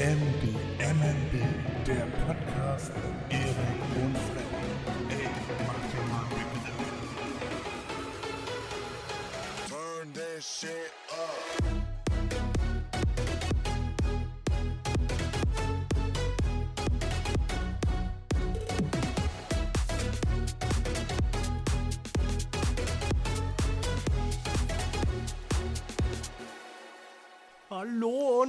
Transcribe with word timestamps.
MB, 0.00 0.56
MMB, 0.78 1.42
der 1.86 2.06
Podcast 2.24 2.90
Erik 3.28 3.82
und 4.02 4.29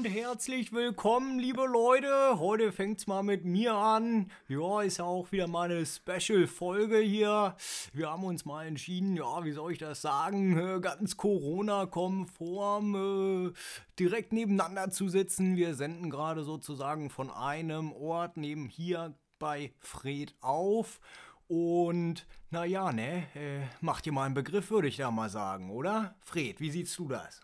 und 0.02 0.08
herzlich 0.08 0.74
willkommen, 0.74 1.38
liebe 1.38 1.64
Leute. 1.68 2.40
Heute 2.40 2.72
fängt's 2.72 3.06
mal 3.06 3.22
mit 3.22 3.46
mir 3.46 3.76
an. 3.76 4.32
Ja, 4.48 4.82
ist 4.82 4.98
ja 4.98 5.04
auch 5.04 5.32
wieder 5.32 5.48
mal 5.48 5.70
eine 5.70 5.86
Special-Folge 5.86 6.98
hier. 6.98 7.56
Wir 7.94 8.10
haben 8.10 8.24
uns 8.24 8.44
mal 8.44 8.66
entschieden, 8.66 9.16
ja, 9.16 9.46
wie 9.46 9.52
soll 9.52 9.74
ich 9.74 9.78
das 9.78 10.02
sagen, 10.02 10.58
äh, 10.58 10.80
ganz 10.80 11.18
Corona-konform 11.18 12.96
äh, 12.96 13.54
direkt 14.00 14.34
nebeneinander 14.34 14.90
zu 14.90 15.08
sitzen. 15.08 15.56
Wir 15.56 15.76
senden 15.76 16.10
gerade 16.10 16.44
sozusagen 16.44 17.12
von 17.12 17.30
einem 17.30 17.92
Ort 17.92 18.38
neben 18.38 18.70
hier 18.70 19.14
bei 19.38 19.72
Fred 19.78 20.34
auf. 20.42 21.00
Und 21.48 22.26
naja, 22.50 22.92
ne, 22.92 23.28
äh, 23.36 23.68
macht 23.82 24.08
dir 24.08 24.14
mal 24.14 24.26
einen 24.26 24.34
Begriff, 24.34 24.72
würde 24.72 24.88
ich 24.88 24.98
da 24.98 25.12
mal 25.12 25.30
sagen, 25.30 25.70
oder? 25.70 26.16
Fred, 26.22 26.60
wie 26.60 26.72
siehst 26.72 26.98
du 26.98 27.08
das? 27.08 27.42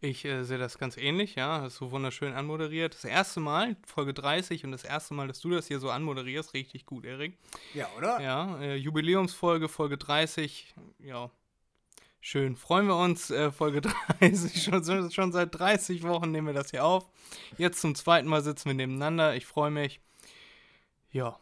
Ich 0.00 0.24
äh, 0.26 0.44
sehe 0.44 0.58
das 0.58 0.78
ganz 0.78 0.96
ähnlich, 0.98 1.36
ja. 1.36 1.62
Hast 1.62 1.80
du 1.80 1.90
wunderschön 1.90 2.34
anmoderiert. 2.34 2.94
Das 2.94 3.04
erste 3.04 3.40
Mal, 3.40 3.76
Folge 3.86 4.12
30 4.12 4.64
und 4.64 4.72
das 4.72 4.84
erste 4.84 5.14
Mal, 5.14 5.26
dass 5.26 5.40
du 5.40 5.50
das 5.50 5.66
hier 5.68 5.80
so 5.80 5.90
anmoderierst, 5.90 6.52
richtig 6.52 6.84
gut, 6.84 7.06
Erik. 7.06 7.38
Ja, 7.72 7.88
oder? 7.96 8.20
Ja, 8.20 8.60
äh, 8.60 8.76
Jubiläumsfolge, 8.76 9.68
Folge 9.68 9.96
30, 9.96 10.74
ja. 10.98 11.30
Schön, 12.20 12.56
freuen 12.56 12.88
wir 12.88 12.96
uns. 12.96 13.30
Äh, 13.30 13.50
Folge 13.50 13.80
30, 14.20 14.62
schon, 14.62 15.10
schon 15.10 15.32
seit 15.32 15.54
30 15.58 16.02
Wochen 16.02 16.30
nehmen 16.30 16.48
wir 16.48 16.54
das 16.54 16.72
hier 16.72 16.84
auf. 16.84 17.08
Jetzt 17.56 17.80
zum 17.80 17.94
zweiten 17.94 18.28
Mal 18.28 18.42
sitzen 18.42 18.66
wir 18.66 18.74
nebeneinander. 18.74 19.34
Ich 19.34 19.46
freue 19.46 19.70
mich. 19.70 20.00
Ja, 21.10 21.38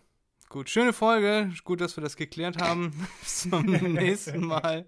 gut, 0.48 0.70
schöne 0.70 0.92
Folge. 0.92 1.50
Gut, 1.64 1.80
dass 1.80 1.96
wir 1.96 2.02
das 2.02 2.16
geklärt 2.16 2.62
haben. 2.62 2.92
Bis 3.20 3.48
zum 3.50 3.64
nächsten 3.94 4.46
Mal. 4.46 4.86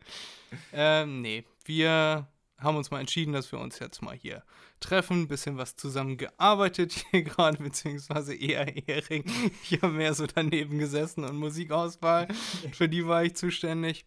Ähm, 0.72 1.22
nee, 1.22 1.44
wir 1.64 2.28
haben 2.58 2.76
uns 2.76 2.90
mal 2.90 3.00
entschieden, 3.00 3.32
dass 3.32 3.50
wir 3.52 3.58
uns 3.58 3.78
jetzt 3.78 4.02
mal 4.02 4.16
hier 4.16 4.42
treffen, 4.80 5.22
ein 5.22 5.28
bisschen 5.28 5.56
was 5.58 5.76
zusammen 5.76 6.16
gearbeitet 6.16 7.04
hier 7.10 7.22
gerade, 7.24 7.62
beziehungsweise 7.62 8.34
eher 8.34 8.88
Erik. 8.88 9.26
Ich 9.62 9.82
habe 9.82 9.92
mehr 9.92 10.14
so 10.14 10.26
daneben 10.26 10.78
gesessen 10.78 11.24
und 11.24 11.36
Musikauswahl, 11.36 12.28
für 12.72 12.88
die 12.88 13.06
war 13.06 13.22
ich 13.24 13.36
zuständig. 13.36 14.06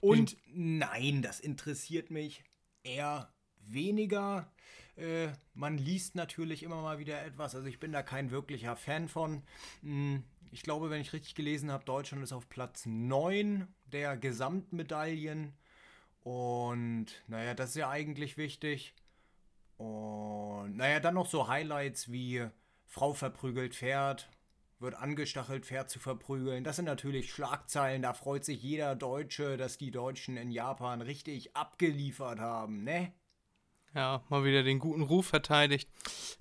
Und 0.00 0.36
nein, 0.46 1.22
das 1.22 1.40
interessiert 1.40 2.10
mich 2.10 2.44
eher 2.84 3.32
weniger. 3.66 4.52
Äh, 4.96 5.28
man 5.54 5.78
liest 5.78 6.16
natürlich 6.16 6.62
immer 6.62 6.82
mal 6.82 6.98
wieder 6.98 7.24
etwas, 7.24 7.54
also 7.54 7.66
ich 7.66 7.80
bin 7.80 7.92
da 7.92 8.02
kein 8.02 8.30
wirklicher 8.30 8.76
Fan 8.76 9.08
von. 9.08 9.42
Hm, 9.82 10.22
Ich 10.50 10.62
glaube, 10.62 10.90
wenn 10.90 11.00
ich 11.00 11.12
richtig 11.14 11.34
gelesen 11.34 11.70
habe, 11.72 11.84
Deutschland 11.84 12.22
ist 12.22 12.32
auf 12.32 12.48
Platz 12.48 12.84
9 12.86 13.68
der 13.86 14.16
Gesamtmedaillen. 14.18 15.54
Und 16.20 17.06
naja, 17.26 17.54
das 17.54 17.70
ist 17.70 17.76
ja 17.76 17.88
eigentlich 17.90 18.36
wichtig. 18.36 18.94
Und 19.78 20.76
naja, 20.76 21.00
dann 21.00 21.14
noch 21.14 21.26
so 21.26 21.48
Highlights 21.48 22.10
wie 22.12 22.46
Frau 22.88 23.12
verprügelt 23.12 23.74
Pferd, 23.74 24.30
wird 24.78 24.94
angestachelt, 24.94 25.66
Pferd 25.66 25.90
zu 25.90 25.98
verprügeln. 25.98 26.64
Das 26.64 26.76
sind 26.76 26.86
natürlich 26.86 27.30
Schlagzeilen, 27.30 28.00
da 28.00 28.14
freut 28.14 28.46
sich 28.46 28.62
jeder 28.62 28.96
Deutsche, 28.96 29.58
dass 29.58 29.76
die 29.76 29.90
Deutschen 29.90 30.38
in 30.38 30.50
Japan 30.50 31.02
richtig 31.02 31.54
abgeliefert 31.54 32.40
haben, 32.40 32.84
ne? 32.84 33.12
Ja, 33.94 34.22
mal 34.28 34.44
wieder 34.44 34.62
den 34.62 34.78
guten 34.78 35.02
Ruf 35.02 35.26
verteidigt. 35.26 35.88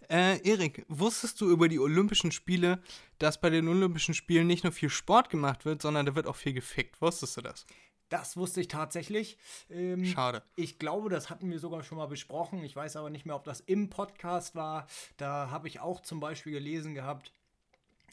Äh, 0.09 0.39
Erik, 0.47 0.85
wusstest 0.87 1.39
du 1.41 1.49
über 1.49 1.67
die 1.67 1.79
Olympischen 1.79 2.31
Spiele, 2.31 2.81
dass 3.19 3.41
bei 3.41 3.49
den 3.49 3.67
Olympischen 3.67 4.13
Spielen 4.13 4.47
nicht 4.47 4.63
nur 4.63 4.73
viel 4.73 4.89
Sport 4.89 5.29
gemacht 5.29 5.65
wird, 5.65 5.81
sondern 5.81 6.05
da 6.05 6.15
wird 6.15 6.27
auch 6.27 6.35
viel 6.35 6.53
gefickt? 6.53 7.01
Wusstest 7.01 7.37
du 7.37 7.41
das? 7.41 7.65
Das 8.09 8.37
wusste 8.37 8.61
ich 8.61 8.67
tatsächlich. 8.67 9.37
Ähm, 9.69 10.05
Schade. 10.05 10.43
Ich 10.55 10.79
glaube, 10.79 11.09
das 11.09 11.29
hatten 11.29 11.49
wir 11.51 11.59
sogar 11.59 11.83
schon 11.83 11.97
mal 11.97 12.07
besprochen. 12.07 12.63
Ich 12.63 12.75
weiß 12.75 12.95
aber 12.95 13.09
nicht 13.09 13.25
mehr, 13.25 13.35
ob 13.35 13.43
das 13.43 13.59
im 13.61 13.89
Podcast 13.89 14.55
war. 14.55 14.87
Da 15.17 15.49
habe 15.51 15.67
ich 15.67 15.79
auch 15.79 16.01
zum 16.01 16.19
Beispiel 16.19 16.53
gelesen 16.53 16.93
gehabt, 16.93 17.33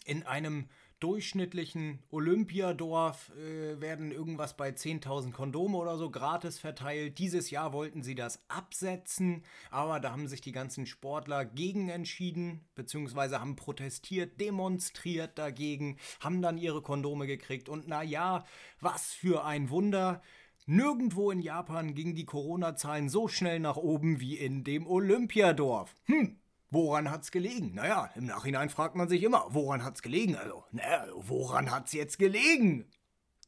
in 0.04 0.24
einem 0.24 0.68
durchschnittlichen 1.04 1.98
Olympiadorf 2.10 3.30
äh, 3.36 3.78
werden 3.78 4.10
irgendwas 4.10 4.56
bei 4.56 4.70
10.000 4.70 5.32
Kondome 5.32 5.76
oder 5.76 5.98
so 5.98 6.10
gratis 6.10 6.58
verteilt. 6.58 7.18
Dieses 7.18 7.50
Jahr 7.50 7.74
wollten 7.74 8.02
sie 8.02 8.14
das 8.14 8.42
absetzen, 8.48 9.42
aber 9.70 10.00
da 10.00 10.12
haben 10.12 10.28
sich 10.28 10.40
die 10.40 10.52
ganzen 10.52 10.86
Sportler 10.86 11.44
gegen 11.44 11.90
entschieden, 11.90 12.64
beziehungsweise 12.74 13.38
haben 13.38 13.54
protestiert, 13.54 14.40
demonstriert 14.40 15.38
dagegen, 15.38 15.98
haben 16.20 16.40
dann 16.40 16.56
ihre 16.56 16.80
Kondome 16.80 17.26
gekriegt 17.26 17.68
und 17.68 17.86
na 17.86 18.02
ja, 18.02 18.46
was 18.80 19.12
für 19.12 19.44
ein 19.44 19.68
Wunder. 19.68 20.22
Nirgendwo 20.64 21.30
in 21.30 21.40
Japan 21.40 21.94
gingen 21.94 22.14
die 22.14 22.24
Corona-Zahlen 22.24 23.10
so 23.10 23.28
schnell 23.28 23.60
nach 23.60 23.76
oben 23.76 24.20
wie 24.20 24.38
in 24.38 24.64
dem 24.64 24.86
Olympiadorf. 24.86 25.94
Hm, 26.04 26.38
Woran 26.70 27.10
hat's 27.10 27.30
gelegen? 27.30 27.74
Naja, 27.74 28.10
im 28.16 28.26
Nachhinein 28.26 28.68
fragt 28.68 28.96
man 28.96 29.08
sich 29.08 29.22
immer, 29.22 29.46
woran 29.50 29.84
hat's 29.84 30.02
gelegen? 30.02 30.36
Also, 30.36 30.64
naja, 30.72 31.06
woran 31.14 31.70
hat's 31.70 31.92
jetzt 31.92 32.18
gelegen? 32.18 32.90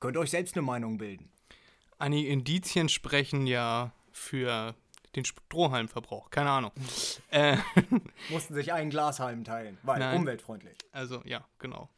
Könnt 0.00 0.16
euch 0.16 0.30
selbst 0.30 0.54
eine 0.56 0.62
Meinung 0.62 0.98
bilden. 0.98 1.32
Einige 1.98 2.28
Indizien 2.28 2.88
sprechen 2.88 3.46
ja 3.46 3.92
für 4.12 4.74
den 5.16 5.24
Strohhalmverbrauch. 5.24 6.30
Keine 6.30 6.50
Ahnung. 6.50 6.72
äh, 7.30 7.56
Mussten 8.30 8.54
sich 8.54 8.72
einen 8.72 8.90
Glashalm 8.90 9.44
teilen, 9.44 9.78
weil 9.82 9.98
Nein. 9.98 10.18
umweltfreundlich. 10.18 10.76
also, 10.92 11.22
ja, 11.24 11.44
genau. 11.58 11.88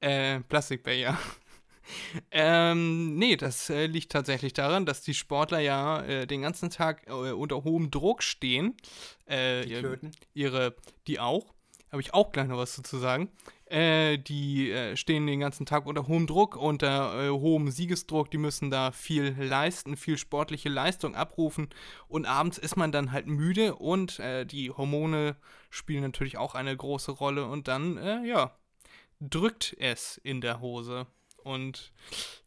Äh, 0.00 0.40
Plastikbecher. 0.40 1.18
Ähm, 2.30 3.16
nee, 3.16 3.36
das 3.36 3.70
äh, 3.70 3.86
liegt 3.86 4.12
tatsächlich 4.12 4.52
daran, 4.52 4.86
dass 4.86 5.02
die 5.02 5.14
Sportler 5.14 5.60
ja 5.60 6.02
äh, 6.02 6.26
den 6.26 6.42
ganzen 6.42 6.70
Tag 6.70 7.06
äh, 7.08 7.12
unter 7.12 7.64
hohem 7.64 7.90
Druck 7.90 8.22
stehen. 8.22 8.76
Äh, 9.26 9.66
Die 9.66 9.74
Klöten. 9.74 10.10
ihre, 10.34 10.74
die 11.06 11.20
auch, 11.20 11.54
habe 11.90 12.02
ich 12.02 12.14
auch 12.14 12.32
gleich 12.32 12.46
noch 12.46 12.58
was 12.58 12.76
dazu 12.76 12.98
sagen. 12.98 13.30
Äh, 13.66 14.18
die 14.18 14.70
äh, 14.70 14.96
stehen 14.96 15.26
den 15.26 15.40
ganzen 15.40 15.66
Tag 15.66 15.86
unter 15.86 16.08
hohem 16.08 16.26
Druck, 16.26 16.56
unter 16.56 17.30
hohem 17.30 17.70
Siegesdruck, 17.70 18.30
die 18.30 18.38
müssen 18.38 18.70
da 18.70 18.90
viel 18.92 19.34
leisten, 19.38 19.96
viel 19.96 20.18
sportliche 20.18 20.68
Leistung 20.68 21.14
abrufen 21.14 21.68
und 22.08 22.26
abends 22.26 22.58
ist 22.58 22.76
man 22.76 22.90
dann 22.90 23.12
halt 23.12 23.26
müde 23.28 23.76
und 23.76 24.20
die 24.50 24.70
Hormone 24.70 25.36
spielen 25.70 26.02
natürlich 26.02 26.36
auch 26.36 26.54
eine 26.56 26.76
große 26.76 27.12
Rolle 27.12 27.46
und 27.46 27.68
dann, 27.68 27.96
äh, 27.96 28.26
ja, 28.26 28.56
drückt 29.20 29.76
es 29.78 30.16
in 30.18 30.40
der 30.40 30.60
Hose. 30.60 31.06
Und 31.42 31.92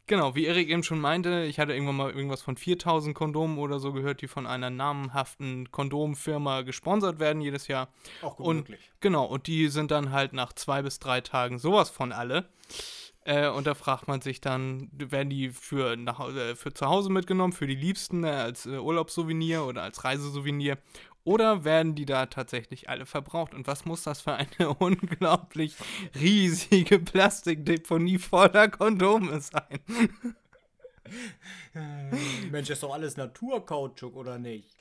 genau, 0.07 0.36
wie 0.36 0.45
Erik 0.45 0.69
eben 0.69 0.84
schon 0.84 1.00
meinte, 1.00 1.44
ich 1.44 1.60
hatte 1.60 1.74
irgendwann 1.74 1.95
mal 1.95 2.12
irgendwas 2.12 2.42
von 2.42 2.57
4000 2.57 3.16
Kondomen 3.16 3.57
oder 3.57 3.80
so 3.80 3.94
gehört, 3.94 4.22
die 4.22 4.28
von 4.28 4.48
einer 4.48 4.69
namenhaften 4.69 5.72
Kondomfirma 5.72 6.62
gesponsert 6.62 7.19
werden 7.19 7.42
jedes 7.42 7.68
Jahr. 7.68 7.90
Auch 8.22 8.38
gut 8.38 8.45
Und 8.45 8.57
möglich. 8.57 8.92
genau, 9.00 9.25
und 9.25 9.48
die 9.48 9.68
sind 9.68 9.92
dann 9.92 10.12
halt 10.12 10.34
nach 10.34 10.54
zwei 10.54 10.81
bis 10.81 11.00
drei 11.00 11.22
Tagen 11.22 11.60
sowas 11.60 11.90
von 11.90 12.12
alle. 12.12 12.50
Äh, 13.25 13.48
und 13.48 13.68
da 13.68 13.74
fragt 13.74 14.07
man 14.07 14.22
sich 14.22 14.42
dann, 14.42 14.90
werden 14.92 15.30
die 15.30 15.50
für, 15.50 15.96
nach, 15.96 16.28
äh, 16.30 16.56
für 16.56 16.74
zu 16.74 16.88
Hause 16.88 17.10
mitgenommen, 17.10 17.54
für 17.54 17.68
die 17.68 17.75
Liebsten 17.75 18.24
äh, 18.25 18.30
als 18.30 18.66
äh, 18.66 18.78
Urlaubssouvenir 18.78 19.63
oder 19.63 19.84
als 19.84 20.04
Reisesouvenir? 20.04 20.78
Oder 21.25 21.64
werden 21.64 21.96
die 21.96 22.06
da 22.06 22.25
tatsächlich 22.25 22.90
alle 22.90 23.06
verbraucht? 23.06 23.54
Und 23.54 23.66
was 23.68 23.86
muss 23.86 24.04
das 24.04 24.22
für 24.22 24.34
eine 24.34 24.74
unglaublich 24.80 25.75
riesige 26.20 27.00
Plastikdeponie 27.00 28.18
voller 28.18 28.70
Kondome 28.70 29.40
sein? 29.40 29.80
Mensch, 32.52 32.70
ist 32.70 32.84
doch 32.84 32.94
alles 32.94 33.18
Naturkautschuk, 33.18 34.16
oder 34.16 34.38
nicht? 34.38 34.75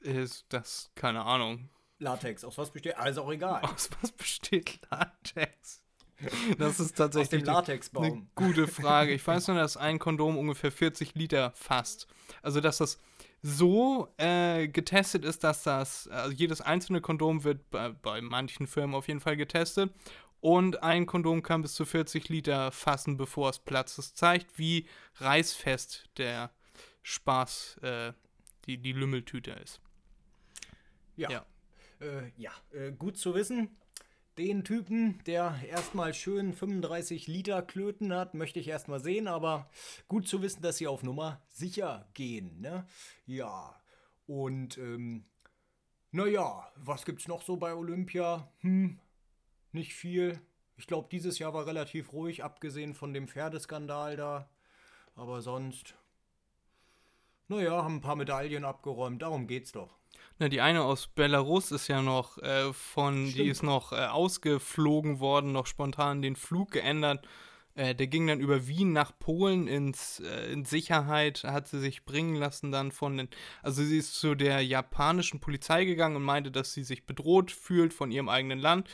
Ist 0.00 0.46
das, 0.48 0.90
keine 0.94 1.24
Ahnung, 1.24 1.68
Latex, 1.98 2.44
aus 2.44 2.58
was 2.58 2.70
besteht? 2.70 2.96
Alles 2.96 3.16
auch 3.18 3.30
egal. 3.30 3.62
aus 3.62 3.88
was 4.00 4.12
besteht 4.12 4.80
Latex? 4.90 5.82
Das 6.58 6.78
ist 6.78 6.92
Aus 6.92 6.94
tatsächlich 6.94 7.42
dem 7.42 7.48
eine 7.48 7.56
Latexbaum. 7.58 8.28
gute 8.34 8.68
Frage. 8.68 9.12
Ich 9.12 9.26
weiß 9.26 9.48
nur, 9.48 9.56
dass 9.56 9.76
ein 9.76 9.98
Kondom 9.98 10.38
ungefähr 10.38 10.70
40 10.70 11.14
Liter 11.16 11.50
fasst. 11.56 12.06
Also, 12.42 12.60
dass 12.60 12.78
das 12.78 13.00
so 13.42 14.08
äh, 14.18 14.68
getestet 14.68 15.24
ist, 15.24 15.42
dass 15.42 15.64
das, 15.64 16.06
also 16.08 16.32
jedes 16.32 16.60
einzelne 16.60 17.00
Kondom 17.00 17.42
wird 17.42 17.68
bei, 17.70 17.90
bei 17.90 18.20
manchen 18.20 18.68
Firmen 18.68 18.94
auf 18.94 19.08
jeden 19.08 19.20
Fall 19.20 19.36
getestet. 19.36 19.92
Und 20.40 20.82
ein 20.82 21.06
Kondom 21.06 21.42
kann 21.42 21.62
bis 21.62 21.74
zu 21.74 21.84
40 21.84 22.28
Liter 22.28 22.72
fassen, 22.72 23.16
bevor 23.16 23.50
es 23.50 23.58
platzt. 23.58 23.98
Das 23.98 24.14
zeigt, 24.14 24.58
wie 24.58 24.88
reißfest 25.16 26.10
der 26.18 26.50
Spaß, 27.02 27.78
äh, 27.82 28.12
die, 28.66 28.78
die 28.78 28.92
Lümmeltüte 28.92 29.52
ist. 29.52 29.80
Ja. 31.16 31.30
Ja. 31.30 31.46
Äh, 32.00 32.32
ja, 32.36 32.52
äh, 32.72 32.92
gut 32.92 33.18
zu 33.18 33.34
wissen. 33.34 33.76
Den 34.38 34.64
Typen, 34.64 35.22
der 35.26 35.56
erstmal 35.68 36.14
schön 36.14 36.54
35 36.54 37.26
Liter 37.26 37.60
Klöten 37.60 38.14
hat, 38.14 38.32
möchte 38.32 38.60
ich 38.60 38.68
erstmal 38.68 39.00
sehen, 39.00 39.28
aber 39.28 39.68
gut 40.08 40.26
zu 40.26 40.40
wissen, 40.40 40.62
dass 40.62 40.78
sie 40.78 40.86
auf 40.86 41.02
Nummer 41.02 41.42
sicher 41.48 42.08
gehen, 42.14 42.58
ne? 42.62 42.86
Ja. 43.26 43.78
Und, 44.26 44.78
ähm, 44.78 45.26
naja, 46.12 46.66
was 46.76 47.04
gibt's 47.04 47.28
noch 47.28 47.42
so 47.42 47.58
bei 47.58 47.74
Olympia? 47.74 48.48
Hm, 48.60 48.98
nicht 49.72 49.92
viel. 49.92 50.40
Ich 50.78 50.86
glaube, 50.86 51.08
dieses 51.12 51.38
Jahr 51.38 51.52
war 51.52 51.66
relativ 51.66 52.14
ruhig, 52.14 52.42
abgesehen 52.42 52.94
von 52.94 53.12
dem 53.12 53.28
Pferdeskandal 53.28 54.16
da. 54.16 54.48
Aber 55.14 55.42
sonst, 55.42 55.94
naja, 57.48 57.82
haben 57.84 57.96
ein 57.96 58.00
paar 58.00 58.16
Medaillen 58.16 58.64
abgeräumt, 58.64 59.20
darum 59.20 59.46
geht's 59.46 59.72
doch. 59.72 59.98
Na, 60.42 60.48
die 60.48 60.60
eine 60.60 60.82
aus 60.82 61.06
Belarus 61.06 61.70
ist 61.70 61.86
ja 61.86 62.02
noch 62.02 62.36
äh, 62.38 62.72
von, 62.72 63.26
die 63.26 63.30
Stimmt. 63.30 63.48
ist 63.48 63.62
noch 63.62 63.92
äh, 63.92 64.06
ausgeflogen 64.06 65.20
worden, 65.20 65.52
noch 65.52 65.66
spontan 65.68 66.20
den 66.20 66.34
Flug 66.34 66.72
geändert. 66.72 67.24
Äh, 67.76 67.94
der 67.94 68.08
ging 68.08 68.26
dann 68.26 68.40
über 68.40 68.66
Wien 68.66 68.92
nach 68.92 69.16
Polen 69.16 69.68
ins, 69.68 70.18
äh, 70.18 70.52
in 70.52 70.64
Sicherheit, 70.64 71.44
hat 71.44 71.68
sie 71.68 71.78
sich 71.78 72.04
bringen 72.04 72.34
lassen 72.34 72.72
dann 72.72 72.90
von 72.90 73.18
den, 73.18 73.28
also 73.62 73.84
sie 73.84 73.98
ist 73.98 74.16
zu 74.16 74.34
der 74.34 74.62
japanischen 74.62 75.38
Polizei 75.38 75.84
gegangen 75.84 76.16
und 76.16 76.24
meinte, 76.24 76.50
dass 76.50 76.72
sie 76.74 76.82
sich 76.82 77.06
bedroht 77.06 77.52
fühlt 77.52 77.94
von 77.94 78.10
ihrem 78.10 78.28
eigenen 78.28 78.58
Land 78.58 78.90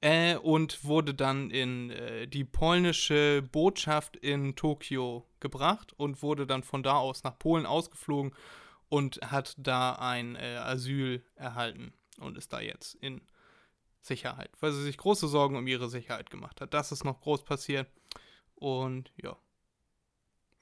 äh, 0.00 0.34
und 0.34 0.84
wurde 0.84 1.14
dann 1.14 1.50
in 1.50 1.90
äh, 1.90 2.26
die 2.26 2.42
polnische 2.42 3.40
Botschaft 3.52 4.16
in 4.16 4.56
Tokio 4.56 5.28
gebracht 5.38 5.92
und 5.96 6.24
wurde 6.24 6.44
dann 6.44 6.64
von 6.64 6.82
da 6.82 6.94
aus 6.94 7.22
nach 7.22 7.38
Polen 7.38 7.66
ausgeflogen 7.66 8.32
und 8.92 9.20
hat 9.22 9.54
da 9.56 9.94
ein 9.94 10.36
äh, 10.36 10.58
Asyl 10.58 11.24
erhalten 11.34 11.94
und 12.18 12.36
ist 12.36 12.52
da 12.52 12.60
jetzt 12.60 12.94
in 12.96 13.22
Sicherheit, 14.02 14.50
weil 14.60 14.70
sie 14.72 14.82
sich 14.82 14.98
große 14.98 15.28
Sorgen 15.28 15.56
um 15.56 15.66
ihre 15.66 15.88
Sicherheit 15.88 16.28
gemacht 16.28 16.60
hat. 16.60 16.74
Das 16.74 16.92
ist 16.92 17.02
noch 17.02 17.22
groß 17.22 17.42
passiert 17.46 17.90
und 18.54 19.10
ja. 19.16 19.34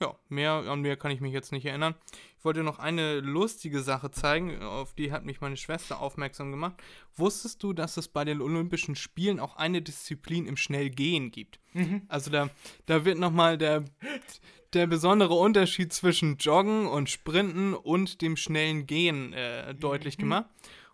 Ja, 0.00 0.16
mehr 0.30 0.52
an 0.52 0.80
mehr 0.80 0.96
kann 0.96 1.10
ich 1.10 1.20
mich 1.20 1.32
jetzt 1.32 1.52
nicht 1.52 1.66
erinnern. 1.66 1.94
Ich 2.38 2.44
wollte 2.44 2.62
noch 2.62 2.78
eine 2.78 3.20
lustige 3.20 3.82
Sache 3.82 4.10
zeigen, 4.10 4.62
auf 4.62 4.94
die 4.94 5.12
hat 5.12 5.26
mich 5.26 5.42
meine 5.42 5.58
Schwester 5.58 6.00
aufmerksam 6.00 6.50
gemacht. 6.50 6.76
Wusstest 7.16 7.62
du, 7.62 7.74
dass 7.74 7.98
es 7.98 8.08
bei 8.08 8.24
den 8.24 8.40
Olympischen 8.40 8.96
Spielen 8.96 9.38
auch 9.38 9.56
eine 9.56 9.82
Disziplin 9.82 10.46
im 10.46 10.56
Schnellgehen 10.56 11.30
gibt? 11.30 11.60
Also 12.08 12.30
da, 12.30 12.48
da 12.86 13.04
wird 13.04 13.18
nochmal 13.18 13.58
der, 13.58 13.84
der 14.72 14.86
besondere 14.86 15.34
Unterschied 15.34 15.92
zwischen 15.92 16.38
Joggen 16.38 16.86
und 16.86 17.10
Sprinten 17.10 17.74
und 17.74 18.22
dem 18.22 18.36
schnellen 18.36 18.86
Gehen 18.86 19.32
äh, 19.34 19.74
deutlich 19.74 20.16
gemacht. 20.16 20.46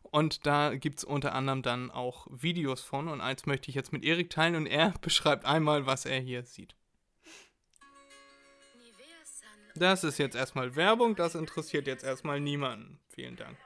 Und 0.03 0.47
da 0.47 0.75
gibt 0.75 0.99
es 0.99 1.05
unter 1.05 1.35
anderem 1.35 1.63
dann 1.63 1.91
auch 1.91 2.27
Videos 2.31 2.81
von. 2.81 3.09
Und 3.09 3.21
eins 3.21 3.47
möchte 3.47 3.69
ich 3.69 3.75
jetzt 3.75 3.93
mit 3.93 4.05
Erik 4.05 4.31
teilen 4.31 4.57
und 4.57 4.67
er 4.67 4.95
beschreibt 5.01 5.45
einmal, 5.45 5.87
was 5.87 6.07
er 6.07 6.21
hier 6.21 6.43
sieht. 6.43 6.76
Das 9.77 10.05
ist 10.05 10.19
jetzt 10.19 10.35
erstmal 10.35 10.75
Werbung, 10.77 11.17
das 11.17 11.35
interessiert 11.35 11.87
jetzt 11.87 12.05
erstmal 12.05 12.41
niemanden. 12.41 12.99
Vielen 13.15 13.37
Dank. 13.37 13.57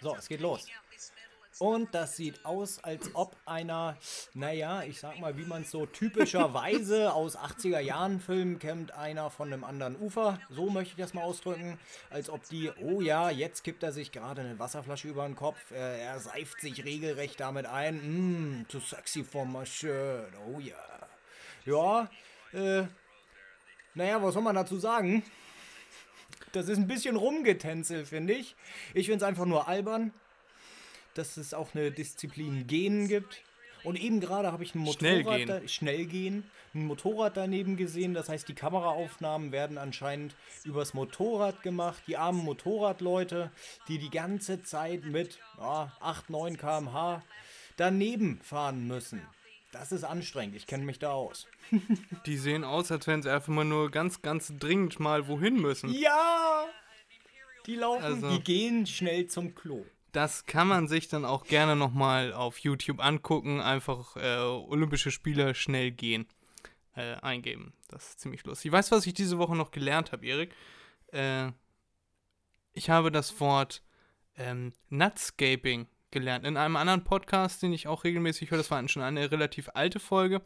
So, 0.00 0.14
es 0.16 0.28
geht 0.28 0.40
los. 0.40 0.66
Und 1.60 1.94
das 1.94 2.16
sieht 2.16 2.44
aus, 2.44 2.82
als 2.82 3.14
ob 3.14 3.36
einer, 3.46 3.96
naja, 4.34 4.82
ich 4.82 4.98
sag 4.98 5.20
mal, 5.20 5.36
wie 5.36 5.44
man 5.44 5.62
es 5.62 5.70
so 5.70 5.86
typischerweise 5.86 7.12
aus 7.14 7.38
80er 7.38 7.78
Jahren 7.78 8.20
Filmen 8.20 8.58
kennt, 8.58 8.92
einer 8.92 9.30
von 9.30 9.52
einem 9.52 9.62
anderen 9.62 9.96
Ufer, 9.96 10.40
so 10.50 10.68
möchte 10.68 10.94
ich 10.94 10.96
das 10.96 11.14
mal 11.14 11.22
ausdrücken, 11.22 11.78
als 12.10 12.28
ob 12.28 12.48
die, 12.48 12.72
oh 12.80 13.00
ja, 13.00 13.30
jetzt 13.30 13.62
kippt 13.62 13.84
er 13.84 13.92
sich 13.92 14.10
gerade 14.10 14.42
eine 14.42 14.58
Wasserflasche 14.58 15.08
über 15.08 15.24
den 15.26 15.36
Kopf, 15.36 15.70
äh, 15.70 16.00
er 16.00 16.18
seift 16.18 16.60
sich 16.60 16.84
regelrecht 16.84 17.38
damit 17.38 17.66
ein, 17.66 18.60
mm, 18.60 18.66
too 18.68 18.80
sexy 18.80 19.22
for 19.22 19.46
my 19.46 19.64
shirt, 19.64 20.32
oh 20.48 20.58
ja. 20.58 20.74
Ja, 21.66 22.10
äh, 22.52 22.86
naja, 23.94 24.22
was 24.22 24.34
soll 24.34 24.42
man 24.42 24.54
dazu 24.54 24.78
sagen? 24.78 25.22
Das 26.52 26.68
ist 26.68 26.78
ein 26.78 26.86
bisschen 26.86 27.16
rumgetänzelt, 27.16 28.08
finde 28.08 28.34
ich. 28.34 28.54
Ich 28.92 29.06
finde 29.06 29.24
es 29.24 29.28
einfach 29.28 29.46
nur 29.46 29.68
albern 29.68 30.12
dass 31.14 31.36
es 31.36 31.54
auch 31.54 31.74
eine 31.74 31.90
Disziplin 31.90 32.66
Gehen 32.66 33.08
gibt. 33.08 33.42
Und 33.82 34.00
eben 34.00 34.20
gerade 34.20 34.50
habe 34.50 34.64
ich 34.64 34.74
ein 34.74 34.78
Motorrad, 34.78 34.98
Schnellgehen. 34.98 35.48
Da, 35.48 35.68
schnell 35.68 36.06
gehen, 36.06 36.50
ein 36.74 36.86
Motorrad 36.86 37.36
daneben 37.36 37.76
gesehen. 37.76 38.14
Das 38.14 38.30
heißt, 38.30 38.48
die 38.48 38.54
Kameraaufnahmen 38.54 39.52
werden 39.52 39.76
anscheinend 39.76 40.34
übers 40.64 40.94
Motorrad 40.94 41.62
gemacht. 41.62 42.02
Die 42.06 42.16
armen 42.16 42.42
Motorradleute, 42.44 43.50
die 43.88 43.98
die 43.98 44.10
ganze 44.10 44.62
Zeit 44.62 45.04
mit 45.04 45.38
ja, 45.58 45.92
8, 46.00 46.30
9 46.30 46.56
km/h 46.56 47.22
daneben 47.76 48.40
fahren 48.42 48.86
müssen. 48.86 49.20
Das 49.74 49.90
ist 49.90 50.04
anstrengend. 50.04 50.54
Ich 50.54 50.68
kenne 50.68 50.84
mich 50.84 51.00
da 51.00 51.10
aus. 51.10 51.48
Die 52.26 52.36
sehen 52.36 52.62
aus, 52.62 52.92
als 52.92 53.08
wenn 53.08 53.22
sie 53.22 53.30
einfach 53.32 53.48
mal 53.48 53.64
nur 53.64 53.90
ganz, 53.90 54.22
ganz 54.22 54.52
dringend 54.56 55.00
mal 55.00 55.26
wohin 55.26 55.60
müssen. 55.60 55.92
Ja! 55.92 56.64
Die 57.66 57.74
laufen, 57.74 58.04
Also- 58.04 58.30
die 58.30 58.40
gehen 58.44 58.86
schnell 58.86 59.26
zum 59.26 59.54
Klo. 59.56 59.84
Das 60.12 60.46
kann 60.46 60.68
man 60.68 60.86
sich 60.86 61.08
dann 61.08 61.24
auch 61.24 61.44
gerne 61.44 61.74
nochmal 61.74 62.32
auf 62.32 62.58
YouTube 62.58 63.04
angucken. 63.04 63.60
Einfach 63.60 64.14
äh, 64.16 64.36
Olympische 64.38 65.10
Spiele 65.10 65.56
schnell 65.56 65.90
gehen 65.90 66.28
äh, 66.94 67.14
eingeben. 67.16 67.72
Das 67.88 68.10
ist 68.10 68.20
ziemlich 68.20 68.44
lustig. 68.44 68.70
Weißt 68.70 68.92
du, 68.92 68.96
was 68.96 69.06
ich 69.08 69.14
diese 69.14 69.38
Woche 69.38 69.56
noch 69.56 69.72
gelernt 69.72 70.12
habe, 70.12 70.24
Erik? 70.24 70.54
Äh, 71.08 71.50
ich 72.74 72.90
habe 72.90 73.10
das 73.10 73.40
Wort 73.40 73.82
ähm, 74.36 74.72
Nutscaping 74.88 75.88
gelernt. 76.14 76.46
In 76.46 76.56
einem 76.56 76.76
anderen 76.76 77.04
Podcast, 77.04 77.62
den 77.62 77.74
ich 77.74 77.86
auch 77.86 78.04
regelmäßig 78.04 78.50
höre, 78.50 78.56
das 78.56 78.70
war 78.70 78.88
schon 78.88 79.02
eine 79.02 79.30
relativ 79.30 79.68
alte 79.74 80.00
Folge. 80.00 80.40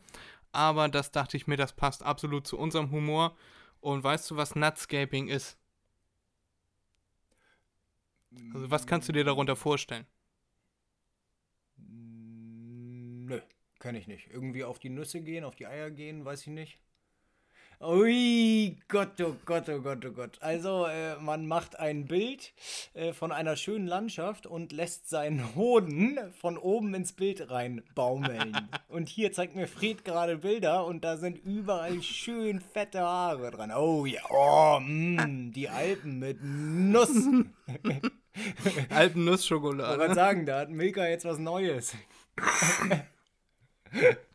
Aber 0.51 0.89
das 0.89 1.13
dachte 1.13 1.37
ich 1.37 1.47
mir, 1.47 1.57
das 1.57 1.75
passt 1.75 2.03
absolut 2.03 2.49
zu 2.49 2.59
unserem 2.59 2.91
Humor. 2.91 3.37
Und 3.81 4.03
weißt 4.03 4.31
du, 4.31 4.37
was 4.37 4.57
Nutscaping 4.57 5.29
ist? 5.29 5.57
Also, 8.53 8.71
was 8.71 8.87
kannst 8.87 9.09
du 9.09 9.13
dir 9.13 9.25
darunter 9.25 9.55
vorstellen? 9.55 10.07
Nö, 11.77 13.41
kann 13.79 13.95
ich 13.95 14.09
nicht. 14.09 14.29
Irgendwie 14.31 14.65
auf 14.65 14.79
die 14.79 14.91
Nüsse 14.91 15.21
gehen, 15.21 15.45
auf 15.45 15.55
die 15.55 15.67
Eier 15.67 15.91
gehen, 15.91 16.25
weiß 16.25 16.43
ich 16.43 16.49
nicht. 16.49 16.81
Ui, 17.81 18.77
Gott, 18.89 19.21
oh 19.21 19.37
Gott, 19.45 19.69
oh 19.69 19.79
Gott, 19.81 20.05
oh 20.05 20.11
Gott. 20.11 20.39
Also, 20.41 20.87
äh, 20.87 21.15
man 21.21 21.47
macht 21.47 21.79
ein 21.79 22.07
Bild 22.07 22.53
äh, 22.95 23.13
von 23.13 23.31
einer 23.31 23.55
schönen 23.55 23.87
Landschaft 23.87 24.49
und 24.49 24.73
lässt 24.73 25.09
seinen 25.09 25.55
Hoden 25.55 26.19
von 26.41 26.59
oben 26.59 26.93
ins 26.95 27.13
Bild 27.13 27.53
reinbaumeln. 27.53 28.69
und 28.89 29.09
hier 29.09 29.31
zeigt 29.31 29.55
mir 29.55 29.69
Fred 29.69 30.05
gerade 30.05 30.39
Bilder 30.39 30.87
und 30.87 31.05
da 31.05 31.19
sind 31.19 31.39
überall 31.45 32.03
schön 32.03 32.61
fette 32.61 32.99
Haare 32.99 33.53
dran. 33.53 33.71
Oh 33.71 34.07
ja, 34.07 34.23
oh, 34.29 34.81
mm, 34.81 35.53
die 35.53 35.69
Alpen 35.69 36.19
mit 36.19 36.39
Nuss. 36.43 37.11
Ich 38.65 38.93
Alpennusschokolade. 38.93 39.99
wollte 39.99 40.15
sagen, 40.15 40.47
da 40.47 40.61
hat 40.61 40.71
Milka 40.71 41.05
jetzt 41.09 41.25
was 41.25 41.39
Neues. 41.39 41.97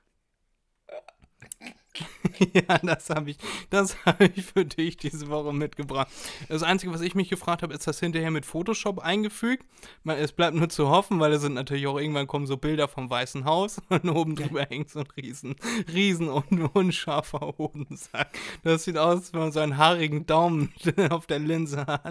ja, 2.54 2.78
das 2.80 3.10
habe 3.10 3.32
ich, 3.32 3.38
das 3.70 3.98
habe 4.06 4.26
ich 4.26 4.46
für 4.46 4.66
dich 4.66 4.98
diese 4.98 5.30
Woche 5.30 5.54
mitgebracht. 5.54 6.08
Das 6.50 6.64
Einzige, 6.64 6.94
was 6.94 7.02
ich 7.02 7.16
mich 7.16 7.30
gefragt 7.30 7.64
habe, 7.64 7.74
ist 7.74 7.88
das 7.88 8.00
hinterher 8.00 8.32
mit 8.32 8.46
Photoshop 8.46 9.00
eingefügt? 9.00 9.66
Man, 10.04 10.18
es 10.18 10.32
bleibt 10.32 10.56
nur 10.56 10.70
zu 10.70 10.90
hoffen, 10.90 11.20
weil 11.20 11.34
es 11.34 11.42
sind 11.42 11.54
natürlich 11.54 11.88
auch 11.88 11.98
irgendwann 11.98 12.28
kommen 12.28 12.48
so 12.48 12.58
Bilder 12.58 12.88
vom 12.88 13.10
Weißen 13.10 13.46
Haus 13.46 13.82
und 13.90 14.10
oben 14.10 14.36
drüber 14.36 14.66
hängt 14.70 14.90
so 14.90 15.00
ein 15.00 15.08
riesen, 15.18 15.56
riesen 15.94 16.30
und 16.30 16.76
unscharfer 16.76 17.54
Hodensack. 17.58 18.38
Das 18.64 18.84
sieht 18.84 18.98
aus, 18.98 19.18
als 19.18 19.34
wenn 19.34 19.42
man 19.42 19.52
so 19.52 19.60
einen 19.60 19.78
haarigen 19.78 20.26
Daumen 20.26 20.74
auf 21.10 21.28
der 21.28 21.40
Linse 21.40 21.86
hat. 21.86 22.04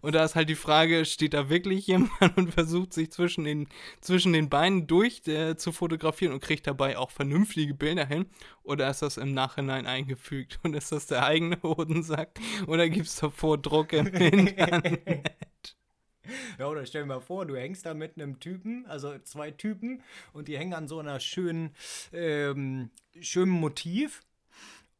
Und 0.00 0.14
da 0.14 0.24
ist 0.24 0.34
halt 0.34 0.48
die 0.48 0.54
Frage, 0.54 1.04
steht 1.04 1.34
da 1.34 1.48
wirklich 1.48 1.86
jemand 1.86 2.36
und 2.36 2.52
versucht 2.52 2.92
sich 2.92 3.10
zwischen 3.10 3.44
den, 3.44 3.68
zwischen 4.00 4.32
den 4.32 4.48
Beinen 4.48 4.86
durch 4.86 5.26
äh, 5.26 5.56
zu 5.56 5.72
fotografieren 5.72 6.32
und 6.32 6.40
kriegt 6.40 6.66
dabei 6.66 6.98
auch 6.98 7.10
vernünftige 7.10 7.74
Bilder 7.74 8.06
hin? 8.06 8.26
Oder 8.62 8.90
ist 8.90 9.02
das 9.02 9.16
im 9.16 9.29
Nachhinein 9.34 9.86
eingefügt? 9.86 10.58
Und 10.62 10.74
ist 10.74 10.92
das 10.92 11.06
der 11.06 11.24
eigene 11.24 11.60
Hodensack? 11.62 12.38
Oder 12.66 12.88
gibt 12.88 13.06
es 13.06 13.16
davor 13.16 13.58
Druck 13.58 13.92
im 13.92 14.06
Internet? 14.14 15.76
Ja, 16.58 16.68
oder 16.68 16.86
stell 16.86 17.02
dir 17.02 17.08
mal 17.08 17.20
vor, 17.20 17.46
du 17.46 17.56
hängst 17.56 17.86
da 17.86 17.94
mit 17.94 18.16
einem 18.16 18.38
Typen, 18.38 18.86
also 18.86 19.18
zwei 19.20 19.50
Typen, 19.50 20.02
und 20.32 20.48
die 20.48 20.56
hängen 20.56 20.74
an 20.74 20.88
so 20.88 20.98
einer 20.98 21.18
schönen, 21.20 21.74
ähm, 22.12 22.90
schönen 23.20 23.50
Motiv. 23.50 24.22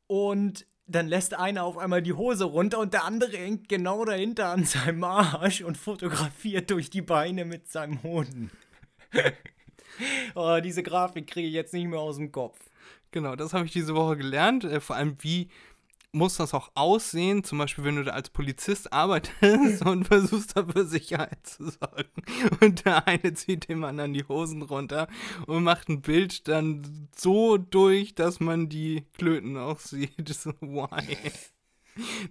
Und 0.07 0.67
dann 0.87 1.07
lässt 1.07 1.35
einer 1.35 1.63
auf 1.63 1.79
einmal 1.79 2.03
die 2.03 2.15
Hose 2.15 2.45
runter 2.45 2.81
und 2.81 2.93
der 2.93 3.05
andere 3.05 3.37
hängt 3.37 3.69
genau 3.69 4.05
dahinter 4.05 4.49
an 4.49 4.65
seinem 4.65 5.05
Arsch 5.05 5.63
und 5.63 5.77
fotografiert 5.77 6.71
durch 6.71 6.91
die 6.91 7.03
Beine 7.03 7.45
mit 7.45 7.71
seinem 7.71 8.03
Hoden. 8.03 8.51
oh, 10.35 10.59
diese 10.63 10.83
Grafik 10.83 11.29
kriege 11.29 11.47
ich 11.47 11.55
jetzt 11.55 11.75
nicht 11.75 11.87
mehr 11.87 12.01
aus 12.01 12.17
dem 12.17 12.33
Kopf. 12.33 12.59
Genau, 13.13 13.37
das 13.37 13.53
habe 13.53 13.67
ich 13.67 13.73
diese 13.73 13.95
Woche 13.95 14.17
gelernt. 14.17 14.65
Äh, 14.65 14.81
vor 14.81 14.97
allem, 14.97 15.17
wie 15.21 15.49
muss 16.13 16.37
das 16.37 16.55
auch 16.55 16.71
aussehen? 16.75 17.45
Zum 17.45 17.59
Beispiel, 17.59 17.85
wenn 17.85 17.97
du 17.97 18.05
da 18.05 18.13
als 18.13 18.31
Polizist 18.31 18.93
arbeitest 18.93 19.83
und 19.87 20.05
versuchst 20.05 20.57
dafür 20.57 20.85
Sicherheit 20.85 21.47
zu 21.47 21.71
sorgen. 21.71 22.11
Und 22.61 22.85
der 22.85 23.07
eine 23.07 23.35
zieht 23.35 23.69
dem 23.69 23.85
anderen 23.85 24.13
die 24.13 24.25
Hosen 24.25 24.63
runter 24.63 25.09
und 25.47 25.65
macht 25.65 25.89
ein 25.89 26.03
Bild 26.03 26.49
dann 26.49 27.09
so 27.17 27.57
durch, 27.59 28.15
dass 28.15 28.41
man 28.41 28.69
die 28.69 29.05
Klöten 29.17 29.57
auch 29.57 29.79
sieht. 29.79 30.11
So, 30.41 30.53
why? 30.61 31.17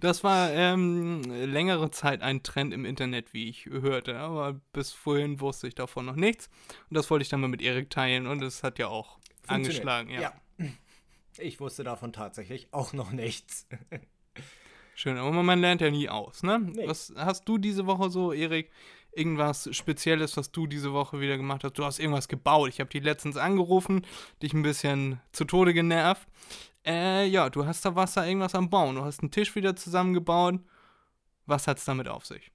Das 0.00 0.24
war 0.24 0.50
ähm, 0.50 1.22
längere 1.22 1.90
Zeit 1.90 2.22
ein 2.22 2.42
Trend 2.42 2.74
im 2.74 2.84
Internet, 2.84 3.32
wie 3.34 3.48
ich 3.48 3.66
hörte, 3.66 4.18
aber 4.18 4.60
bis 4.72 4.90
vorhin 4.90 5.40
wusste 5.40 5.68
ich 5.68 5.74
davon 5.74 6.06
noch 6.06 6.16
nichts. 6.16 6.48
Und 6.88 6.96
das 6.96 7.10
wollte 7.10 7.22
ich 7.22 7.28
dann 7.28 7.40
mal 7.40 7.48
mit 7.48 7.62
Erik 7.62 7.90
teilen 7.90 8.26
und 8.26 8.42
es 8.42 8.62
hat 8.64 8.78
ja 8.78 8.88
auch 8.88 9.18
angeschlagen. 9.46 10.10
Ja. 10.10 10.20
ja. 10.20 10.32
Ich 11.38 11.60
wusste 11.60 11.84
davon 11.84 12.12
tatsächlich 12.12 12.68
auch 12.72 12.92
noch 12.92 13.12
nichts. 13.12 13.66
Schön, 14.94 15.16
aber 15.16 15.42
man 15.42 15.60
lernt 15.60 15.80
ja 15.80 15.90
nie 15.90 16.08
aus, 16.08 16.42
ne? 16.42 16.58
Nee. 16.58 16.86
Was 16.86 17.12
hast 17.16 17.48
du 17.48 17.56
diese 17.58 17.86
Woche 17.86 18.10
so, 18.10 18.32
Erik? 18.32 18.70
Irgendwas 19.12 19.68
Spezielles, 19.74 20.36
was 20.36 20.52
du 20.52 20.66
diese 20.66 20.92
Woche 20.92 21.20
wieder 21.20 21.36
gemacht 21.36 21.64
hast? 21.64 21.78
Du 21.78 21.84
hast 21.84 21.98
irgendwas 21.98 22.28
gebaut. 22.28 22.68
Ich 22.68 22.80
habe 22.80 22.90
dich 22.90 23.02
letztens 23.02 23.36
angerufen, 23.36 24.06
dich 24.42 24.52
ein 24.52 24.62
bisschen 24.62 25.20
zu 25.32 25.44
Tode 25.44 25.74
genervt. 25.74 26.28
Äh, 26.86 27.26
ja, 27.26 27.50
du 27.50 27.66
hast 27.66 27.84
da 27.84 27.96
Wasser 27.96 28.26
irgendwas 28.26 28.54
am 28.54 28.70
Bauen. 28.70 28.96
Du 28.96 29.04
hast 29.04 29.20
einen 29.20 29.30
Tisch 29.30 29.54
wieder 29.54 29.74
zusammengebaut. 29.74 30.60
Was 31.46 31.66
hat's 31.66 31.84
damit 31.84 32.06
auf 32.06 32.26
sich? 32.26 32.52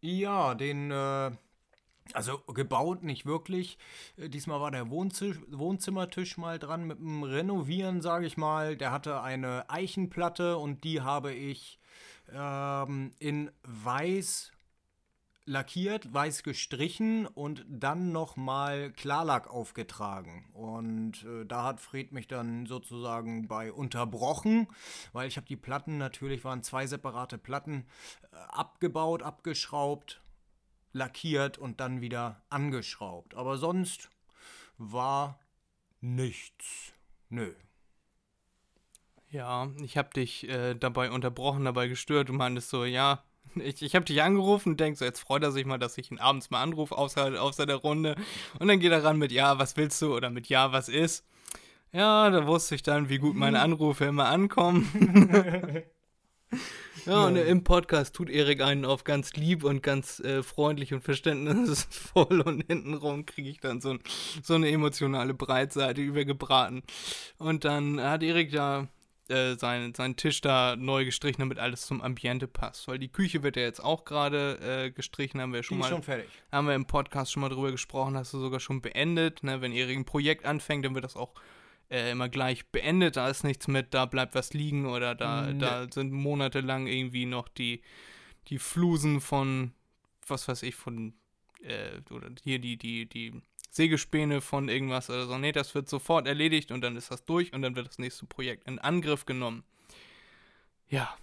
Ja, 0.00 0.54
den, 0.54 0.90
äh, 0.90 1.30
also 2.16 2.38
gebaut 2.52 3.02
nicht 3.02 3.26
wirklich. 3.26 3.78
Äh, 4.16 4.28
Diesmal 4.28 4.60
war 4.60 4.70
der 4.70 4.90
Wohnzi 4.90 5.34
Wohnzimmertisch 5.48 6.38
mal 6.38 6.58
dran 6.58 6.86
mit 6.86 6.98
dem 6.98 7.22
Renovieren, 7.22 8.00
sage 8.00 8.26
ich 8.26 8.36
mal. 8.36 8.76
Der 8.76 8.90
hatte 8.90 9.20
eine 9.20 9.68
Eichenplatte 9.68 10.56
und 10.56 10.84
die 10.84 11.02
habe 11.02 11.32
ich 11.32 11.78
ähm, 12.32 13.12
in 13.18 13.50
weiß 13.62 14.52
lackiert, 15.48 16.12
weiß 16.12 16.42
gestrichen 16.42 17.26
und 17.26 17.64
dann 17.68 18.10
nochmal 18.10 18.90
Klarlack 18.90 19.48
aufgetragen. 19.48 20.50
Und 20.52 21.24
äh, 21.24 21.44
da 21.46 21.62
hat 21.62 21.80
Fred 21.80 22.12
mich 22.12 22.26
dann 22.26 22.66
sozusagen 22.66 23.46
bei 23.46 23.72
unterbrochen, 23.72 24.66
weil 25.12 25.28
ich 25.28 25.36
habe 25.36 25.46
die 25.46 25.56
Platten, 25.56 25.98
natürlich 25.98 26.44
waren 26.44 26.64
zwei 26.64 26.86
separate 26.88 27.38
Platten, 27.38 27.86
äh, 28.32 28.36
abgebaut, 28.48 29.22
abgeschraubt, 29.22 30.20
lackiert 30.96 31.58
und 31.58 31.80
dann 31.80 32.00
wieder 32.00 32.42
angeschraubt. 32.48 33.34
Aber 33.34 33.58
sonst 33.58 34.10
war 34.78 35.38
nichts. 36.00 36.92
Nö. 37.28 37.52
Ja, 39.30 39.68
ich 39.82 39.96
habe 39.98 40.10
dich 40.10 40.48
äh, 40.48 40.74
dabei 40.74 41.10
unterbrochen, 41.10 41.64
dabei 41.64 41.88
gestört. 41.88 42.28
Du 42.28 42.32
meintest 42.32 42.70
so, 42.70 42.84
ja, 42.84 43.22
ich, 43.56 43.82
ich 43.82 43.94
habe 43.94 44.04
dich 44.04 44.22
angerufen 44.22 44.70
und 44.70 44.80
denkst 44.80 44.98
so, 44.98 45.04
jetzt 45.04 45.20
freut 45.20 45.42
er 45.42 45.52
sich 45.52 45.66
mal, 45.66 45.78
dass 45.78 45.98
ich 45.98 46.10
ihn 46.10 46.18
abends 46.18 46.50
mal 46.50 46.62
anrufe, 46.62 46.96
außer, 46.96 47.40
außer 47.40 47.66
der 47.66 47.76
Runde. 47.76 48.16
Und 48.58 48.68
dann 48.68 48.80
geht 48.80 48.92
er 48.92 49.04
ran 49.04 49.18
mit, 49.18 49.32
ja, 49.32 49.58
was 49.58 49.76
willst 49.76 50.00
du? 50.02 50.14
Oder 50.14 50.30
mit, 50.30 50.48
ja, 50.48 50.72
was 50.72 50.88
ist? 50.88 51.26
Ja, 51.92 52.30
da 52.30 52.46
wusste 52.46 52.74
ich 52.74 52.82
dann, 52.82 53.08
wie 53.08 53.18
gut 53.18 53.36
meine 53.36 53.60
Anrufe 53.66 54.06
immer 54.06 54.26
ankommen. 54.28 54.88
ja, 57.06 57.26
und 57.26 57.36
im 57.36 57.64
Podcast 57.64 58.14
tut 58.14 58.30
Erik 58.30 58.60
einen 58.60 58.84
auf 58.84 59.04
ganz 59.04 59.32
lieb 59.34 59.64
und 59.64 59.82
ganz 59.82 60.20
äh, 60.20 60.42
freundlich 60.42 60.92
und 60.92 61.02
verständnisvoll 61.02 62.40
und 62.44 62.66
hintenrum 62.66 63.26
kriege 63.26 63.48
ich 63.48 63.60
dann 63.60 63.80
so, 63.80 63.90
ein, 63.90 64.00
so 64.42 64.54
eine 64.54 64.70
emotionale 64.70 65.34
Breitseite 65.34 66.00
übergebraten. 66.00 66.82
Und 67.38 67.64
dann 67.64 68.00
hat 68.00 68.22
Erik 68.22 68.52
da 68.52 68.88
äh, 69.28 69.56
seinen, 69.56 69.94
seinen 69.94 70.16
Tisch 70.16 70.40
da 70.40 70.76
neu 70.76 71.04
gestrichen, 71.04 71.40
damit 71.40 71.58
alles 71.58 71.86
zum 71.86 72.00
Ambiente 72.00 72.46
passt. 72.46 72.86
Weil 72.86 72.98
die 72.98 73.08
Küche 73.08 73.42
wird 73.42 73.56
ja 73.56 73.62
jetzt 73.62 73.82
auch 73.82 74.04
gerade 74.04 74.58
äh, 74.60 74.90
gestrichen, 74.90 75.40
haben 75.40 75.52
wir 75.52 75.62
schon 75.62 75.78
Die 75.78 75.80
ist 75.80 75.90
mal. 75.90 75.96
schon 75.96 76.02
fertig. 76.04 76.28
Haben 76.52 76.68
wir 76.68 76.74
im 76.74 76.86
Podcast 76.86 77.32
schon 77.32 77.40
mal 77.40 77.48
drüber 77.48 77.72
gesprochen, 77.72 78.16
hast 78.16 78.32
du 78.32 78.38
sogar 78.38 78.60
schon 78.60 78.80
beendet. 78.80 79.42
Ne? 79.42 79.60
Wenn 79.60 79.72
Erik 79.72 79.96
ein 79.96 80.04
Projekt 80.04 80.44
anfängt, 80.44 80.84
dann 80.84 80.94
wird 80.94 81.04
das 81.04 81.16
auch 81.16 81.34
äh, 81.90 82.10
immer 82.10 82.28
gleich 82.28 82.66
beendet. 82.66 83.16
Da 83.16 83.28
ist 83.28 83.44
nichts 83.44 83.68
mit, 83.68 83.94
da 83.94 84.06
bleibt 84.06 84.34
was 84.34 84.52
liegen 84.54 84.86
oder 84.86 85.14
da, 85.14 85.52
Nee. 85.52 85.58
da 85.58 85.86
sind 85.90 86.12
monatelang 86.12 86.86
irgendwie 86.86 87.26
noch 87.26 87.48
die, 87.48 87.82
die 88.48 88.58
Flusen 88.58 89.20
von, 89.20 89.72
was 90.26 90.48
weiß 90.48 90.62
ich, 90.64 90.74
von, 90.74 91.14
äh, 91.62 92.00
oder 92.10 92.28
hier 92.42 92.58
die, 92.58 92.76
die, 92.76 93.06
die 93.06 93.40
Sägespäne 93.70 94.40
von 94.40 94.68
irgendwas 94.68 95.10
oder 95.10 95.26
so. 95.26 95.38
Nee, 95.38 95.52
das 95.52 95.74
wird 95.74 95.88
sofort 95.88 96.26
erledigt 96.26 96.72
und 96.72 96.80
dann 96.80 96.96
ist 96.96 97.10
das 97.10 97.24
durch 97.24 97.52
und 97.52 97.62
dann 97.62 97.76
wird 97.76 97.88
das 97.88 97.98
nächste 97.98 98.26
Projekt 98.26 98.66
in 98.66 98.78
Angriff 98.78 99.26
genommen. 99.26 99.64
Ja, 100.88 101.14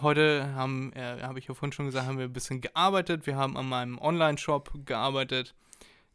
heute 0.00 0.52
haben, 0.54 0.92
äh, 0.94 1.22
habe 1.22 1.38
ich 1.38 1.46
ja 1.46 1.54
vorhin 1.54 1.72
schon 1.72 1.86
gesagt, 1.86 2.06
haben 2.06 2.18
wir 2.18 2.24
ein 2.26 2.32
bisschen 2.32 2.60
gearbeitet. 2.60 3.26
Wir 3.26 3.36
haben 3.36 3.56
an 3.56 3.68
meinem 3.68 3.98
Online-Shop 3.98 4.84
gearbeitet. 4.84 5.54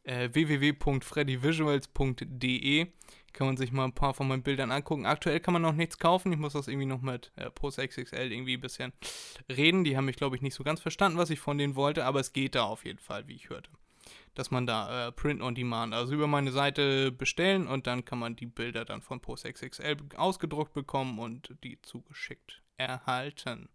Äh, 0.03 0.29
www.freddyvisuals.de 0.33 2.87
kann 3.34 3.48
man 3.48 3.57
sich 3.57 3.72
mal 3.72 3.86
ein 3.86 3.93
paar 3.93 4.13
von 4.13 4.27
meinen 4.27 4.43
Bildern 4.43 4.72
angucken. 4.72 5.05
Aktuell 5.05 5.39
kann 5.39 5.53
man 5.53 5.62
noch 5.62 5.74
nichts 5.74 6.00
kaufen. 6.00 6.31
Ich 6.34 6.39
muss 6.39 6.53
das 6.53 6.67
irgendwie 6.67 6.86
noch 6.86 7.01
mit 7.01 7.31
äh, 7.36 7.50
Post 7.50 7.77
XXL 7.77 8.31
irgendwie 8.31 8.55
ein 8.55 8.62
bisschen 8.62 8.93
reden. 9.50 9.84
Die 9.84 9.96
haben 9.96 10.05
mich, 10.05 10.15
glaube 10.15 10.36
ich, 10.36 10.41
nicht 10.41 10.55
so 10.55 10.63
ganz 10.63 10.81
verstanden, 10.81 11.17
was 11.17 11.29
ich 11.29 11.39
von 11.39 11.57
denen 11.57 11.75
wollte, 11.75 12.05
aber 12.05 12.19
es 12.19 12.34
geht 12.34 12.55
da 12.55 12.63
auf 12.63 12.86
jeden 12.86 13.00
Fall, 13.00 13.27
wie 13.27 13.36
ich 13.36 13.50
hörte. 13.50 13.69
Dass 14.34 14.51
man 14.51 14.65
da 14.65 15.07
äh, 15.07 15.12
Print 15.12 15.41
on 15.41 15.55
Demand, 15.55 15.93
also 15.93 16.13
über 16.13 16.27
meine 16.27 16.51
Seite 16.51 17.12
bestellen 17.12 17.67
und 17.67 17.88
dann 17.88 18.05
kann 18.05 18.19
man 18.19 18.36
die 18.36 18.46
Bilder 18.46 18.86
dann 18.86 19.01
von 19.01 19.19
Post 19.19 19.46
XXL 19.46 19.98
ausgedruckt 20.15 20.74
bekommen 20.74 21.19
und 21.19 21.55
die 21.63 21.81
zugeschickt 21.81 22.62
erhalten. 22.77 23.69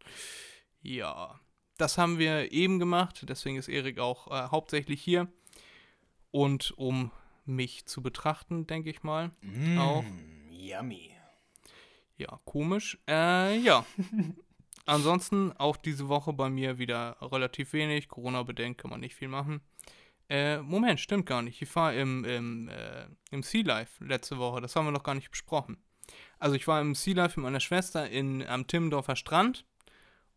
Ja, 0.81 1.41
das 1.79 1.99
haben 1.99 2.19
wir 2.19 2.53
eben 2.53 2.79
gemacht, 2.79 3.25
deswegen 3.29 3.57
ist 3.57 3.69
Erik 3.69 3.99
auch 3.99 4.29
äh, 4.29 4.49
hauptsächlich 4.51 5.03
hier. 5.03 5.29
Und 6.31 6.73
um 6.79 7.11
mich 7.45 7.87
zu 7.87 8.03
betrachten, 8.03 8.67
denke 8.67 8.91
ich 8.91 9.03
mal. 9.03 9.31
Auch. 9.79 10.03
Mm, 10.03 10.51
yummy. 10.51 11.11
Ja, 12.17 12.39
komisch. 12.45 12.99
Äh, 13.09 13.59
ja. 13.59 13.85
Ansonsten 14.87 15.53
auch 15.53 15.77
diese 15.77 16.09
Woche 16.09 16.33
bei 16.33 16.51
mir 16.51 16.79
wieder 16.79 17.17
relativ 17.21 17.73
wenig. 17.73 18.09
Corona-bedingt 18.09 18.79
kann 18.79 18.91
man 18.91 19.01
nicht 19.01 19.15
viel 19.15 19.29
machen. 19.29 19.61
Äh, 20.29 20.59
Moment, 20.59 20.99
stimmt 20.99 21.27
gar 21.27 21.43
nicht. 21.43 21.63
Ich 21.63 21.75
war 21.77 21.95
im, 21.95 22.25
im, 22.25 22.69
äh, 22.69 23.07
im 23.31 23.43
Sea 23.43 23.65
Life 23.65 24.05
letzte 24.05 24.39
Woche. 24.39 24.61
Das 24.61 24.75
haben 24.75 24.87
wir 24.87 24.93
noch 24.93 25.03
gar 25.03 25.15
nicht 25.15 25.31
besprochen. 25.31 25.77
Also 26.39 26.57
ich 26.57 26.67
war 26.67 26.81
im 26.81 26.95
Sea 26.95 27.15
Life 27.15 27.39
mit 27.39 27.45
meiner 27.45 27.61
Schwester 27.61 28.09
in, 28.09 28.47
am 28.47 28.67
Timmendorfer 28.67 29.17
Strand. 29.17 29.65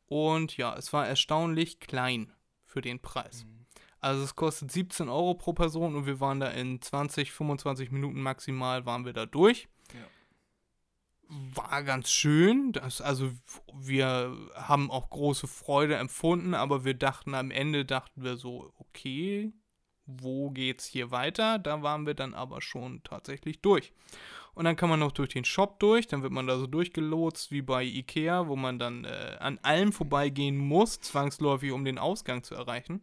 Und 0.08 0.58
ja, 0.58 0.76
es 0.76 0.94
war 0.94 1.08
erstaunlich 1.08 1.80
klein 1.80 2.32
für 2.66 2.82
den 2.82 3.02
Preis. 3.02 3.46
Also 4.06 4.22
es 4.22 4.36
kostet 4.36 4.72
17 4.72 5.10
Euro 5.10 5.34
pro 5.34 5.54
Person 5.54 5.96
und 5.96 6.06
wir 6.06 6.20
waren 6.20 6.40
da 6.40 6.50
in 6.50 6.80
20, 6.80 7.32
25 7.32 7.90
Minuten 7.90 8.22
maximal 8.22 8.86
waren 8.86 9.04
wir 9.04 9.14
da 9.14 9.26
durch. 9.26 9.68
War 11.28 11.82
ganz 11.82 12.12
schön. 12.12 12.72
Das, 12.72 13.02
also 13.02 13.32
wir 13.74 14.38
haben 14.54 14.92
auch 14.92 15.10
große 15.10 15.48
Freude 15.48 15.96
empfunden, 15.96 16.54
aber 16.54 16.86
wir 16.86 16.94
dachten 16.94 17.34
am 17.34 17.50
Ende, 17.50 17.84
dachten 17.84 18.22
wir 18.22 18.38
so, 18.38 18.72
okay, 18.78 19.52
wo 20.06 20.52
geht's 20.52 20.86
hier 20.86 21.10
weiter? 21.10 21.58
Da 21.58 21.82
waren 21.82 22.06
wir 22.06 22.14
dann 22.14 22.36
aber 22.36 22.62
schon 22.62 23.02
tatsächlich 23.02 23.60
durch. 23.62 23.92
Und 24.54 24.66
dann 24.66 24.76
kann 24.76 24.90
man 24.90 25.00
noch 25.00 25.14
durch 25.14 25.30
den 25.30 25.46
Shop 25.46 25.80
durch, 25.80 26.06
dann 26.06 26.22
wird 26.22 26.32
man 26.32 26.46
da 26.46 26.60
so 26.60 26.68
durchgelotst 26.68 27.50
wie 27.50 27.64
bei 27.64 27.84
Ikea, 27.84 28.48
wo 28.48 28.56
man 28.56 28.78
dann 28.78 29.06
äh, 29.06 29.38
an 29.40 29.58
allem 29.64 29.92
vorbeigehen 29.92 30.58
muss, 30.58 31.00
zwangsläufig, 31.00 31.72
um 31.72 31.84
den 31.84 31.98
Ausgang 31.98 32.44
zu 32.44 32.54
erreichen. 32.54 33.02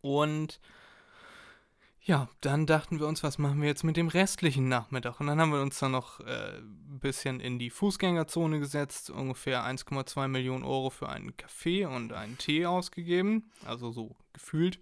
Und 0.00 0.60
ja, 2.02 2.28
dann 2.40 2.66
dachten 2.66 2.98
wir 2.98 3.06
uns, 3.06 3.22
was 3.22 3.38
machen 3.38 3.60
wir 3.60 3.68
jetzt 3.68 3.84
mit 3.84 3.96
dem 3.96 4.08
restlichen 4.08 4.68
Nachmittag? 4.68 5.20
Und 5.20 5.26
dann 5.26 5.40
haben 5.40 5.52
wir 5.52 5.60
uns 5.60 5.78
dann 5.78 5.92
noch 5.92 6.20
äh, 6.20 6.58
ein 6.58 6.98
bisschen 6.98 7.40
in 7.40 7.58
die 7.58 7.70
Fußgängerzone 7.70 8.58
gesetzt, 8.58 9.10
ungefähr 9.10 9.64
1,2 9.64 10.28
Millionen 10.28 10.64
Euro 10.64 10.90
für 10.90 11.08
einen 11.08 11.36
Kaffee 11.36 11.84
und 11.84 12.12
einen 12.12 12.38
Tee 12.38 12.66
ausgegeben, 12.66 13.50
also 13.64 13.90
so 13.90 14.16
gefühlt. 14.32 14.80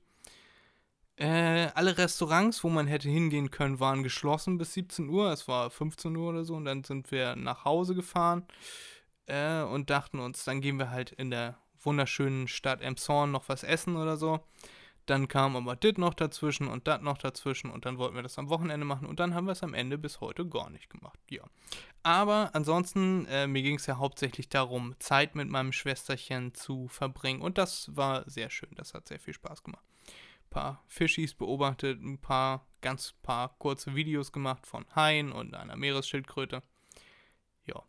Äh, 1.16 1.70
alle 1.74 1.98
Restaurants, 1.98 2.62
wo 2.62 2.68
man 2.68 2.86
hätte 2.86 3.08
hingehen 3.08 3.50
können, 3.50 3.80
waren 3.80 4.04
geschlossen 4.04 4.56
bis 4.56 4.74
17 4.74 5.08
Uhr. 5.08 5.32
Es 5.32 5.48
war 5.48 5.68
15 5.68 6.14
Uhr 6.14 6.28
oder 6.28 6.44
so 6.44 6.54
und 6.54 6.64
dann 6.64 6.84
sind 6.84 7.10
wir 7.10 7.34
nach 7.34 7.64
Hause 7.64 7.96
gefahren 7.96 8.46
äh, 9.26 9.62
und 9.62 9.90
dachten 9.90 10.20
uns, 10.20 10.44
dann 10.44 10.60
gehen 10.60 10.78
wir 10.78 10.90
halt 10.90 11.10
in 11.10 11.32
der 11.32 11.58
wunderschönen 11.80 12.46
Stadt 12.46 12.80
Emshorn 12.80 13.32
noch 13.32 13.48
was 13.48 13.64
essen 13.64 13.96
oder 13.96 14.16
so. 14.16 14.38
Dann 15.08 15.26
kam 15.26 15.56
aber 15.56 15.74
dit 15.74 15.96
noch 15.96 16.12
dazwischen 16.12 16.68
und 16.68 16.86
dat 16.86 17.02
noch 17.02 17.16
dazwischen 17.16 17.70
und 17.70 17.86
dann 17.86 17.96
wollten 17.96 18.14
wir 18.14 18.22
das 18.22 18.36
am 18.36 18.50
Wochenende 18.50 18.84
machen 18.84 19.06
und 19.06 19.18
dann 19.20 19.34
haben 19.34 19.46
wir 19.46 19.52
es 19.52 19.62
am 19.62 19.72
Ende 19.72 19.96
bis 19.96 20.20
heute 20.20 20.46
gar 20.46 20.68
nicht 20.68 20.90
gemacht. 20.90 21.18
Ja. 21.30 21.44
Aber 22.02 22.50
ansonsten, 22.52 23.24
äh, 23.24 23.46
mir 23.46 23.62
ging 23.62 23.76
es 23.76 23.86
ja 23.86 23.96
hauptsächlich 23.96 24.50
darum, 24.50 24.94
Zeit 24.98 25.34
mit 25.34 25.48
meinem 25.48 25.72
Schwesterchen 25.72 26.52
zu 26.52 26.88
verbringen 26.88 27.40
und 27.40 27.56
das 27.56 27.96
war 27.96 28.28
sehr 28.28 28.50
schön. 28.50 28.68
Das 28.74 28.92
hat 28.92 29.08
sehr 29.08 29.18
viel 29.18 29.32
Spaß 29.32 29.62
gemacht. 29.62 29.82
Ein 30.08 30.50
paar 30.50 30.84
Fischis 30.88 31.32
beobachtet, 31.32 32.02
ein 32.02 32.18
paar, 32.18 32.66
ganz 32.82 33.14
paar 33.22 33.56
kurze 33.58 33.94
Videos 33.94 34.30
gemacht 34.30 34.66
von 34.66 34.84
Haien 34.94 35.32
und 35.32 35.54
einer 35.54 35.76
Meeresschildkröte. 35.76 36.62
Ja. 37.64 37.82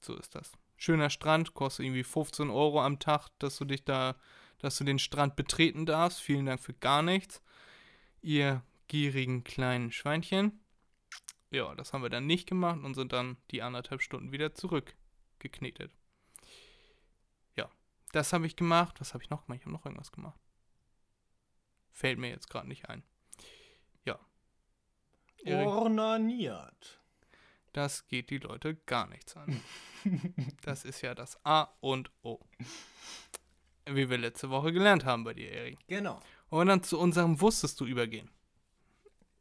So 0.00 0.16
ist 0.16 0.34
das. 0.34 0.52
Schöner 0.78 1.10
Strand, 1.10 1.52
kostet 1.52 1.84
irgendwie 1.84 2.04
15 2.04 2.48
Euro 2.48 2.80
am 2.80 2.98
Tag, 2.98 3.28
dass 3.40 3.58
du 3.58 3.66
dich 3.66 3.84
da 3.84 4.16
dass 4.58 4.78
du 4.78 4.84
den 4.84 4.98
Strand 4.98 5.36
betreten 5.36 5.86
darfst. 5.86 6.20
Vielen 6.20 6.46
Dank 6.46 6.60
für 6.60 6.74
gar 6.74 7.02
nichts. 7.02 7.42
Ihr 8.22 8.62
gierigen 8.88 9.44
kleinen 9.44 9.92
Schweinchen. 9.92 10.60
Ja, 11.50 11.74
das 11.74 11.92
haben 11.92 12.02
wir 12.02 12.10
dann 12.10 12.26
nicht 12.26 12.48
gemacht 12.48 12.80
und 12.82 12.94
sind 12.94 13.12
dann 13.12 13.36
die 13.50 13.62
anderthalb 13.62 14.02
Stunden 14.02 14.32
wieder 14.32 14.54
zurückgeknetet. 14.54 15.92
Ja, 17.56 17.70
das 18.12 18.32
habe 18.32 18.46
ich 18.46 18.56
gemacht. 18.56 19.00
Was 19.00 19.14
habe 19.14 19.22
ich 19.22 19.30
noch 19.30 19.46
gemacht? 19.46 19.60
Ich 19.60 19.64
habe 19.64 19.72
noch 19.72 19.84
irgendwas 19.84 20.12
gemacht. 20.12 20.38
Fällt 21.92 22.18
mir 22.18 22.28
jetzt 22.28 22.50
gerade 22.50 22.68
nicht 22.68 22.88
ein. 22.88 23.02
Ja. 24.04 24.18
Erik, 25.44 25.66
Ornaniert. 25.66 27.00
Das 27.72 28.08
geht 28.08 28.30
die 28.30 28.38
Leute 28.38 28.74
gar 28.86 29.06
nichts 29.06 29.36
an. 29.36 29.62
das 30.62 30.84
ist 30.84 31.02
ja 31.02 31.14
das 31.14 31.38
A 31.44 31.68
und 31.80 32.10
O 32.22 32.40
wie 33.88 34.10
wir 34.10 34.18
letzte 34.18 34.50
Woche 34.50 34.72
gelernt 34.72 35.04
haben 35.04 35.24
bei 35.24 35.34
dir, 35.34 35.50
Erik. 35.50 35.78
Genau. 35.86 36.20
Und 36.48 36.66
dann 36.68 36.82
zu 36.82 36.98
unserem 36.98 37.40
Wusstest 37.40 37.80
du 37.80 37.86
übergehen. 37.86 38.30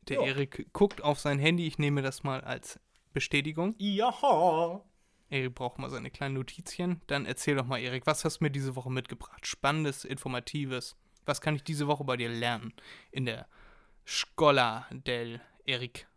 Der 0.08 0.18
Jo. 0.18 0.24
Erik 0.24 0.72
guckt 0.74 1.04
auf 1.04 1.20
sein 1.20 1.40
Handy, 1.40 1.66
ich 1.66 1.80
nehme 1.80 2.02
das 2.02 2.24
mal 2.24 2.42
als 2.42 2.80
Bestätigung. 3.14 3.76
Ja. 3.78 4.82
Erik 5.30 5.56
braucht 5.56 5.80
mal 5.80 5.90
seine 5.90 6.12
kleinen 6.12 6.36
Notizien. 6.36 7.02
Dann 7.08 7.26
erzähl 7.26 7.56
doch 7.56 7.66
mal, 7.66 7.80
Erik, 7.80 8.06
was 8.06 8.24
hast 8.24 8.40
du 8.40 8.46
mir 8.46 8.52
diese 8.52 8.76
Woche 8.76 8.92
mitgebracht? 8.92 9.48
Spannendes, 9.48 10.06
Informatives. 10.06 10.96
Was 11.26 11.42
kann 11.42 11.56
ich 11.56 11.64
diese 11.64 11.88
Woche 11.88 12.04
bei 12.04 12.18
dir 12.18 12.30
lernen? 12.30 12.74
In 13.12 13.26
der 13.26 13.48
Schola 14.04 14.86
del 14.92 15.42
Erik. 15.66 16.08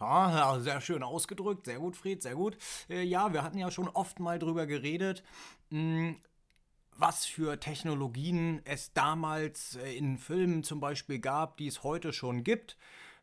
Ja, 0.00 0.58
sehr 0.60 0.80
schön 0.80 1.02
ausgedrückt. 1.02 1.66
Sehr 1.66 1.78
gut, 1.78 1.96
Fried, 1.96 2.22
sehr 2.22 2.34
gut. 2.34 2.56
Äh, 2.88 3.02
ja, 3.02 3.32
wir 3.34 3.42
hatten 3.42 3.58
ja 3.58 3.70
schon 3.70 3.88
oft 3.88 4.18
mal 4.18 4.38
drüber 4.38 4.66
geredet, 4.66 5.22
mh, 5.68 6.14
was 6.96 7.26
für 7.26 7.58
Technologien 7.58 8.60
es 8.64 8.92
damals 8.92 9.76
äh, 9.76 9.96
in 9.96 10.18
Filmen 10.18 10.62
zum 10.62 10.80
Beispiel 10.80 11.18
gab, 11.18 11.56
die 11.56 11.66
es 11.66 11.82
heute 11.82 12.12
schon 12.12 12.44
gibt. 12.44 12.76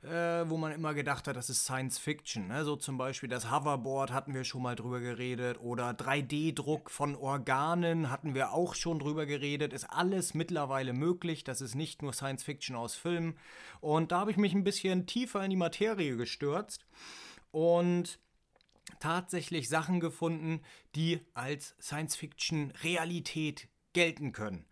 Äh, 0.04 0.50
wo 0.50 0.58
man 0.58 0.72
immer 0.72 0.96
gedacht 0.96 1.28
hat, 1.28 1.36
das 1.36 1.52
ist 1.52 1.64
Science 1.64 2.00
Fiction. 2.00 2.48
Ne? 2.48 2.66
So 2.66 2.76
zum 2.76 2.98
Beispiel 2.98 3.30
das 3.30 3.52
Hoverboard 3.52 4.12
hatten 4.12 4.34
wir 4.34 4.44
schon 4.46 4.64
mal 4.64 4.76
drüber 4.76 5.00
geredet 5.00 5.60
oder 5.62 5.92
3D-Druck 5.92 6.90
von 6.90 7.16
Organen 7.16 8.10
hatten 8.10 8.34
wir 8.34 8.52
auch 8.52 8.74
schon 8.74 8.98
drüber 8.98 9.28
geredet. 9.28 9.74
Ist 9.74 9.92
alles 9.92 10.34
mittlerweile 10.34 10.94
möglich. 10.94 11.44
Das 11.44 11.62
ist 11.62 11.76
nicht 11.76 12.02
nur 12.02 12.14
Science 12.14 12.42
Fiction 12.42 12.76
aus 12.76 12.96
Filmen. 12.96 13.38
Und 13.80 14.12
da 14.12 14.22
habe 14.22 14.32
ich 14.32 14.38
mich 14.38 14.56
ein 14.56 14.64
bisschen 14.64 15.06
tiefer 15.06 15.44
in 15.44 15.52
die 15.52 15.56
Materie 15.56 16.18
gestürzt 16.18 16.84
und 17.52 18.18
tatsächlich 19.00 19.70
Sachen 19.70 20.00
gefunden, 20.00 20.62
die 20.96 21.20
als 21.34 21.76
Science-Fiction-Realität 21.82 23.68
gelten 23.94 24.32
können. 24.32 24.66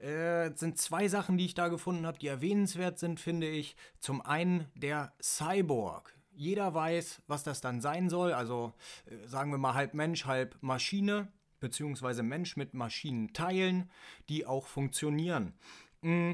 Äh, 0.00 0.48
es 0.48 0.60
sind 0.60 0.78
zwei 0.78 1.08
Sachen, 1.08 1.38
die 1.38 1.46
ich 1.46 1.54
da 1.54 1.68
gefunden 1.68 2.06
habe, 2.06 2.18
die 2.18 2.28
erwähnenswert 2.28 2.98
sind, 2.98 3.20
finde 3.20 3.48
ich. 3.48 3.76
Zum 4.00 4.20
einen 4.20 4.66
der 4.74 5.12
Cyborg. 5.22 6.14
Jeder 6.32 6.74
weiß, 6.74 7.22
was 7.26 7.44
das 7.44 7.60
dann 7.60 7.80
sein 7.80 8.08
soll. 8.10 8.32
Also 8.32 8.74
äh, 9.06 9.26
sagen 9.26 9.50
wir 9.50 9.58
mal 9.58 9.74
halb 9.74 9.94
Mensch, 9.94 10.24
halb 10.24 10.56
Maschine, 10.60 11.32
beziehungsweise 11.60 12.22
Mensch 12.22 12.56
mit 12.56 12.74
Maschinenteilen, 12.74 13.90
die 14.28 14.44
auch 14.44 14.66
funktionieren. 14.66 15.54
Mm, 16.02 16.32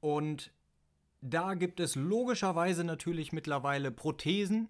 Und 0.00 0.52
da 1.20 1.54
gibt 1.54 1.80
es 1.80 1.96
logischerweise 1.96 2.84
natürlich 2.84 3.32
mittlerweile 3.32 3.90
Prothesen, 3.90 4.68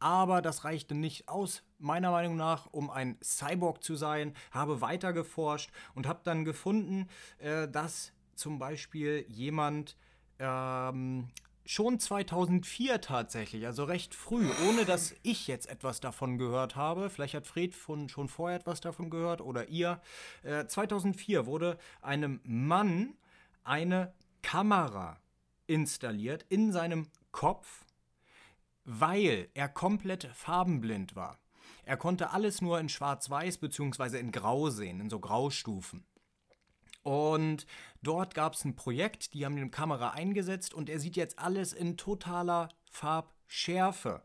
aber 0.00 0.42
das 0.42 0.64
reichte 0.64 0.94
nicht 0.94 1.28
aus, 1.28 1.62
meiner 1.78 2.10
Meinung 2.10 2.36
nach, 2.36 2.66
um 2.72 2.90
ein 2.90 3.18
Cyborg 3.22 3.82
zu 3.82 3.96
sein. 3.96 4.34
Habe 4.50 4.80
weiter 4.80 5.12
geforscht 5.12 5.70
und 5.94 6.06
habe 6.06 6.20
dann 6.24 6.44
gefunden, 6.44 7.08
äh, 7.38 7.68
dass 7.68 8.12
zum 8.34 8.58
Beispiel 8.58 9.24
jemand 9.28 9.96
ähm, 10.38 11.28
schon 11.68 11.98
2004 11.98 13.00
tatsächlich, 13.00 13.66
also 13.66 13.84
recht 13.84 14.14
früh, 14.14 14.48
ohne 14.68 14.84
dass 14.84 15.14
ich 15.22 15.46
jetzt 15.46 15.68
etwas 15.68 16.00
davon 16.00 16.38
gehört 16.38 16.76
habe, 16.76 17.10
vielleicht 17.10 17.34
hat 17.34 17.46
Fred 17.46 17.74
von, 17.74 18.08
schon 18.08 18.28
vorher 18.28 18.58
etwas 18.58 18.80
davon 18.80 19.10
gehört 19.10 19.42
oder 19.42 19.68
ihr, 19.68 20.00
äh, 20.42 20.64
2004 20.66 21.44
wurde 21.46 21.76
einem 22.00 22.40
Mann 22.44 23.14
eine 23.64 24.14
Kamera 24.42 25.18
installiert 25.66 26.46
in 26.48 26.72
seinem 26.72 27.08
Kopf, 27.32 27.84
weil 28.90 29.50
er 29.52 29.68
komplett 29.68 30.30
farbenblind 30.32 31.14
war. 31.14 31.38
Er 31.84 31.98
konnte 31.98 32.30
alles 32.30 32.62
nur 32.62 32.80
in 32.80 32.88
Schwarz-Weiß 32.88 33.58
bzw. 33.58 34.18
in 34.18 34.32
Grau 34.32 34.70
sehen, 34.70 35.00
in 35.00 35.10
so 35.10 35.20
Graustufen. 35.20 36.06
Und 37.02 37.66
dort 38.02 38.34
gab 38.34 38.54
es 38.54 38.64
ein 38.64 38.76
Projekt, 38.76 39.34
die 39.34 39.44
haben 39.44 39.56
die 39.56 39.70
Kamera 39.70 40.10
eingesetzt 40.10 40.72
und 40.72 40.88
er 40.88 41.00
sieht 41.00 41.16
jetzt 41.16 41.38
alles 41.38 41.74
in 41.74 41.98
totaler 41.98 42.70
Farbschärfe. 42.90 44.22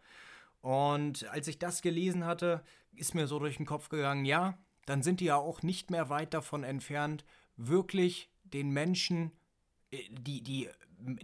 Und 0.61 1.27
als 1.27 1.49
ich 1.49 1.59
das 1.59 1.81
gelesen 1.81 2.25
hatte, 2.25 2.63
ist 2.95 3.15
mir 3.15 3.27
so 3.27 3.39
durch 3.39 3.57
den 3.57 3.65
Kopf 3.65 3.89
gegangen, 3.89 4.23
ja, 4.23 4.57
dann 4.85 5.03
sind 5.03 5.19
die 5.19 5.25
ja 5.25 5.35
auch 5.35 5.61
nicht 5.61 5.91
mehr 5.91 6.07
weit 6.07 6.33
davon 6.33 6.63
entfernt, 6.63 7.25
wirklich 7.57 8.29
den 8.43 8.69
Menschen, 8.69 9.33
äh, 9.91 9.97
die, 10.09 10.41
die, 10.41 10.69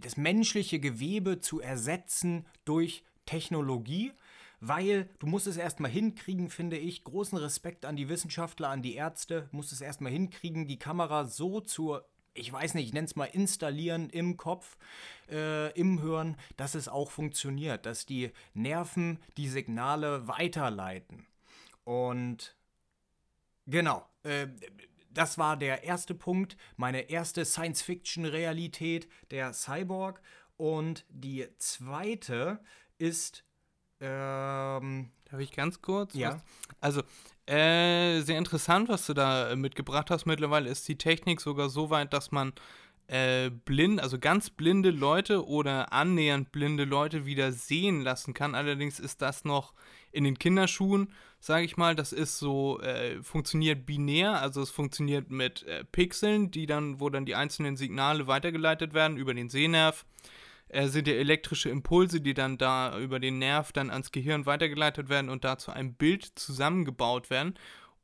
das 0.02 0.18
menschliche 0.18 0.78
Gewebe 0.78 1.40
zu 1.40 1.60
ersetzen 1.60 2.46
durch 2.66 3.02
Technologie, 3.30 4.12
weil 4.58 5.08
du 5.20 5.28
musst 5.28 5.46
es 5.46 5.56
erstmal 5.56 5.90
hinkriegen, 5.90 6.50
finde 6.50 6.76
ich. 6.76 7.04
Großen 7.04 7.38
Respekt 7.38 7.84
an 7.84 7.94
die 7.94 8.08
Wissenschaftler, 8.08 8.68
an 8.68 8.82
die 8.82 8.96
Ärzte, 8.96 9.48
musst 9.52 9.70
es 9.72 9.80
erstmal 9.80 10.10
hinkriegen, 10.10 10.66
die 10.66 10.80
Kamera 10.80 11.24
so 11.24 11.60
zu, 11.60 11.98
ich 12.34 12.52
weiß 12.52 12.74
nicht, 12.74 12.86
ich 12.86 12.92
nenne 12.92 13.06
es 13.06 13.14
mal 13.14 13.26
installieren 13.26 14.10
im 14.10 14.36
Kopf, 14.36 14.76
äh, 15.30 15.70
im 15.78 16.00
Hirn, 16.00 16.36
dass 16.56 16.74
es 16.74 16.88
auch 16.88 17.12
funktioniert, 17.12 17.86
dass 17.86 18.04
die 18.04 18.32
Nerven 18.52 19.20
die 19.36 19.48
Signale 19.48 20.26
weiterleiten. 20.26 21.26
Und 21.84 22.56
genau, 23.66 24.04
äh, 24.24 24.48
das 25.12 25.38
war 25.38 25.56
der 25.56 25.84
erste 25.84 26.14
Punkt, 26.16 26.56
meine 26.76 27.10
erste 27.10 27.44
Science-Fiction-Realität, 27.44 29.08
der 29.30 29.52
Cyborg. 29.52 30.20
Und 30.56 31.06
die 31.08 31.46
zweite 31.58 32.60
ist, 33.00 33.44
ähm, 34.00 35.10
Darf 35.30 35.40
ich 35.40 35.52
ganz 35.52 35.80
kurz? 35.80 36.14
Ja. 36.14 36.34
Was? 36.34 36.42
Also, 36.80 37.02
äh, 37.46 38.20
sehr 38.22 38.38
interessant, 38.38 38.88
was 38.88 39.06
du 39.06 39.14
da 39.14 39.50
äh, 39.50 39.56
mitgebracht 39.56 40.10
hast. 40.10 40.26
Mittlerweile 40.26 40.68
ist 40.68 40.88
die 40.88 40.98
Technik 40.98 41.40
sogar 41.40 41.68
so 41.68 41.90
weit, 41.90 42.12
dass 42.12 42.32
man 42.32 42.52
äh, 43.06 43.50
blind, 43.50 44.00
also 44.00 44.18
ganz 44.18 44.50
blinde 44.50 44.90
Leute 44.90 45.46
oder 45.46 45.92
annähernd 45.92 46.52
blinde 46.52 46.84
Leute 46.84 47.26
wieder 47.26 47.52
sehen 47.52 48.00
lassen 48.00 48.34
kann. 48.34 48.54
Allerdings 48.54 48.98
ist 48.98 49.22
das 49.22 49.44
noch 49.44 49.74
in 50.10 50.24
den 50.24 50.38
Kinderschuhen, 50.38 51.12
sage 51.38 51.64
ich 51.64 51.76
mal. 51.76 51.94
Das 51.94 52.12
ist 52.12 52.38
so, 52.38 52.80
äh, 52.80 53.22
funktioniert 53.22 53.86
binär, 53.86 54.40
also 54.40 54.62
es 54.62 54.70
funktioniert 54.70 55.30
mit 55.30 55.62
äh, 55.64 55.84
Pixeln, 55.84 56.50
die 56.50 56.66
dann, 56.66 56.98
wo 56.98 57.08
dann 57.08 57.26
die 57.26 57.36
einzelnen 57.36 57.76
Signale 57.76 58.26
weitergeleitet 58.26 58.94
werden 58.94 59.16
über 59.16 59.34
den 59.34 59.48
Sehnerv 59.48 60.04
äh, 60.70 60.88
sind 60.88 61.08
ja 61.08 61.14
elektrische 61.14 61.68
Impulse, 61.68 62.20
die 62.20 62.34
dann 62.34 62.58
da 62.58 62.98
über 62.98 63.20
den 63.20 63.38
Nerv 63.38 63.72
dann 63.72 63.90
ans 63.90 64.12
Gehirn 64.12 64.46
weitergeleitet 64.46 65.08
werden 65.08 65.30
und 65.30 65.44
dazu 65.44 65.70
ein 65.70 65.94
Bild 65.94 66.24
zusammengebaut 66.24 67.30
werden. 67.30 67.54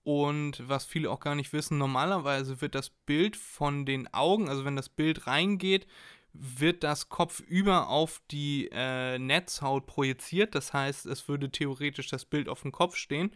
Und 0.02 0.62
was 0.68 0.84
viele 0.84 1.10
auch 1.10 1.20
gar 1.20 1.34
nicht 1.34 1.52
wissen, 1.52 1.78
normalerweise 1.78 2.60
wird 2.60 2.74
das 2.74 2.90
Bild 2.90 3.36
von 3.36 3.84
den 3.86 4.12
Augen, 4.14 4.48
also 4.48 4.64
wenn 4.64 4.76
das 4.76 4.88
Bild 4.88 5.26
reingeht, 5.26 5.86
wird 6.32 6.84
das 6.84 7.08
kopfüber 7.08 7.88
auf 7.88 8.20
die 8.30 8.68
äh, 8.70 9.18
Netzhaut 9.18 9.86
projiziert. 9.86 10.54
Das 10.54 10.72
heißt, 10.72 11.06
es 11.06 11.28
würde 11.28 11.50
theoretisch 11.50 12.08
das 12.08 12.24
Bild 12.24 12.48
auf 12.48 12.62
dem 12.62 12.72
Kopf 12.72 12.96
stehen 12.96 13.32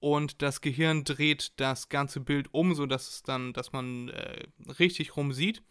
und 0.00 0.42
das 0.42 0.60
Gehirn 0.60 1.04
dreht 1.04 1.58
das 1.60 1.88
ganze 1.88 2.20
Bild 2.20 2.52
um, 2.52 2.74
sodass 2.74 3.08
es 3.08 3.22
dann, 3.22 3.52
dass 3.52 3.72
man 3.72 4.08
äh, 4.10 4.44
richtig 4.78 5.16
rum 5.16 5.32
sieht. 5.32 5.62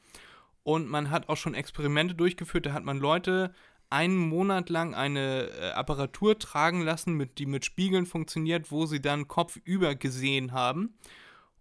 Und 0.67 0.89
man 0.89 1.11
hat 1.11 1.29
auch 1.29 1.37
schon 1.37 1.53
Experimente 1.53 2.13
durchgeführt, 2.13 2.65
da 2.65 2.73
hat 2.73 2.83
man 2.83 2.97
Leute 2.97 3.53
einen 3.89 4.17
Monat 4.17 4.69
lang 4.69 4.95
eine 4.95 5.47
äh, 5.47 5.69
Apparatur 5.69 6.37
tragen 6.39 6.81
lassen, 6.81 7.13
mit, 7.13 7.39
die 7.39 7.45
mit 7.45 7.63
Spiegeln 7.63 8.05
funktioniert, 8.05 8.69
wo 8.69 8.85
sie 8.85 9.01
dann 9.01 9.29
kopfüber 9.29 9.95
gesehen 9.95 10.51
haben. 10.51 10.97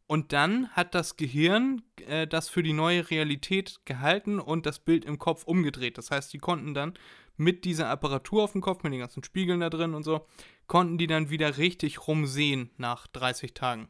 Und 0.08 0.32
dann 0.32 0.70
hat 0.70 0.96
das 0.96 1.16
Gehirn 1.16 1.82
äh, 2.08 2.26
das 2.26 2.48
für 2.48 2.64
die 2.64 2.72
neue 2.72 3.08
Realität 3.08 3.78
gehalten 3.84 4.40
und 4.40 4.66
das 4.66 4.80
Bild 4.80 5.04
im 5.04 5.20
Kopf 5.20 5.44
umgedreht. 5.44 5.98
Das 5.98 6.10
heißt, 6.10 6.32
die 6.32 6.38
konnten 6.38 6.74
dann 6.74 6.94
mit 7.36 7.64
dieser 7.64 7.88
Apparatur 7.88 8.42
auf 8.42 8.52
dem 8.52 8.60
Kopf, 8.60 8.82
mit 8.82 8.92
den 8.92 8.98
ganzen 8.98 9.22
Spiegeln 9.22 9.60
da 9.60 9.70
drin 9.70 9.94
und 9.94 10.02
so, 10.02 10.26
konnten 10.66 10.98
die 10.98 11.06
dann 11.06 11.30
wieder 11.30 11.58
richtig 11.58 12.08
rumsehen 12.08 12.70
nach 12.76 13.06
30 13.06 13.54
Tagen. 13.54 13.88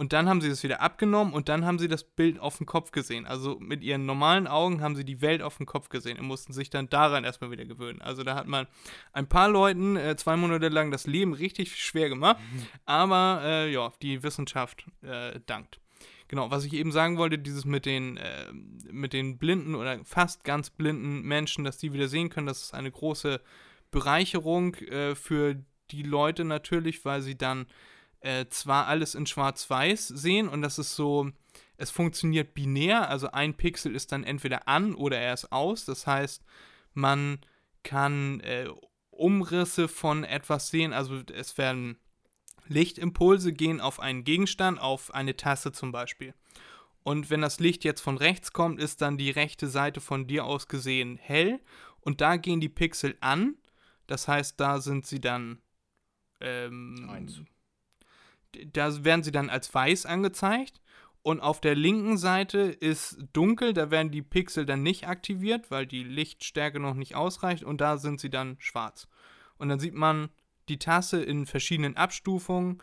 Und 0.00 0.14
dann 0.14 0.30
haben 0.30 0.40
sie 0.40 0.48
das 0.48 0.62
wieder 0.62 0.80
abgenommen 0.80 1.34
und 1.34 1.50
dann 1.50 1.66
haben 1.66 1.78
sie 1.78 1.86
das 1.86 2.04
Bild 2.04 2.38
auf 2.38 2.56
dem 2.56 2.64
Kopf 2.64 2.90
gesehen. 2.90 3.26
Also 3.26 3.58
mit 3.60 3.82
ihren 3.82 4.06
normalen 4.06 4.46
Augen 4.46 4.80
haben 4.80 4.96
sie 4.96 5.04
die 5.04 5.20
Welt 5.20 5.42
auf 5.42 5.58
dem 5.58 5.66
Kopf 5.66 5.90
gesehen 5.90 6.18
und 6.18 6.24
mussten 6.24 6.54
sich 6.54 6.70
dann 6.70 6.88
daran 6.88 7.22
erstmal 7.22 7.50
wieder 7.50 7.66
gewöhnen. 7.66 8.00
Also 8.00 8.22
da 8.22 8.34
hat 8.34 8.46
man 8.46 8.66
ein 9.12 9.26
paar 9.26 9.50
Leuten 9.50 9.98
äh, 9.98 10.16
zwei 10.16 10.36
Monate 10.36 10.70
lang 10.70 10.90
das 10.90 11.06
Leben 11.06 11.34
richtig 11.34 11.76
schwer 11.76 12.08
gemacht, 12.08 12.38
mhm. 12.38 12.66
aber 12.86 13.42
äh, 13.44 13.70
ja, 13.70 13.92
die 14.00 14.22
Wissenschaft 14.22 14.86
äh, 15.02 15.38
dankt. 15.44 15.80
Genau, 16.28 16.50
was 16.50 16.64
ich 16.64 16.72
eben 16.72 16.92
sagen 16.92 17.18
wollte, 17.18 17.36
dieses 17.36 17.66
mit 17.66 17.84
den, 17.84 18.16
äh, 18.16 18.50
mit 18.90 19.12
den 19.12 19.36
blinden 19.36 19.74
oder 19.74 20.02
fast 20.06 20.44
ganz 20.44 20.70
blinden 20.70 21.20
Menschen, 21.28 21.62
dass 21.62 21.76
die 21.76 21.92
wieder 21.92 22.08
sehen 22.08 22.30
können, 22.30 22.46
das 22.46 22.62
ist 22.62 22.72
eine 22.72 22.90
große 22.90 23.38
Bereicherung 23.90 24.76
äh, 24.76 25.14
für 25.14 25.56
die 25.90 26.04
Leute 26.04 26.46
natürlich, 26.46 27.04
weil 27.04 27.20
sie 27.20 27.36
dann 27.36 27.66
äh, 28.20 28.46
zwar 28.48 28.86
alles 28.86 29.14
in 29.14 29.26
Schwarz-Weiß 29.26 30.08
sehen 30.08 30.48
und 30.48 30.62
das 30.62 30.78
ist 30.78 30.94
so, 30.94 31.30
es 31.76 31.90
funktioniert 31.90 32.54
binär, 32.54 33.08
also 33.08 33.30
ein 33.30 33.54
Pixel 33.54 33.94
ist 33.94 34.12
dann 34.12 34.24
entweder 34.24 34.68
an 34.68 34.94
oder 34.94 35.18
er 35.18 35.32
ist 35.32 35.50
aus. 35.50 35.86
Das 35.86 36.06
heißt, 36.06 36.44
man 36.92 37.40
kann 37.82 38.40
äh, 38.40 38.68
Umrisse 39.10 39.88
von 39.88 40.24
etwas 40.24 40.68
sehen, 40.68 40.92
also 40.92 41.22
es 41.32 41.56
werden 41.56 41.98
Lichtimpulse 42.68 43.52
gehen 43.52 43.80
auf 43.80 43.98
einen 43.98 44.24
Gegenstand, 44.24 44.78
auf 44.80 45.12
eine 45.14 45.36
Tasse 45.36 45.72
zum 45.72 45.90
Beispiel. 45.90 46.34
Und 47.02 47.30
wenn 47.30 47.40
das 47.40 47.58
Licht 47.60 47.84
jetzt 47.84 48.02
von 48.02 48.18
rechts 48.18 48.52
kommt, 48.52 48.78
ist 48.78 49.00
dann 49.00 49.16
die 49.16 49.30
rechte 49.30 49.66
Seite 49.66 50.00
von 50.00 50.26
dir 50.26 50.44
aus 50.44 50.68
gesehen 50.68 51.16
hell 51.16 51.60
und 52.00 52.20
da 52.20 52.36
gehen 52.36 52.60
die 52.60 52.68
Pixel 52.68 53.16
an. 53.20 53.56
Das 54.06 54.28
heißt, 54.28 54.60
da 54.60 54.80
sind 54.80 55.06
sie 55.06 55.20
dann 55.20 55.62
ähm, 56.40 57.08
Eins 57.10 57.40
da 58.72 59.04
werden 59.04 59.22
sie 59.22 59.32
dann 59.32 59.50
als 59.50 59.72
weiß 59.74 60.06
angezeigt. 60.06 60.80
Und 61.22 61.40
auf 61.40 61.60
der 61.60 61.74
linken 61.74 62.16
Seite 62.16 62.60
ist 62.60 63.18
dunkel, 63.34 63.74
da 63.74 63.90
werden 63.90 64.10
die 64.10 64.22
Pixel 64.22 64.64
dann 64.64 64.82
nicht 64.82 65.06
aktiviert, 65.06 65.70
weil 65.70 65.86
die 65.86 66.02
Lichtstärke 66.02 66.80
noch 66.80 66.94
nicht 66.94 67.14
ausreicht 67.14 67.62
und 67.62 67.80
da 67.80 67.98
sind 67.98 68.20
sie 68.20 68.30
dann 68.30 68.56
schwarz. 68.58 69.06
Und 69.58 69.68
dann 69.68 69.78
sieht 69.78 69.94
man 69.94 70.30
die 70.70 70.78
Tasse 70.78 71.22
in 71.22 71.44
verschiedenen 71.44 71.96
Abstufungen 71.96 72.82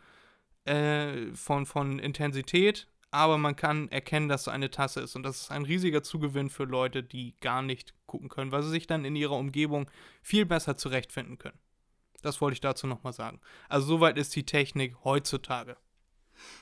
äh, 0.66 1.34
von, 1.34 1.66
von 1.66 1.98
Intensität, 1.98 2.88
aber 3.10 3.40
man 3.40 3.56
kann 3.56 3.90
erkennen, 3.90 4.28
dass 4.28 4.44
so 4.44 4.52
eine 4.52 4.70
Tasse 4.70 5.02
ist. 5.02 5.16
Und 5.16 5.24
das 5.24 5.42
ist 5.42 5.52
ein 5.52 5.66
riesiger 5.66 6.04
Zugewinn 6.04 6.50
für 6.50 6.66
Leute, 6.66 7.02
die 7.02 7.36
gar 7.40 7.64
nicht 7.64 7.96
gucken 8.06 8.30
können, 8.30 8.52
weil 8.52 8.62
sie 8.62 8.70
sich 8.70 8.86
dann 8.86 9.06
in 9.06 9.16
ihrer 9.16 9.38
Umgebung 9.38 9.90
viel 10.22 10.46
besser 10.46 10.78
zurechtfinden 10.78 11.40
können. 11.40 11.58
Das 12.28 12.42
wollte 12.42 12.56
ich 12.56 12.62
dazu 12.62 12.88
nochmal 12.88 13.14
sagen. 13.14 13.40
Also 13.70 13.88
soweit 13.88 14.18
ist 14.18 14.36
die 14.36 14.46
Technik 14.46 14.98
heutzutage. 15.06 15.78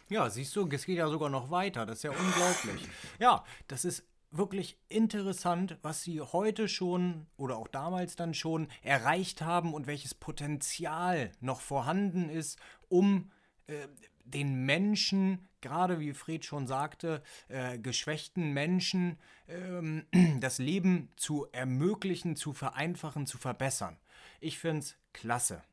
Ja, 0.09 0.29
siehst 0.29 0.55
du, 0.55 0.69
es 0.69 0.85
geht 0.85 0.99
ja 0.99 1.09
sogar 1.09 1.29
noch 1.29 1.49
weiter. 1.49 1.87
Das 1.87 1.97
ist 1.97 2.03
ja 2.03 2.11
unglaublich. 2.11 2.87
Ja, 3.17 3.43
das 3.67 3.83
ist 3.83 4.03
wirklich 4.29 4.77
interessant, 4.89 5.79
was 5.81 6.03
sie 6.03 6.21
heute 6.21 6.67
schon 6.67 7.25
oder 7.35 7.57
auch 7.57 7.67
damals 7.67 8.15
dann 8.15 8.35
schon 8.35 8.67
erreicht 8.83 9.41
haben 9.41 9.73
und 9.73 9.87
welches 9.87 10.13
Potenzial 10.13 11.31
noch 11.39 11.61
vorhanden 11.61 12.29
ist, 12.29 12.59
um 12.87 13.31
äh, 13.65 13.87
den 14.23 14.65
Menschen, 14.67 15.47
gerade 15.61 15.99
wie 15.99 16.13
Fred 16.13 16.45
schon 16.45 16.67
sagte, 16.67 17.23
äh, 17.47 17.79
geschwächten 17.79 18.51
Menschen 18.51 19.17
äh, 19.47 20.03
das 20.39 20.59
Leben 20.59 21.09
zu 21.15 21.47
ermöglichen, 21.51 22.35
zu 22.35 22.53
vereinfachen, 22.53 23.25
zu 23.25 23.39
verbessern. 23.39 23.97
Ich 24.39 24.59
finde 24.59 24.81
es 24.81 24.97
klasse. 25.15 25.63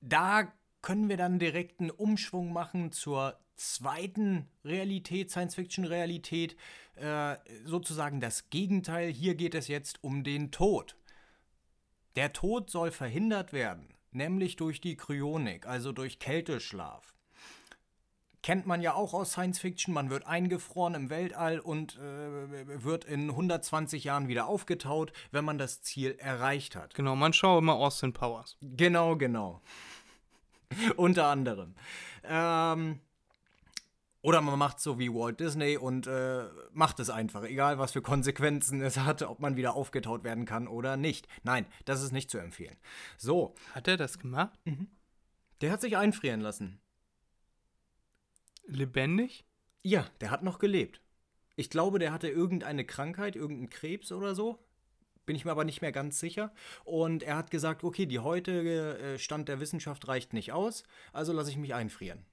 Da 0.00 0.52
können 0.82 1.08
wir 1.08 1.16
dann 1.16 1.38
direkt 1.38 1.80
einen 1.80 1.90
Umschwung 1.90 2.52
machen 2.52 2.92
zur 2.92 3.38
zweiten 3.56 4.48
Realität, 4.64 5.30
Science-Fiction-Realität, 5.30 6.56
äh, 6.96 7.36
sozusagen 7.64 8.20
das 8.20 8.50
Gegenteil. 8.50 9.10
Hier 9.10 9.34
geht 9.34 9.54
es 9.54 9.68
jetzt 9.68 10.02
um 10.02 10.24
den 10.24 10.50
Tod. 10.50 10.96
Der 12.16 12.32
Tod 12.32 12.70
soll 12.70 12.90
verhindert 12.90 13.52
werden, 13.52 13.94
nämlich 14.10 14.56
durch 14.56 14.80
die 14.80 14.96
Kryonik, 14.96 15.66
also 15.66 15.92
durch 15.92 16.18
Kälteschlaf 16.18 17.14
kennt 18.42 18.66
man 18.66 18.80
ja 18.80 18.94
auch 18.94 19.14
aus 19.14 19.32
Science 19.32 19.58
Fiction. 19.58 19.94
Man 19.94 20.10
wird 20.10 20.26
eingefroren 20.26 20.94
im 20.94 21.10
Weltall 21.10 21.58
und 21.60 21.96
äh, 21.96 22.82
wird 22.82 23.04
in 23.04 23.30
120 23.30 24.04
Jahren 24.04 24.28
wieder 24.28 24.46
aufgetaut, 24.46 25.12
wenn 25.30 25.44
man 25.44 25.58
das 25.58 25.82
Ziel 25.82 26.16
erreicht 26.18 26.76
hat. 26.76 26.94
Genau, 26.94 27.16
man 27.16 27.32
schaut 27.32 27.62
immer 27.62 27.74
Austin 27.74 28.12
Powers. 28.12 28.56
Genau, 28.60 29.16
genau. 29.16 29.60
Unter 30.96 31.26
anderem. 31.26 31.74
Ähm, 32.24 33.00
oder 34.20 34.40
man 34.40 34.58
macht 34.58 34.80
so 34.80 34.98
wie 34.98 35.12
Walt 35.12 35.40
Disney 35.40 35.76
und 35.76 36.06
äh, 36.06 36.44
macht 36.72 36.98
es 37.00 37.08
einfach, 37.08 37.44
egal 37.44 37.78
was 37.78 37.92
für 37.92 38.02
Konsequenzen 38.02 38.80
es 38.80 38.98
hat, 38.98 39.22
ob 39.22 39.40
man 39.40 39.56
wieder 39.56 39.74
aufgetaut 39.74 40.24
werden 40.24 40.44
kann 40.44 40.66
oder 40.66 40.96
nicht. 40.96 41.28
Nein, 41.44 41.66
das 41.84 42.02
ist 42.02 42.12
nicht 42.12 42.30
zu 42.30 42.38
empfehlen. 42.38 42.76
So. 43.16 43.54
Hat 43.74 43.86
er 43.88 43.96
das 43.96 44.18
gemacht? 44.18 44.58
Mhm. 44.64 44.88
Der 45.60 45.70
hat 45.72 45.80
sich 45.80 45.96
einfrieren 45.96 46.40
lassen. 46.40 46.80
Lebendig? 48.68 49.44
Ja, 49.82 50.06
der 50.20 50.30
hat 50.30 50.42
noch 50.42 50.58
gelebt. 50.58 51.00
Ich 51.56 51.70
glaube, 51.70 51.98
der 51.98 52.12
hatte 52.12 52.28
irgendeine 52.28 52.84
Krankheit, 52.84 53.34
irgendeinen 53.34 53.70
Krebs 53.70 54.12
oder 54.12 54.34
so. 54.34 54.58
Bin 55.26 55.34
ich 55.34 55.44
mir 55.44 55.50
aber 55.50 55.64
nicht 55.64 55.82
mehr 55.82 55.92
ganz 55.92 56.20
sicher. 56.20 56.54
Und 56.84 57.22
er 57.22 57.36
hat 57.36 57.50
gesagt, 57.50 57.82
okay, 57.82 58.06
die 58.06 58.20
heutige 58.20 58.98
äh, 58.98 59.18
Stand 59.18 59.48
der 59.48 59.60
Wissenschaft 59.60 60.06
reicht 60.06 60.32
nicht 60.32 60.52
aus, 60.52 60.84
also 61.12 61.32
lasse 61.32 61.50
ich 61.50 61.56
mich 61.56 61.74
einfrieren. 61.74 62.24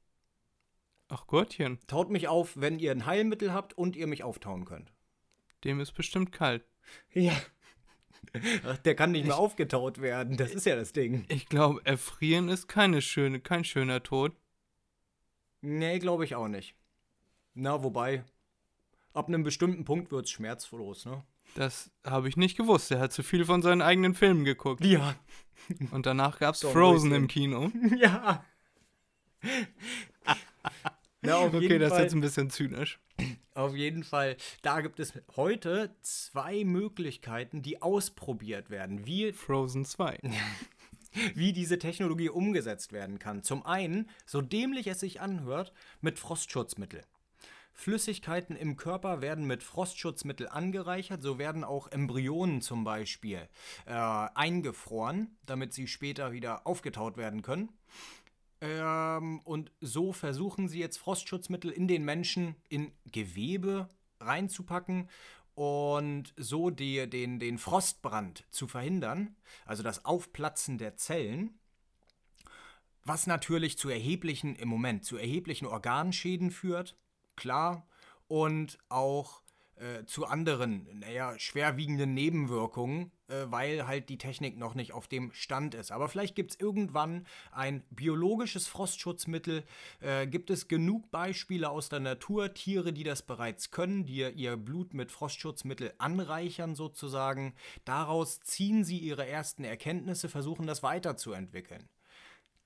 Ach 1.08 1.28
Gottchen. 1.28 1.80
Taut 1.88 2.10
mich 2.10 2.28
auf, 2.28 2.54
wenn 2.56 2.80
ihr 2.80 2.92
ein 2.92 3.06
Heilmittel 3.06 3.54
habt 3.54 3.78
und 3.78 3.96
ihr 3.96 4.08
mich 4.08 4.24
auftauen 4.24 4.66
könnt. 4.66 4.92
Dem 5.64 5.80
ist 5.80 5.94
bestimmt 5.94 6.32
kalt. 6.32 6.64
Ja. 7.14 7.34
Ach, 8.66 8.78
der 8.78 8.96
kann 8.96 9.12
nicht 9.12 9.26
mehr 9.26 9.38
aufgetaut 9.38 10.02
werden, 10.02 10.38
das 10.38 10.54
ist 10.54 10.66
ja 10.66 10.76
das 10.76 10.94
Ding. 10.94 11.26
Ich 11.30 11.48
glaube, 11.48 11.82
erfrieren 11.86 12.50
ist 12.50 12.68
keine 12.68 13.02
schöne, 13.02 13.40
kein 13.40 13.64
schöner 13.64 14.04
Tod. 14.04 14.36
Nee, 15.66 16.00
glaube 16.00 16.26
ich 16.26 16.36
auch 16.36 16.48
nicht. 16.48 16.76
Na, 17.56 17.84
wobei, 17.84 18.24
ab 19.14 19.28
einem 19.28 19.44
bestimmten 19.44 19.84
Punkt 19.84 20.12
wird 20.12 20.26
es 20.26 20.32
schmerzlos, 20.32 21.06
ne? 21.06 21.24
Das 21.56 21.90
habe 22.06 22.30
ich 22.30 22.38
nicht 22.38 22.58
gewusst. 22.58 22.92
Er 22.92 23.00
hat 23.00 23.14
zu 23.14 23.24
viel 23.24 23.46
von 23.46 23.62
seinen 23.62 23.82
eigenen 23.82 24.14
Filmen 24.14 24.46
geguckt. 24.46 24.84
Ja. 24.84 25.16
Und 25.92 26.06
danach 26.06 26.38
gab 26.38 26.56
es 26.56 26.62
Frozen 26.62 27.12
im 27.14 27.28
Kino. 27.28 27.72
Ja. 27.98 28.46
Na, 31.22 31.40
okay, 31.40 31.80
das 31.80 31.94
ist 31.94 32.00
jetzt 32.00 32.14
ein 32.14 32.22
bisschen 32.22 32.50
zynisch. 32.50 33.00
Auf 33.54 33.76
jeden 33.76 34.04
Fall, 34.04 34.38
da 34.62 34.82
gibt 34.82 35.00
es 35.00 35.14
heute 35.36 35.96
zwei 36.02 36.64
Möglichkeiten, 36.64 37.62
die 37.62 37.82
ausprobiert 37.82 38.70
werden. 38.70 39.06
Wie 39.06 39.32
Frozen 39.32 39.86
2. 39.86 40.20
wie 41.34 41.54
diese 41.54 41.80
Technologie 41.80 42.30
umgesetzt 42.30 42.94
werden 42.94 43.20
kann. 43.20 43.44
Zum 43.44 43.66
einen, 43.66 44.10
so 44.26 44.42
dämlich 44.42 44.88
es 44.88 45.00
sich 45.00 45.22
anhört, 45.22 45.74
mit 46.02 46.20
Frostschutzmittel. 46.20 47.04
Flüssigkeiten 47.74 48.56
im 48.56 48.78
Körper 48.78 49.22
werden 49.22 49.46
mit 49.46 49.62
Frostschutzmittel 49.62 50.48
angereichert, 50.48 51.22
so 51.22 51.38
werden 51.38 51.66
auch 51.66 51.92
Embryonen 51.92 52.62
zum 52.62 52.86
Beispiel 52.86 53.50
äh, 53.86 53.92
eingefroren, 53.92 55.36
damit 55.46 55.74
sie 55.74 55.88
später 55.88 56.32
wieder 56.32 56.66
aufgetaut 56.66 57.18
werden 57.18 57.42
können. 57.42 57.70
Ähm, 58.62 59.42
und 59.42 59.74
so 59.82 60.14
versuchen 60.14 60.70
sie 60.70 60.80
jetzt 60.80 60.98
Frostschutzmittel 60.98 61.70
in 61.70 61.90
den 61.90 62.06
Menschen 62.06 62.56
in 62.70 62.94
Gewebe 63.12 63.90
reinzupacken 64.22 65.10
und 65.56 66.34
so 66.38 66.70
die, 66.70 67.10
den, 67.10 67.40
den 67.40 67.58
Frostbrand 67.58 68.46
zu 68.52 68.68
verhindern, 68.68 69.36
also 69.66 69.84
das 69.84 70.06
Aufplatzen 70.06 70.78
der 70.78 70.98
Zellen, 70.98 71.58
was 73.04 73.28
natürlich 73.28 73.78
zu 73.78 73.90
erheblichen, 73.90 74.56
im 74.56 74.68
Moment, 74.68 75.06
zu 75.06 75.18
erheblichen 75.18 75.66
Organschäden 75.66 76.52
führt, 76.52 76.98
klar, 77.36 77.88
und 78.28 78.80
auch 78.90 79.42
äh, 79.76 80.06
zu 80.06 80.26
anderen, 80.26 80.88
naja, 81.00 81.38
schwerwiegenden 81.38 82.14
Nebenwirkungen, 82.14 83.12
weil 83.50 83.88
halt 83.88 84.10
die 84.10 84.18
Technik 84.18 84.58
noch 84.58 84.76
nicht 84.76 84.94
auf 84.94 85.08
dem 85.08 85.32
Stand 85.34 85.74
ist. 85.74 85.92
Aber 85.92 86.10
vielleicht 86.10 86.36
gibt 86.36 86.52
es 86.52 86.60
irgendwann 86.60 87.26
ein 87.52 87.84
biologisches 87.90 88.68
Frostschutzmittel. 88.68 89.64
Äh, 90.00 90.28
gibt 90.28 90.50
es 90.50 90.68
genug 90.68 91.10
Beispiele 91.12 91.70
aus 91.70 91.90
der 91.90 92.00
Natur, 92.00 92.54
Tiere, 92.54 92.94
die 92.94 93.04
das 93.04 93.24
bereits 93.24 93.72
können, 93.72 94.06
die 94.06 94.22
ihr 94.22 94.58
Blut 94.58 94.94
mit 94.94 95.12
Frostschutzmittel 95.12 95.94
anreichern 95.98 96.76
sozusagen. 96.76 97.56
Daraus 97.84 98.40
ziehen 98.42 98.84
sie 98.84 98.98
ihre 98.98 99.28
ersten 99.28 99.64
Erkenntnisse, 99.64 100.30
versuchen 100.30 100.68
das 100.68 100.84
weiterzuentwickeln. 100.84 101.90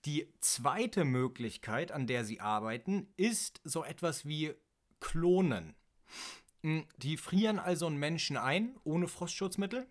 Die 0.05 0.31
zweite 0.39 1.03
Möglichkeit, 1.03 1.91
an 1.91 2.07
der 2.07 2.23
sie 2.23 2.39
arbeiten, 2.39 3.07
ist 3.17 3.59
so 3.63 3.83
etwas 3.83 4.25
wie 4.25 4.53
Klonen. 5.01 5.75
Hm, 6.63 6.85
die 6.97 7.17
frieren 7.17 7.59
also 7.59 7.85
einen 7.85 7.97
Menschen 7.97 8.37
ein, 8.37 8.77
ohne 8.83 9.07
Frostschutzmittel, 9.07 9.87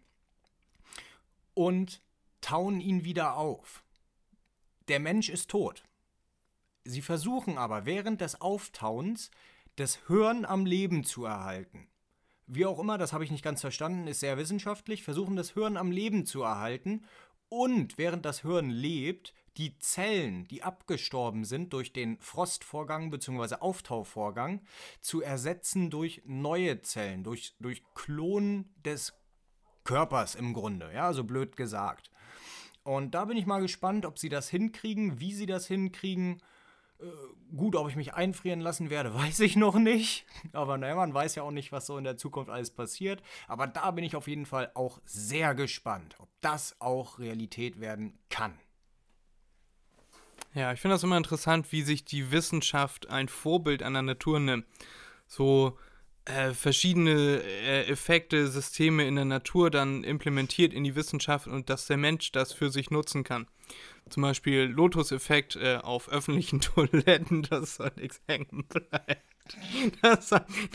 und 1.59 2.03
tauen 2.41 2.81
ihn 2.81 3.03
wieder 3.03 3.37
auf. 3.37 3.83
Der 4.87 5.01
Mensch 5.01 5.29
ist 5.29 5.51
tot. 5.51 5.83
Sie 6.85 7.03
versuchen 7.03 7.59
aber 7.59 7.85
während 7.85 8.21
des 8.21 8.41
Auftauens 8.41 9.33
das 9.75 10.09
Hören 10.09 10.45
am 10.45 10.67
Leben 10.67 11.03
zu 11.03 11.25
erhalten. 11.25 11.89
Wie 12.47 12.65
auch 12.65 12.79
immer, 12.79 12.97
das 12.97 13.13
habe 13.13 13.25
ich 13.25 13.33
nicht 13.33 13.43
ganz 13.43 13.61
verstanden, 13.61 14.07
ist 14.07 14.21
sehr 14.21 14.39
wissenschaftlich, 14.39 15.03
versuchen 15.03 15.35
das 15.35 15.57
Hören 15.57 15.77
am 15.77 15.91
Leben 15.91 16.27
zu 16.27 16.43
erhalten 16.43 17.05
und 17.49 17.99
während 17.99 18.25
das 18.25 18.43
Hirn 18.43 18.71
lebt, 18.71 19.35
die 19.57 19.77
Zellen, 19.81 20.47
die 20.47 20.63
abgestorben 20.63 21.45
sind 21.45 21.73
durch 21.73 21.93
den 21.93 22.21
Frostvorgang 22.21 23.11
bzw. 23.11 23.57
Auftauvorgang, 23.57 24.61
zu 25.01 25.23
ersetzen 25.23 25.91
durch 25.91 26.23
neue 26.25 26.83
Zellen, 26.83 27.25
durch, 27.25 27.57
durch 27.59 27.83
Klonen 27.95 28.73
des 28.85 29.13
Körpers 29.89 30.35
im 30.35 30.53
Grunde, 30.53 30.91
ja, 30.93 31.15
so 31.15 31.25
blöd 31.25 31.57
gesagt. 31.57 32.11
Und 32.83 33.15
da 33.15 33.25
bin 33.25 33.39
ich 33.39 33.47
mal 33.47 33.63
gespannt, 33.63 34.05
ob 34.05 34.19
sie 34.19 34.29
das 34.29 34.51
hinkriegen, 34.51 35.19
wie 35.19 35.33
sie 35.33 35.47
das 35.47 35.67
hinkriegen. 35.67 36.43
Äh, 37.01 37.07
gut, 37.57 37.75
ob 37.75 37.89
ich 37.89 37.97
mich 37.97 38.13
einfrieren 38.13 38.61
lassen 38.61 38.91
werde, 38.91 39.15
weiß 39.23 39.41
ich 39.41 39.57
noch 39.57 39.77
nicht. 39.77 40.27
Aber 40.53 40.77
naja, 40.77 40.95
man 40.95 41.15
weiß 41.15 41.37
ja 41.37 41.43
auch 41.43 41.51
nicht, 41.51 41.73
was 41.73 41.87
so 41.87 41.97
in 41.97 42.05
der 42.05 42.19
Zukunft 42.19 42.51
alles 42.51 42.71
passiert. 42.71 43.23
Aber 43.47 43.67
da 43.67 43.91
bin 43.91 44.05
ich 44.05 44.15
auf 44.15 44.29
jeden 44.29 44.45
Fall 44.45 44.71
auch 44.75 45.01
sehr 45.07 45.55
gespannt, 45.55 46.17
ob 46.19 46.29
das 46.43 46.77
auch 46.81 47.19
Realität 47.19 47.81
werden 47.81 48.19
kann. 48.29 48.59
Ja, 50.53 50.75
ich 50.75 50.83
finde 50.83 50.97
das 50.97 51.03
immer 51.03 51.17
interessant, 51.17 51.73
wie 51.73 51.81
sich 51.81 52.05
die 52.05 52.31
Wissenschaft 52.31 53.09
ein 53.09 53.29
Vorbild 53.29 53.83
an 53.83 53.95
der 53.95 54.03
Natur 54.03 54.39
nimmt. 54.39 54.67
So 55.27 55.79
äh, 56.29 56.53
verschiedene 56.53 57.43
äh, 57.43 57.89
Effekte, 57.89 58.49
Systeme 58.49 59.07
in 59.07 59.17
der 59.17 59.25
Natur 59.25 59.71
dann 59.71 60.05
implementiert 60.05 60.73
in 60.73 60.85
die 60.85 60.95
Wissenschaft 60.95 61.47
und 61.47 61.71
dass 61.71 61.87
der 61.87 61.97
Mensch 61.97 62.33
das 62.33 62.53
für 62.53 62.71
sich 62.71 62.91
nutzen 62.91 63.25
kann. 63.25 63.47
Zum 64.09 64.23
Beispiel 64.23 64.63
Lotus-Effekt 64.63 65.57
äh, 65.57 65.77
auf 65.77 66.09
öffentlichen 66.09 66.61
Toiletten, 66.63 67.43
dass 67.43 67.79
da 67.79 67.91
nichts 67.97 68.21
hängen 68.27 68.65
bleibt. 68.69 69.25
Das, 70.03 70.35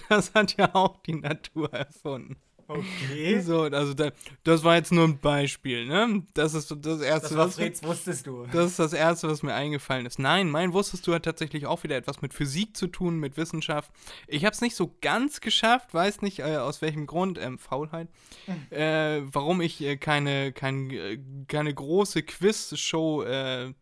das 0.10 0.34
hat 0.34 0.58
ja 0.58 0.74
auch 0.74 1.02
die 1.04 1.16
Natur 1.16 1.72
erfunden. 1.72 2.38
Okay. 2.67 3.41
So, 3.43 3.63
also 3.63 3.93
da, 3.93 4.12
das 4.43 4.63
war 4.63 4.76
jetzt 4.76 4.91
nur 4.91 5.06
ein 5.06 5.19
Beispiel, 5.19 5.86
ne? 5.86 6.23
Das 6.34 6.54
ist 6.54 6.71
das 6.71 7.02
erste, 7.02 7.30
das 7.30 7.38
was 7.38 7.56
Freds, 7.56 7.84
wusstest 7.84 8.28
du. 8.28 8.45
das 8.52 8.71
ist 8.71 8.80
das 8.80 8.93
erste, 8.93 9.28
was 9.28 9.43
mir 9.43 9.54
eingefallen 9.54 10.06
ist. 10.06 10.19
Nein, 10.19 10.49
mein 10.49 10.73
wusstest 10.73 11.06
du 11.08 11.13
hat 11.13 11.23
tatsächlich 11.23 11.65
auch 11.65 11.84
wieder 11.84 11.97
etwas 11.97 12.21
mit 12.21 12.34
Physik 12.34 12.78
zu 12.78 12.88
tun, 12.88 13.17
mit 13.17 13.38
Wissenschaft. 13.38 13.91
Ich 14.28 14.45
habe 14.45 14.54
es 14.54 14.62
nicht 14.62 14.76
so 14.76 14.95
ganz 15.02 15.41
geschafft, 15.41 15.93
weiß 15.93 16.21
nicht 16.21 16.39
äh, 16.39 16.58
aus 16.58 16.82
welchem 16.82 17.06
Grund, 17.06 17.38
ähm, 17.38 17.60
Faulheit, 17.60 18.08
äh, 18.69 19.21
warum 19.23 19.62
ich 19.62 19.82
äh, 19.82 19.97
keine, 19.97 20.54
kein, 20.54 20.89
äh, 20.91 21.19
keine 21.47 21.73
große 21.73 22.23
Quiz-Show 22.23 23.23
äh, 23.23 23.73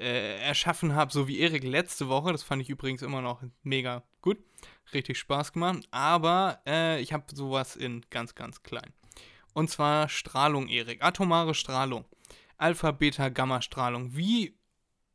äh, 0.00 0.38
erschaffen 0.40 0.94
habe, 0.94 1.12
so 1.12 1.28
wie 1.28 1.40
Erik 1.40 1.64
letzte 1.64 2.08
Woche. 2.08 2.32
Das 2.32 2.42
fand 2.42 2.62
ich 2.62 2.70
übrigens 2.70 3.02
immer 3.02 3.20
noch 3.20 3.42
mega 3.62 4.02
gut. 4.22 4.38
Richtig 4.92 5.18
Spaß 5.18 5.52
gemacht. 5.52 5.86
Aber 5.90 6.60
äh, 6.66 7.00
ich 7.00 7.12
habe 7.12 7.24
sowas 7.34 7.76
in 7.76 8.04
ganz, 8.10 8.34
ganz 8.34 8.62
klein. 8.62 8.92
Und 9.52 9.70
zwar 9.70 10.08
Strahlung, 10.08 10.68
Erik. 10.68 11.02
Atomare 11.02 11.54
Strahlung. 11.54 12.04
Alpha, 12.56 12.90
Beta, 12.90 13.28
Gamma-Strahlung. 13.28 14.16
Wie 14.16 14.58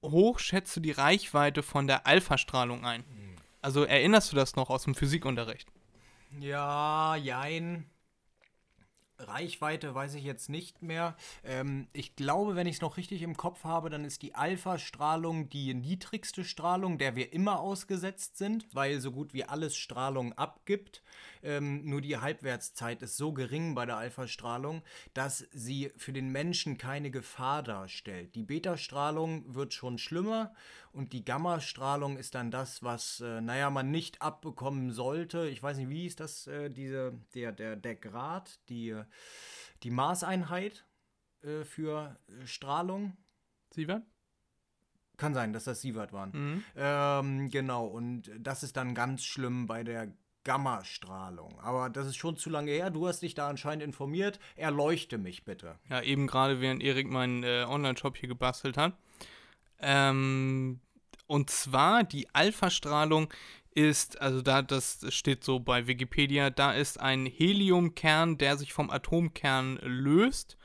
hoch 0.01 0.39
schätzt 0.39 0.75
du 0.75 0.79
die 0.79 0.91
Reichweite 0.91 1.63
von 1.63 1.87
der 1.87 2.07
Alpha-Strahlung 2.07 2.85
ein? 2.85 3.03
Also 3.61 3.83
erinnerst 3.83 4.31
du 4.31 4.35
das 4.35 4.55
noch 4.55 4.69
aus 4.69 4.83
dem 4.83 4.95
Physikunterricht? 4.95 5.71
Ja, 6.39 7.15
jein. 7.15 7.89
Reichweite 9.17 9.95
weiß 9.95 10.15
ich 10.15 10.23
jetzt 10.23 10.49
nicht 10.49 10.82
mehr. 10.82 11.15
Ähm, 11.43 11.88
ich 11.93 12.15
glaube, 12.15 12.56
wenn 12.56 12.67
ich 12.67 12.75
es 12.75 12.82
noch 12.82 12.97
richtig 12.97 13.21
im 13.21 13.38
Kopf 13.38 13.63
habe, 13.63 13.89
dann 13.89 14.06
ist 14.06 14.21
die 14.21 14.36
Alpha-Strahlung 14.36 15.49
die 15.49 15.73
niedrigste 15.73 16.43
Strahlung, 16.43 16.97
der 16.97 17.15
wir 17.15 17.34
immer 17.34 17.60
ausgesetzt 17.60 18.38
sind, 18.38 18.67
weil 18.73 18.99
so 18.99 19.12
gut 19.12 19.34
wie 19.34 19.45
alles 19.45 19.78
Strahlung 19.78 20.34
abgibt. 20.34 21.01
Ähm, 21.45 21.86
nur 21.86 22.01
die 22.01 22.17
Halbwertszeit 22.17 23.03
ist 23.03 23.17
so 23.17 23.31
gering 23.31 23.75
bei 23.75 23.86
der 23.86 23.97
Alpha-Strahlung, 23.97 24.81
dass 25.13 25.47
sie 25.51 25.91
für 25.95 26.12
den 26.12 26.31
Menschen 26.31 26.79
keine 26.79 27.12
Gefahr 27.12 27.62
darstellt. 27.62 28.34
Die 28.34 28.41
Beta-Strahlung 28.41 29.53
wird 29.53 29.71
schon 29.71 29.99
schlimmer 29.99 30.55
und 30.91 31.13
die 31.13 31.23
Gamma-Strahlung 31.23 32.17
ist 32.17 32.34
dann 32.34 32.49
das, 32.49 32.81
was, 32.81 33.21
äh, 33.21 33.41
naja, 33.41 33.69
man 33.69 33.91
nicht 33.91 34.23
abbekommen 34.23 34.91
sollte. 34.91 35.47
Ich 35.47 35.62
weiß 35.62 35.77
nicht, 35.77 35.89
wie 35.89 36.08
ist 36.08 36.19
das, 36.19 36.47
äh, 36.47 36.69
diese, 36.69 37.13
der, 37.36 37.51
der, 37.51 37.75
der 37.75 37.95
Grad, 37.95 38.60
die, 38.69 38.99
die 39.84 39.91
Maßeinheit 39.91 40.84
äh, 41.43 41.63
für 41.63 42.17
äh, 42.27 42.47
Strahlung? 42.47 43.17
Sievert? 43.69 44.03
Kann 45.17 45.36
sein, 45.36 45.53
dass 45.53 45.65
das 45.65 45.81
Sievert 45.81 46.12
waren. 46.12 46.31
Mhm. 46.34 46.63
Ähm, 46.75 47.49
genau, 47.49 47.86
und 47.86 48.31
das 48.39 48.63
ist 48.63 48.75
dann 48.77 48.95
ganz 48.95 49.23
schlimm 49.23 49.67
bei 49.67 49.84
der 49.84 50.12
Gammastrahlung. 50.45 51.60
Aber 51.60 51.89
das 51.89 52.08
ist 52.08 52.15
schon 52.15 52.38
zu 52.38 52.49
lange 52.49 52.71
her. 52.71 52.89
Du 52.89 53.08
hast 53.08 53.21
dich 53.21 53.34
da 53.34 53.49
anscheinend 53.49 53.84
informiert. 53.84 54.39
Erleuchte 54.55 55.17
mich 55.17 55.43
bitte. 55.43 55.77
Ja, 55.89 56.01
eben 56.01 56.27
gerade 56.27 56.62
während 56.62 56.81
Erik 56.81 57.10
meinen 57.10 57.43
äh, 57.43 57.65
Online-Shop 57.67 58.15
hier 58.15 58.29
gebastelt 58.29 58.77
hat. 58.77 58.93
Ähm, 59.81 60.79
und 61.27 61.49
zwar 61.49 62.03
die 62.03 62.34
Alpha-Strahlung 62.34 63.34
ist, 63.71 64.21
also 64.21 64.41
da, 64.41 64.62
das 64.62 65.05
steht 65.10 65.43
so 65.43 65.60
bei 65.60 65.88
Wikipedia, 65.88 66.49
da 66.49 66.71
ist 66.71 66.99
ein 66.99 67.25
Heliumkern, 67.25 68.38
der 68.38 68.55
sich 68.55 68.71
vom 68.71 68.89
Atomkern 68.89 69.77
löst 69.84 70.58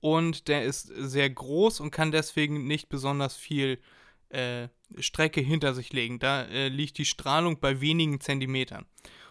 und 0.00 0.48
der 0.48 0.64
ist 0.64 0.88
sehr 0.94 1.30
groß 1.30 1.80
und 1.80 1.90
kann 1.90 2.10
deswegen 2.10 2.66
nicht 2.66 2.88
besonders 2.90 3.36
viel 3.36 3.78
äh, 4.28 4.68
Strecke 4.98 5.40
hinter 5.40 5.74
sich 5.74 5.92
legen. 5.92 6.18
Da 6.18 6.42
äh, 6.42 6.68
liegt 6.68 6.98
die 6.98 7.04
Strahlung 7.04 7.60
bei 7.60 7.80
wenigen 7.80 8.20
Zentimetern. 8.20 8.86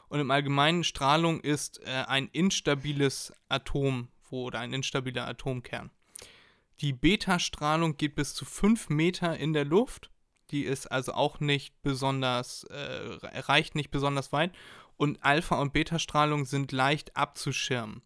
Und 0.09 0.19
im 0.19 0.31
Allgemeinen 0.31 0.83
Strahlung 0.83 1.39
ist 1.39 1.81
äh, 1.85 2.03
ein 2.07 2.27
instabiles 2.27 3.31
Atom 3.47 4.09
wo, 4.29 4.45
oder 4.45 4.59
ein 4.59 4.73
instabiler 4.73 5.27
Atomkern. 5.27 5.91
Die 6.81 6.93
Beta-Strahlung 6.93 7.97
geht 7.97 8.15
bis 8.15 8.33
zu 8.33 8.45
5 8.45 8.89
Meter 8.89 9.37
in 9.37 9.53
der 9.53 9.65
Luft. 9.65 10.09
Die 10.51 10.63
ist 10.63 10.87
also 10.87 11.13
auch 11.13 11.39
nicht 11.39 11.81
besonders, 11.81 12.63
äh, 12.65 13.17
reicht 13.39 13.75
nicht 13.75 13.91
besonders 13.91 14.31
weit. 14.31 14.51
Und 14.97 15.23
Alpha- 15.23 15.61
und 15.61 15.73
Beta-Strahlung 15.73 16.45
sind 16.45 16.71
leicht 16.71 17.15
abzuschirmen. 17.15 18.01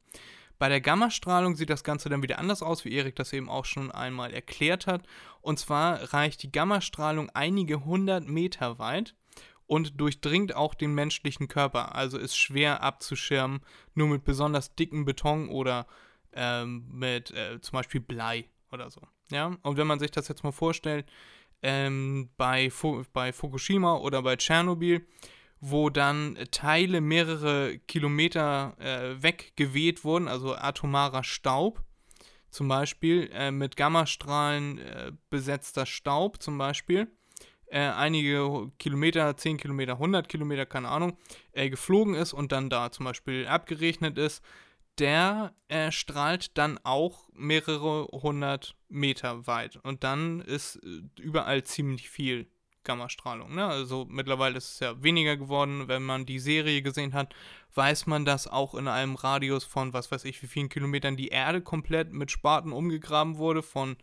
Bei 0.60 0.70
der 0.70 0.82
Gammastrahlung 0.82 1.56
sieht 1.56 1.70
das 1.70 1.84
Ganze 1.84 2.10
dann 2.10 2.24
wieder 2.24 2.40
anders 2.40 2.62
aus, 2.62 2.86
wie 2.86 2.94
Erik 2.94 3.16
das 3.16 3.34
eben 3.34 3.50
auch 3.50 3.66
schon 3.66 3.92
einmal 3.92 4.34
erklärt 4.34 4.88
hat. 4.88 5.06
Und 5.42 5.60
zwar 5.60 6.14
reicht 6.14 6.44
die 6.44 6.52
Gammastrahlung 6.52 7.30
einige 7.32 7.86
hundert 7.86 8.28
Meter 8.28 8.80
weit 8.80 9.16
und 9.74 10.00
durchdringt 10.00 10.56
auch 10.56 10.76
den 10.76 10.94
menschlichen 10.94 11.48
Körper. 11.48 11.96
Also 11.96 12.20
ist 12.20 12.38
schwer 12.38 12.84
abzuschirmen, 12.84 13.62
nur 13.96 14.08
mit 14.08 14.24
besonders 14.24 14.76
dicken 14.76 15.04
Beton 15.04 15.50
oder 15.50 15.88
ähm, 16.34 16.86
mit 16.92 17.32
äh, 17.32 17.60
zum 17.60 17.78
Beispiel 17.78 18.00
Blei 18.00 18.46
oder 18.72 18.92
so. 18.92 19.02
Ja, 19.32 19.58
und 19.64 19.78
wenn 19.78 19.88
man 19.88 19.98
sich 19.98 20.12
das 20.12 20.28
jetzt 20.28 20.44
mal 20.44 20.52
vorstellt, 20.52 21.10
ähm, 21.64 22.30
bei, 22.38 22.70
Fu 22.70 23.04
bei 23.14 23.34
Fukushima 23.34 23.96
oder 23.96 24.22
bei 24.22 24.36
Tschernobyl, 24.36 25.08
wo 25.60 25.90
dann 25.90 26.38
Teile 26.52 27.02
mehrere 27.02 27.80
Kilometer 27.88 28.76
äh, 28.78 29.24
weggeweht 29.24 30.04
wurden, 30.04 30.28
also 30.28 30.54
atomarer 30.54 31.24
Staub, 31.24 31.82
zum 32.52 32.68
Beispiel 32.68 33.28
äh, 33.34 33.50
mit 33.50 33.76
Gammastrahlen 33.76 34.78
äh, 34.78 35.14
besetzter 35.32 35.88
Staub 35.88 36.44
zum 36.44 36.60
Beispiel, 36.60 37.08
äh, 37.74 37.80
einige 37.80 38.72
Kilometer, 38.78 39.36
10 39.36 39.58
Kilometer, 39.58 39.94
100 39.94 40.30
Kilometer, 40.30 40.68
keine 40.68 40.90
Ahnung, 40.90 41.18
äh, 41.54 41.70
geflogen 41.70 42.14
ist 42.14 42.32
und 42.32 42.52
dann 42.52 42.70
da 42.70 42.92
zum 42.92 43.06
Beispiel 43.06 43.48
abgeregnet 43.48 44.18
ist, 44.20 44.44
der 45.00 45.56
äh, 45.70 45.92
strahlt 45.92 46.56
dann 46.58 46.80
auch 46.84 47.28
mehrere 47.34 48.06
hundert 48.12 48.76
Meter 48.90 49.48
weit. 49.48 49.78
Und 49.78 50.04
dann 50.04 50.42
ist 50.42 50.76
äh, 50.84 51.02
überall 51.20 51.64
ziemlich 51.64 52.12
viel 52.12 52.48
Gammastrahlung. 52.84 53.56
Ne? 53.56 53.66
Also 53.66 54.06
mittlerweile 54.08 54.58
ist 54.58 54.74
es 54.74 54.80
ja 54.80 55.02
weniger 55.02 55.36
geworden. 55.36 55.88
Wenn 55.88 56.04
man 56.04 56.28
die 56.28 56.40
Serie 56.40 56.84
gesehen 56.84 57.16
hat, 57.16 57.34
weiß 57.74 58.06
man, 58.06 58.24
dass 58.24 58.48
auch 58.48 58.76
in 58.76 58.88
einem 58.88 59.16
Radius 59.16 59.64
von 59.64 59.94
was 59.94 60.12
weiß 60.12 60.26
ich 60.26 60.44
wie 60.44 60.48
vielen 60.48 60.70
Kilometern 60.70 61.18
die 61.18 61.30
Erde 61.30 61.62
komplett 61.62 62.14
mit 62.14 62.30
Spaten 62.30 62.72
umgegraben 62.72 63.38
wurde 63.38 63.64
von 63.64 63.98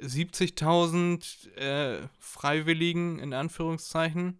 70.000 0.00 1.50
äh, 1.56 2.08
Freiwilligen 2.18 3.18
in 3.18 3.32
Anführungszeichen. 3.32 4.38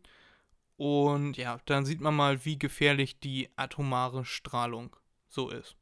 Und 0.76 1.36
ja, 1.38 1.58
dann 1.64 1.86
sieht 1.86 2.00
man 2.00 2.14
mal, 2.14 2.44
wie 2.44 2.58
gefährlich 2.58 3.18
die 3.20 3.48
atomare 3.56 4.24
Strahlung 4.24 4.94
so 5.28 5.48
ist. 5.48 5.76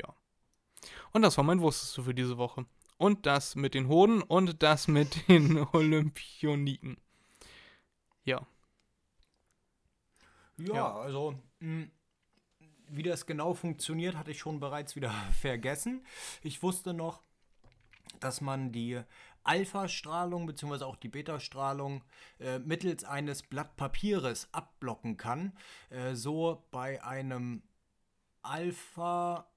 Ja. 0.00 0.14
Und 1.12 1.22
das 1.22 1.36
war 1.38 1.44
mein 1.44 1.60
Wusstest 1.60 1.96
du 1.96 2.02
für 2.02 2.14
diese 2.14 2.36
Woche. 2.36 2.66
Und 2.98 3.26
das 3.26 3.54
mit 3.54 3.74
den 3.74 3.88
Hoden 3.88 4.20
und 4.22 4.62
das 4.62 4.88
mit 4.88 5.28
den 5.28 5.58
Olympioniken. 5.72 6.98
Ja. 8.24 8.46
Ja, 10.58 10.74
Ja. 10.74 10.96
also 10.96 11.34
mh, 11.60 11.86
wie 12.88 13.02
das 13.02 13.26
genau 13.26 13.54
funktioniert, 13.54 14.16
hatte 14.16 14.30
ich 14.32 14.38
schon 14.38 14.60
bereits 14.60 14.96
wieder 14.96 15.10
vergessen. 15.40 16.04
Ich 16.42 16.62
wusste 16.62 16.92
noch, 16.92 17.22
dass 18.20 18.40
man 18.40 18.72
die 18.72 19.00
Alpha-Strahlung 19.44 20.46
bzw. 20.46 20.84
auch 20.84 20.96
die 20.96 21.08
Beta-Strahlung 21.08 22.04
äh, 22.38 22.58
mittels 22.58 23.04
eines 23.04 23.42
Blatt 23.42 23.76
Papieres 23.76 24.48
abblocken 24.52 25.16
kann. 25.16 25.52
Äh, 25.90 26.14
so 26.14 26.64
bei 26.70 27.02
einem 27.02 27.62
Alpha, 28.42 29.50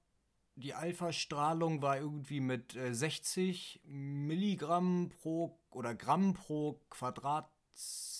die 0.56 0.74
Alpha-Strahlung 0.74 1.82
war 1.82 1.98
irgendwie 1.98 2.40
mit 2.40 2.74
äh, 2.74 2.94
60 2.94 3.82
Milligramm 3.84 5.10
pro 5.20 5.58
oder 5.70 5.94
Gramm 5.94 6.34
pro 6.34 6.80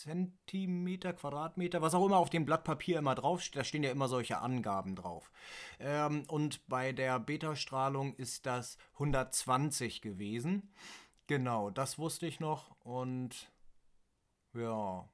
Quadratzentimeter, 0.03 1.13
Quadratmeter, 1.13 1.83
was 1.83 1.95
auch 1.95 2.05
immer 2.05 2.19
auf 2.19 2.31
dem 2.31 2.45
Blatt 2.45 2.65
Papier 2.65 2.99
immer 2.99 3.15
draufsteht. 3.15 3.57
Da 3.57 3.65
stehen 3.65 3.83
ja 3.83 3.91
immer 3.91 4.09
solche 4.09 4.39
Angaben 4.41 4.97
drauf. 4.97 5.31
Ähm, 5.79 6.25
und 6.29 6.67
bei 6.69 6.93
der 6.93 7.19
Beta-Strahlung 7.21 8.15
ist 8.17 8.47
das 8.47 8.79
120 8.95 10.01
gewesen. 10.01 10.73
Genau, 11.27 11.71
das 11.71 11.99
wusste 11.99 12.27
ich 12.27 12.41
noch 12.41 12.77
und 12.81 13.51
ja. 14.55 15.09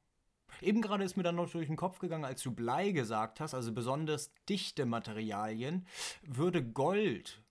Eben 0.63 0.81
gerade 0.81 1.05
ist 1.05 1.17
mir 1.17 1.23
dann 1.23 1.37
noch 1.37 1.51
durch 1.51 1.67
den 1.67 1.77
Kopf 1.77 1.99
gegangen, 1.99 2.25
als 2.25 2.43
du 2.43 2.51
Blei 2.51 2.91
gesagt 2.91 3.39
hast, 3.41 3.53
also 3.53 3.73
besonders 3.73 4.33
dichte 4.49 4.87
Materialien, 4.87 5.87
würde 6.23 6.65
Gold 6.65 7.43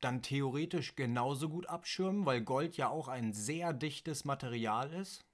dann 0.00 0.20
theoretisch 0.20 0.94
genauso 0.94 1.48
gut 1.48 1.66
abschirmen, 1.66 2.26
weil 2.26 2.42
Gold 2.42 2.76
ja 2.76 2.90
auch 2.90 3.08
ein 3.08 3.32
sehr 3.32 3.72
dichtes 3.72 4.26
Material 4.26 4.92
ist. 4.92 5.24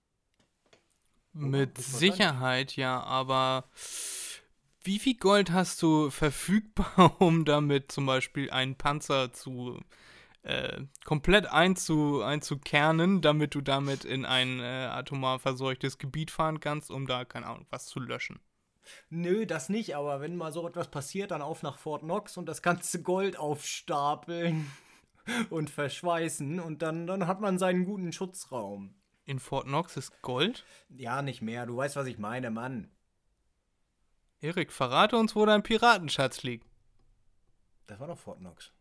Mit 1.32 1.78
ist 1.78 1.92
wahrscheinlich. 1.92 2.16
Sicherheit, 2.16 2.76
ja, 2.76 3.02
aber 3.02 3.64
wie 4.82 4.98
viel 4.98 5.16
Gold 5.16 5.52
hast 5.52 5.82
du 5.82 6.10
verfügbar, 6.10 7.16
um 7.20 7.44
damit 7.44 7.92
zum 7.92 8.06
Beispiel 8.06 8.50
einen 8.50 8.76
Panzer 8.76 9.32
zu 9.32 9.80
äh, 10.42 10.82
komplett 11.04 11.46
einzu, 11.46 12.22
einzukernen, 12.22 13.20
damit 13.20 13.54
du 13.54 13.60
damit 13.60 14.04
in 14.04 14.24
ein 14.24 14.60
äh, 14.60 14.88
atomar 14.90 15.38
verseuchtes 15.38 15.98
Gebiet 15.98 16.30
fahren 16.30 16.60
kannst, 16.60 16.90
um 16.90 17.06
da, 17.06 17.24
keine 17.24 17.46
Ahnung, 17.46 17.66
was 17.70 17.86
zu 17.86 18.00
löschen? 18.00 18.40
Nö, 19.10 19.46
das 19.46 19.68
nicht, 19.68 19.94
aber 19.94 20.20
wenn 20.20 20.36
mal 20.36 20.52
so 20.52 20.66
etwas 20.66 20.90
passiert, 20.90 21.30
dann 21.30 21.42
auf 21.42 21.62
nach 21.62 21.78
Fort 21.78 22.02
Knox 22.02 22.36
und 22.36 22.46
das 22.46 22.62
ganze 22.62 23.02
Gold 23.02 23.38
aufstapeln 23.38 24.70
und 25.50 25.70
verschweißen 25.70 26.58
und 26.58 26.82
dann, 26.82 27.06
dann 27.06 27.26
hat 27.26 27.40
man 27.40 27.58
seinen 27.58 27.84
guten 27.84 28.12
Schutzraum. 28.12 28.94
In 29.30 29.38
Fort 29.38 29.66
Knox 29.66 29.96
ist 29.96 30.22
Gold? 30.22 30.64
Ja, 30.88 31.22
nicht 31.22 31.40
mehr, 31.40 31.64
du 31.64 31.76
weißt, 31.76 31.94
was 31.94 32.08
ich 32.08 32.18
meine, 32.18 32.50
Mann. 32.50 32.90
Erik, 34.40 34.72
verrate 34.72 35.16
uns, 35.16 35.36
wo 35.36 35.46
dein 35.46 35.62
Piratenschatz 35.62 36.42
liegt. 36.42 36.66
Das 37.86 38.00
war 38.00 38.08
doch 38.08 38.18
Fort 38.18 38.40
Knox. 38.40 38.72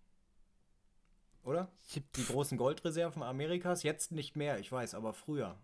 Oder? 1.44 1.72
Die 1.94 2.26
großen 2.26 2.58
Goldreserven 2.58 3.22
Amerikas, 3.22 3.84
jetzt 3.84 4.12
nicht 4.12 4.36
mehr, 4.36 4.58
ich 4.58 4.72
weiß, 4.72 4.96
aber 4.96 5.14
früher. 5.14 5.56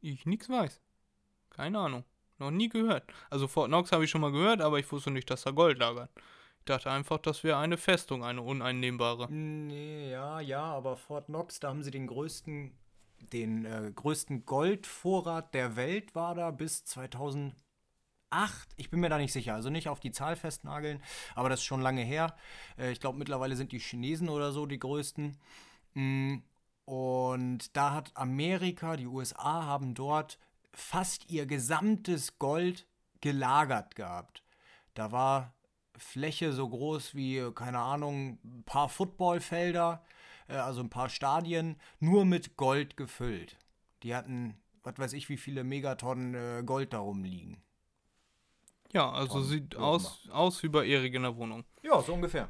Ich 0.00 0.24
nix 0.24 0.48
weiß. 0.48 0.80
Keine 1.50 1.80
Ahnung. 1.80 2.04
Noch 2.38 2.50
nie 2.50 2.70
gehört. 2.70 3.12
Also 3.28 3.46
Fort 3.46 3.68
Knox 3.68 3.92
habe 3.92 4.04
ich 4.04 4.10
schon 4.10 4.22
mal 4.22 4.32
gehört, 4.32 4.62
aber 4.62 4.78
ich 4.78 4.90
wusste 4.90 5.10
nicht, 5.10 5.28
dass 5.28 5.42
da 5.42 5.50
Gold 5.50 5.80
lagert. 5.80 6.08
Ich 6.60 6.64
dachte 6.64 6.90
einfach, 6.90 7.18
das 7.18 7.44
wäre 7.44 7.58
eine 7.58 7.76
Festung, 7.76 8.24
eine 8.24 8.40
uneinnehmbare. 8.40 9.30
Nee, 9.30 10.12
ja, 10.12 10.40
ja, 10.40 10.62
aber 10.62 10.96
Fort 10.96 11.26
Knox, 11.26 11.60
da 11.60 11.68
haben 11.68 11.82
sie 11.82 11.90
den 11.90 12.06
größten, 12.06 12.72
den 13.32 13.64
äh, 13.64 13.92
größten 13.94 14.44
Goldvorrat 14.46 15.54
der 15.54 15.76
Welt 15.76 16.14
war 16.14 16.34
da 16.34 16.50
bis 16.50 16.84
2008. 16.84 17.56
Ich 18.76 18.90
bin 18.90 19.00
mir 19.00 19.08
da 19.08 19.18
nicht 19.18 19.32
sicher, 19.32 19.54
also 19.54 19.70
nicht 19.70 19.88
auf 19.88 20.00
die 20.00 20.10
Zahl 20.12 20.36
festnageln, 20.36 21.02
aber 21.34 21.48
das 21.48 21.60
ist 21.60 21.66
schon 21.66 21.82
lange 21.82 22.02
her. 22.02 22.36
Äh, 22.78 22.92
ich 22.92 23.00
glaube, 23.00 23.18
mittlerweile 23.18 23.56
sind 23.56 23.72
die 23.72 23.78
Chinesen 23.78 24.28
oder 24.28 24.52
so 24.52 24.66
die 24.66 24.78
größten. 24.78 25.36
Mm, 25.94 26.36
Und 26.86 27.76
da 27.76 27.92
hat 27.94 28.12
Amerika, 28.16 28.96
die 28.96 29.06
USA 29.08 29.64
haben 29.66 29.94
dort 29.94 30.38
fast 30.74 31.30
ihr 31.30 31.46
gesamtes 31.46 32.38
Gold 32.38 32.86
gelagert 33.22 33.96
gehabt. 33.96 34.42
Da 34.94 35.12
war 35.12 35.54
Fläche 35.96 36.52
so 36.52 36.68
groß 36.68 37.14
wie, 37.14 37.50
keine 37.54 37.78
Ahnung, 37.80 38.38
ein 38.44 38.64
paar 38.66 38.88
Footballfelder, 38.88 40.04
äh, 40.48 40.54
also 40.54 40.80
ein 40.80 40.90
paar 40.90 41.08
Stadien, 41.08 41.76
nur 42.00 42.24
mit 42.24 42.56
Gold 42.56 42.96
gefüllt. 42.96 43.56
Die 44.02 44.14
hatten, 44.14 44.56
was 44.82 44.98
weiß 44.98 45.12
ich, 45.14 45.28
wie 45.28 45.36
viele 45.36 45.64
Megatonnen 45.64 46.34
äh, 46.34 46.62
Gold 46.64 46.92
da 46.92 46.98
rumliegen. 46.98 47.62
Ja, 48.92 49.10
also 49.10 49.34
Toll. 49.34 49.44
sieht 49.44 49.76
aus, 49.76 50.28
aus 50.30 50.62
wie 50.62 50.68
bei 50.68 50.86
Erik 50.86 51.14
in 51.14 51.22
der 51.22 51.36
Wohnung. 51.36 51.64
Ja, 51.82 52.00
so 52.00 52.14
ungefähr. 52.14 52.48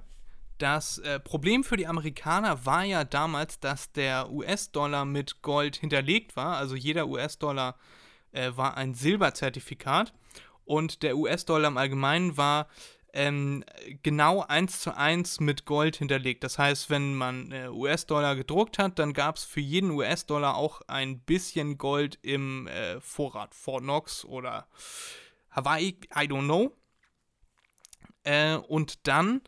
Das 0.58 0.98
äh, 0.98 1.18
Problem 1.18 1.64
für 1.64 1.76
die 1.76 1.86
Amerikaner 1.86 2.64
war 2.64 2.84
ja 2.84 3.04
damals, 3.04 3.58
dass 3.58 3.90
der 3.92 4.30
US-Dollar 4.30 5.04
mit 5.04 5.42
Gold 5.42 5.76
hinterlegt 5.76 6.36
war. 6.36 6.56
Also 6.56 6.76
jeder 6.76 7.08
US-Dollar 7.08 7.76
äh, 8.32 8.52
war 8.54 8.76
ein 8.76 8.94
Silberzertifikat. 8.94 10.12
Und 10.64 11.02
der 11.02 11.16
US-Dollar 11.16 11.68
im 11.68 11.76
Allgemeinen 11.76 12.36
war 12.36 12.68
ähm, 13.16 13.64
genau 14.02 14.42
eins 14.42 14.80
zu 14.80 14.96
eins 14.96 15.38
mit 15.38 15.66
Gold 15.66 15.96
hinterlegt. 15.96 16.42
Das 16.42 16.58
heißt, 16.58 16.90
wenn 16.90 17.14
man 17.14 17.52
äh, 17.52 17.68
US-Dollar 17.68 18.34
gedruckt 18.34 18.78
hat, 18.78 18.98
dann 18.98 19.12
gab 19.12 19.36
es 19.36 19.44
für 19.44 19.60
jeden 19.60 19.92
US-Dollar 19.92 20.56
auch 20.56 20.82
ein 20.88 21.20
bisschen 21.20 21.78
Gold 21.78 22.18
im 22.22 22.66
äh, 22.66 23.00
Vorrat. 23.00 23.54
Fort 23.54 23.84
Knox 23.84 24.24
oder 24.24 24.66
Hawaii, 25.50 25.96
I 26.12 26.26
don't 26.26 26.46
know. 26.46 26.76
Äh, 28.24 28.56
und 28.56 29.06
dann 29.06 29.42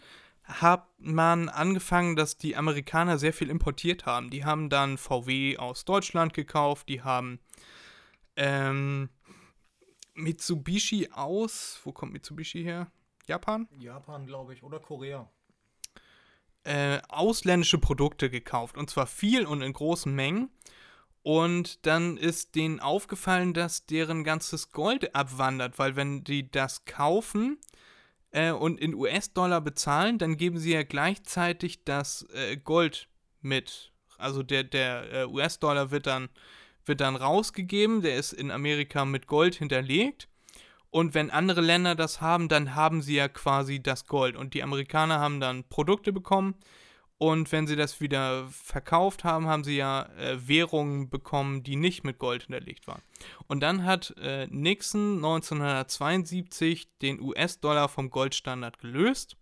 hat 0.44 0.86
man 0.98 1.48
angefangen, 1.48 2.14
dass 2.14 2.38
die 2.38 2.54
Amerikaner 2.54 3.18
sehr 3.18 3.32
viel 3.32 3.50
importiert 3.50 4.06
haben. 4.06 4.30
Die 4.30 4.44
haben 4.44 4.70
dann 4.70 4.96
VW 4.96 5.56
aus 5.56 5.84
Deutschland 5.84 6.34
gekauft, 6.34 6.88
die 6.88 7.02
haben 7.02 7.40
ähm, 8.36 9.08
Mitsubishi 10.14 11.08
aus, 11.10 11.80
wo 11.82 11.90
kommt 11.90 12.12
Mitsubishi 12.12 12.62
her? 12.62 12.92
Japan? 13.26 13.68
Japan, 13.78 14.26
glaube 14.26 14.54
ich, 14.54 14.62
oder 14.62 14.78
Korea. 14.80 15.28
Äh, 16.64 17.00
ausländische 17.08 17.78
Produkte 17.78 18.30
gekauft. 18.30 18.76
Und 18.76 18.90
zwar 18.90 19.06
viel 19.06 19.46
und 19.46 19.62
in 19.62 19.72
großen 19.72 20.12
Mengen. 20.14 20.50
Und 21.22 21.86
dann 21.86 22.16
ist 22.16 22.54
denen 22.54 22.78
aufgefallen, 22.78 23.52
dass 23.52 23.86
deren 23.86 24.22
ganzes 24.22 24.70
Gold 24.70 25.14
abwandert, 25.14 25.76
weil 25.78 25.96
wenn 25.96 26.22
die 26.22 26.48
das 26.50 26.84
kaufen 26.84 27.58
äh, 28.30 28.52
und 28.52 28.78
in 28.78 28.94
US-Dollar 28.94 29.60
bezahlen, 29.60 30.18
dann 30.18 30.36
geben 30.36 30.58
sie 30.58 30.72
ja 30.72 30.84
gleichzeitig 30.84 31.82
das 31.82 32.26
äh, 32.32 32.56
Gold 32.56 33.08
mit. 33.40 33.92
Also 34.18 34.44
der, 34.44 34.62
der 34.62 35.12
äh, 35.12 35.26
US-Dollar 35.26 35.90
wird 35.90 36.06
dann, 36.06 36.28
wird 36.84 37.00
dann 37.00 37.16
rausgegeben, 37.16 38.02
der 38.02 38.16
ist 38.16 38.32
in 38.32 38.52
Amerika 38.52 39.04
mit 39.04 39.26
Gold 39.26 39.56
hinterlegt. 39.56 40.28
Und 40.90 41.14
wenn 41.14 41.30
andere 41.30 41.60
Länder 41.60 41.94
das 41.94 42.20
haben, 42.20 42.48
dann 42.48 42.74
haben 42.74 43.02
sie 43.02 43.16
ja 43.16 43.28
quasi 43.28 43.82
das 43.82 44.06
Gold. 44.06 44.36
Und 44.36 44.54
die 44.54 44.62
Amerikaner 44.62 45.18
haben 45.18 45.40
dann 45.40 45.64
Produkte 45.64 46.12
bekommen. 46.12 46.54
Und 47.18 47.50
wenn 47.50 47.66
sie 47.66 47.76
das 47.76 48.00
wieder 48.00 48.46
verkauft 48.50 49.24
haben, 49.24 49.46
haben 49.46 49.64
sie 49.64 49.76
ja 49.76 50.02
äh, 50.18 50.36
Währungen 50.46 51.08
bekommen, 51.08 51.62
die 51.62 51.76
nicht 51.76 52.04
mit 52.04 52.18
Gold 52.18 52.42
hinterlegt 52.42 52.86
waren. 52.86 53.00
Und 53.46 53.60
dann 53.60 53.84
hat 53.84 54.14
äh, 54.18 54.46
Nixon 54.48 55.16
1972 55.16 56.88
den 56.98 57.20
US-Dollar 57.20 57.88
vom 57.88 58.10
Goldstandard 58.10 58.78
gelöst, 58.78 59.36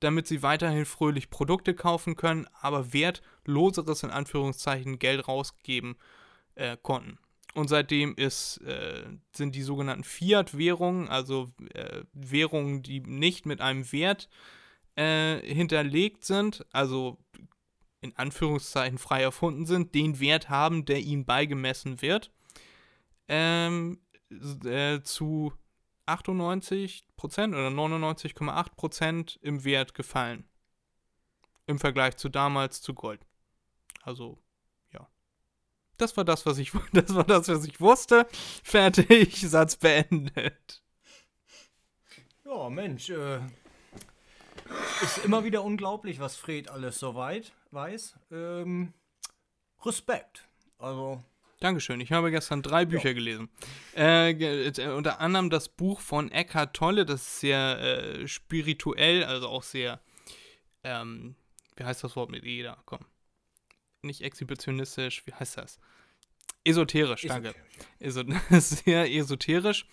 damit 0.00 0.26
sie 0.26 0.42
weiterhin 0.42 0.84
fröhlich 0.84 1.30
Produkte 1.30 1.74
kaufen 1.74 2.16
können, 2.16 2.48
aber 2.60 2.92
wertloseres 2.92 4.02
in 4.02 4.10
Anführungszeichen 4.10 4.98
Geld 4.98 5.28
rausgeben 5.28 5.94
äh, 6.56 6.76
konnten. 6.82 7.18
Und 7.54 7.68
seitdem 7.68 8.14
ist, 8.16 8.58
äh, 8.58 9.04
sind 9.32 9.54
die 9.54 9.62
sogenannten 9.62 10.04
Fiat-Währungen, 10.04 11.08
also 11.08 11.52
äh, 11.72 12.02
Währungen, 12.12 12.82
die 12.82 13.00
nicht 13.00 13.46
mit 13.46 13.60
einem 13.60 13.90
Wert 13.92 14.28
äh, 14.96 15.38
hinterlegt 15.40 16.24
sind, 16.24 16.66
also 16.72 17.18
in 18.00 18.14
Anführungszeichen 18.16 18.98
frei 18.98 19.22
erfunden 19.22 19.66
sind, 19.66 19.94
den 19.94 20.20
Wert 20.20 20.50
haben, 20.50 20.84
der 20.84 21.00
ihm 21.00 21.24
beigemessen 21.24 22.02
wird, 22.02 22.32
ähm, 23.28 24.00
äh, 24.64 25.00
zu 25.02 25.52
98% 26.06 27.04
oder 27.48 27.68
99,8% 27.68 29.38
im 29.40 29.64
Wert 29.64 29.94
gefallen. 29.94 30.44
Im 31.66 31.78
Vergleich 31.78 32.16
zu 32.16 32.28
damals 32.28 32.82
zu 32.82 32.94
Gold. 32.94 33.24
Also. 34.02 34.43
Das 36.04 36.18
war 36.18 36.24
das, 36.24 36.44
was 36.44 36.58
ich, 36.58 36.70
das 36.92 37.14
war 37.14 37.24
das, 37.24 37.48
was 37.48 37.64
ich 37.64 37.80
wusste. 37.80 38.26
Fertig, 38.62 39.40
Satz 39.48 39.76
beendet. 39.76 40.82
Ja, 42.44 42.68
Mensch, 42.68 43.08
äh, 43.08 43.38
ist 45.02 45.24
immer 45.24 45.44
wieder 45.44 45.64
unglaublich, 45.64 46.20
was 46.20 46.36
Fred 46.36 46.68
alles 46.68 46.98
so 46.98 47.14
weit 47.14 47.52
weiß. 47.70 48.16
Ähm, 48.30 48.92
Respekt. 49.82 50.46
Also, 50.76 51.22
Dankeschön. 51.60 52.02
Ich 52.02 52.12
habe 52.12 52.30
gestern 52.30 52.60
drei 52.60 52.84
Bücher 52.84 53.14
gelesen. 53.14 53.48
Äh, 53.96 54.32
äh, 54.32 54.88
unter 54.88 55.20
anderem 55.20 55.48
das 55.48 55.70
Buch 55.70 56.00
von 56.00 56.30
Eckhart 56.30 56.76
Tolle, 56.76 57.06
das 57.06 57.22
ist 57.22 57.40
sehr 57.40 57.78
äh, 57.80 58.28
spirituell, 58.28 59.24
also 59.24 59.48
auch 59.48 59.62
sehr, 59.62 60.02
ähm, 60.82 61.34
wie 61.76 61.84
heißt 61.84 62.04
das 62.04 62.14
Wort 62.14 62.30
mit 62.30 62.44
da? 62.44 62.76
Komm. 62.84 63.06
Nicht 64.02 64.20
exhibitionistisch, 64.20 65.26
wie 65.26 65.32
heißt 65.32 65.56
das? 65.56 65.78
Esoterisch, 66.64 67.22
danke. 67.22 67.54
Eso 67.98 68.22
sehr 68.50 69.12
esoterisch. 69.12 69.86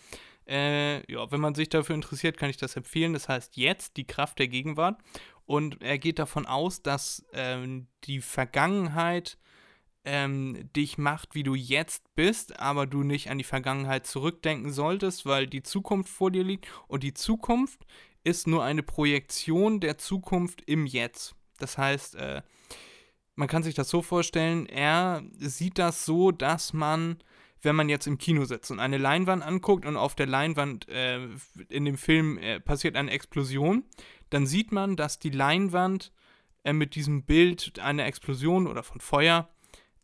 Äh, 0.48 1.12
ja, 1.12 1.32
wenn 1.32 1.42
man 1.42 1.56
sich 1.56 1.70
dafür 1.70 1.96
interessiert, 1.96 2.38
kann 2.38 2.50
ich 2.50 2.58
das 2.58 2.76
empfehlen. 2.76 3.14
Das 3.14 3.30
heißt 3.30 3.58
jetzt 3.58 3.98
die 3.98 4.06
Kraft 4.06 4.40
der 4.40 4.48
Gegenwart. 4.48 5.00
Und 5.46 5.82
er 5.82 5.98
geht 5.98 6.20
davon 6.20 6.46
aus, 6.46 6.82
dass 6.82 7.26
ähm, 7.34 7.88
die 8.06 8.22
Vergangenheit 8.22 9.38
ähm, 10.04 10.70
dich 10.76 10.98
macht, 10.98 11.36
wie 11.36 11.44
du 11.44 11.56
jetzt 11.56 12.16
bist, 12.16 12.60
aber 12.60 12.88
du 12.88 13.04
nicht 13.04 13.30
an 13.30 13.38
die 13.38 13.44
Vergangenheit 13.44 14.08
zurückdenken 14.08 14.72
solltest, 14.72 15.26
weil 15.26 15.48
die 15.48 15.64
Zukunft 15.64 16.10
vor 16.10 16.32
dir 16.32 16.44
liegt. 16.44 16.68
Und 16.88 17.04
die 17.04 17.14
Zukunft 17.14 17.86
ist 18.24 18.48
nur 18.48 18.64
eine 18.64 18.84
Projektion 18.84 19.80
der 19.80 19.98
Zukunft 19.98 20.62
im 20.66 20.86
Jetzt. 20.86 21.36
Das 21.60 21.78
heißt, 21.78 22.16
äh, 22.16 22.42
man 23.42 23.48
kann 23.48 23.64
sich 23.64 23.74
das 23.74 23.90
so 23.90 24.04
vorstellen, 24.04 24.68
er 24.68 25.24
sieht 25.40 25.80
das 25.80 26.06
so, 26.06 26.32
dass 26.32 26.74
man, 26.74 27.18
wenn 27.64 27.76
man 27.76 27.90
jetzt 27.90 28.06
im 28.06 28.20
Kino 28.20 28.46
sitzt 28.46 28.70
und 28.70 28.80
eine 28.80 29.00
Leinwand 29.00 29.42
anguckt 29.42 29.88
und 29.88 29.98
auf 29.98 30.14
der 30.14 30.28
Leinwand 30.28 30.88
äh, 30.90 31.28
in 31.70 31.86
dem 31.86 31.98
Film 31.98 32.38
äh, 32.38 32.60
passiert 32.60 32.96
eine 32.96 33.10
Explosion, 33.10 33.84
dann 34.30 34.46
sieht 34.46 34.72
man, 34.72 34.96
dass 34.96 35.18
die 35.18 35.32
Leinwand 35.32 36.14
äh, 36.64 36.72
mit 36.72 36.94
diesem 36.94 37.24
Bild 37.24 37.80
einer 37.80 38.06
Explosion 38.06 38.68
oder 38.68 38.84
von 38.84 39.02
Feuer 39.02 39.50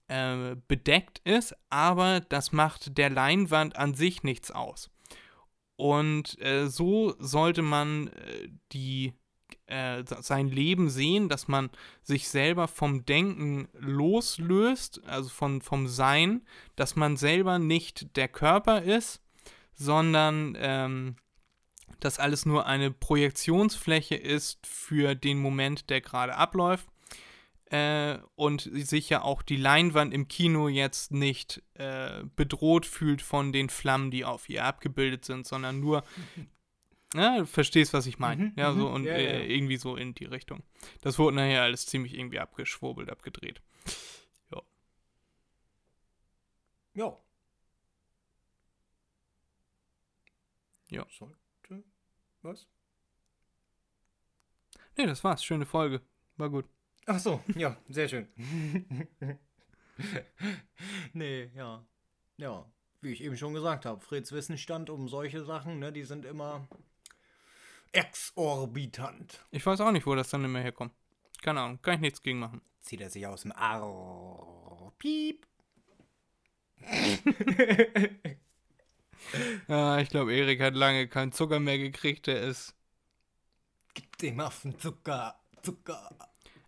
äh, 0.08 0.56
bedeckt 0.68 1.22
ist, 1.24 1.56
aber 1.70 2.22
das 2.22 2.54
macht 2.54 2.98
der 2.98 3.12
Leinwand 3.12 3.76
an 3.76 3.94
sich 3.94 4.24
nichts 4.24 4.50
aus. 4.50 4.90
Und 5.76 6.42
äh, 6.42 6.70
so 6.70 7.14
sollte 7.20 7.62
man 7.62 8.08
äh, 8.08 8.50
die, 8.72 9.14
äh, 9.68 10.04
sein 10.06 10.48
Leben 10.48 10.90
sehen, 10.90 11.30
dass 11.30 11.48
man 11.48 11.70
sich 12.02 12.28
selber 12.30 12.68
vom 12.68 13.06
Denken 13.06 13.68
loslöst, 13.74 15.02
also 15.06 15.30
von, 15.30 15.62
vom 15.62 15.88
Sein, 15.88 16.46
dass 16.76 16.96
man 16.96 17.18
selber 17.18 17.60
nicht 17.60 18.16
der 18.16 18.28
Körper 18.28 18.82
ist, 18.82 19.22
sondern 19.74 20.58
ähm, 20.60 21.16
dass 22.00 22.20
alles 22.20 22.46
nur 22.46 22.66
eine 22.66 22.92
Projektionsfläche 22.92 24.16
ist 24.16 24.66
für 24.66 25.16
den 25.16 25.40
Moment, 25.40 25.90
der 25.90 26.02
gerade 26.02 26.36
abläuft 26.36 26.88
äh, 27.70 28.18
und 28.36 28.70
sich 28.74 29.10
ja 29.10 29.22
auch 29.22 29.42
die 29.42 29.58
Leinwand 29.58 30.14
im 30.14 30.28
Kino 30.28 30.68
jetzt 30.68 31.12
nicht 31.12 31.62
äh, 31.74 32.24
bedroht 32.36 32.86
fühlt 32.86 33.22
von 33.22 33.52
den 33.52 33.70
Flammen, 33.70 34.12
die 34.12 34.26
auf 34.26 34.50
ihr 34.50 34.64
abgebildet 34.64 35.26
sind, 35.26 35.46
sondern 35.46 35.80
nur, 35.80 36.04
ja, 37.14 37.40
du 37.40 37.46
verstehst, 37.46 37.94
was 37.94 38.06
ich 38.06 38.20
meine. 38.20 38.46
Mhm, 38.46 38.54
ja, 38.58 38.74
so 38.74 38.88
mhm, 38.90 38.94
und 38.94 39.04
ja, 39.06 39.14
äh, 39.14 39.40
ja. 39.40 39.56
irgendwie 39.56 39.78
so 39.78 39.96
in 39.96 40.14
die 40.14 40.26
Richtung. 40.26 40.64
Das 41.02 41.18
wurde 41.18 41.38
nachher 41.38 41.64
alles 41.64 41.86
ziemlich 41.86 42.14
irgendwie 42.14 42.40
abgeschwurbelt, 42.40 43.10
abgedreht. 43.10 43.62
ja. 46.94 47.18
Ja. 50.90 51.06
Sollte. 51.10 51.84
Was? 52.42 52.68
Nee, 54.96 55.06
das 55.06 55.24
war's. 55.24 55.44
Schöne 55.44 55.66
Folge. 55.66 56.02
War 56.38 56.50
gut. 56.50 56.66
Ach 57.06 57.20
so, 57.20 57.42
ja, 57.56 57.78
sehr 57.88 58.08
schön. 58.08 58.28
nee, 61.14 61.52
ja. 61.56 61.86
Ja, 62.38 62.72
wie 63.02 63.12
ich 63.12 63.24
eben 63.24 63.38
schon 63.38 63.54
gesagt 63.54 63.86
habe, 63.86 64.02
Freds 64.02 64.32
Wissensstand 64.32 64.90
um 64.90 65.08
solche 65.08 65.44
Sachen, 65.44 65.80
ne, 65.80 65.92
die 65.92 66.04
sind 66.04 66.26
immer 66.26 66.68
exorbitant. 67.92 69.46
Ich 69.52 69.66
weiß 69.66 69.82
auch 69.82 69.92
nicht, 69.92 70.06
wo 70.06 70.16
das 70.16 70.30
dann 70.30 70.46
immer 70.46 70.60
herkommt. 70.60 70.94
Keine 71.42 71.62
Ahnung. 71.62 71.82
Kann 71.82 71.96
ich 71.96 72.02
nichts 72.02 72.22
gegen 72.22 72.40
machen. 72.40 72.62
Zieht 72.82 73.02
er 73.02 73.10
sich 73.10 73.26
aus 73.28 73.42
dem 73.42 73.52
Arr. 73.52 74.94
Piep. 74.98 75.46
Ja, 79.68 79.98
ich 80.00 80.10
glaube, 80.10 80.34
Erik 80.34 80.62
hat 80.62 80.76
lange 80.76 81.08
keinen 81.08 81.32
Zucker 81.32 81.60
mehr 81.60 81.78
gekriegt. 81.78 82.28
Der 82.28 82.42
ist. 82.42 82.76
Gib 83.94 84.18
dem 84.18 84.40
Affen 84.40 84.78
Zucker. 84.80 85.40
Zucker. 85.62 86.16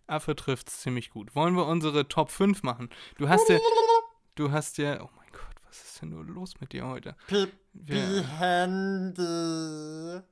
Affe 0.06 0.34
trifft's 0.36 0.80
ziemlich 0.80 1.10
gut. 1.10 1.34
Wollen 1.34 1.54
wir 1.54 1.66
unsere 1.66 2.08
Top 2.08 2.30
5 2.30 2.62
machen? 2.62 2.90
Du 3.16 3.28
hast 3.28 3.48
ja. 3.48 3.58
Du 4.34 4.50
hast 4.50 4.78
ja. 4.78 5.02
Oh 5.02 5.10
mein 5.16 5.30
Gott, 5.32 5.56
was 5.66 5.82
ist 5.82 6.02
denn 6.02 6.10
nur 6.10 6.24
los 6.24 6.60
mit 6.60 6.72
dir 6.72 6.86
heute? 6.86 7.16
Piep. 7.28 7.52
Wir, 7.72 8.26
Hände. 8.38 10.24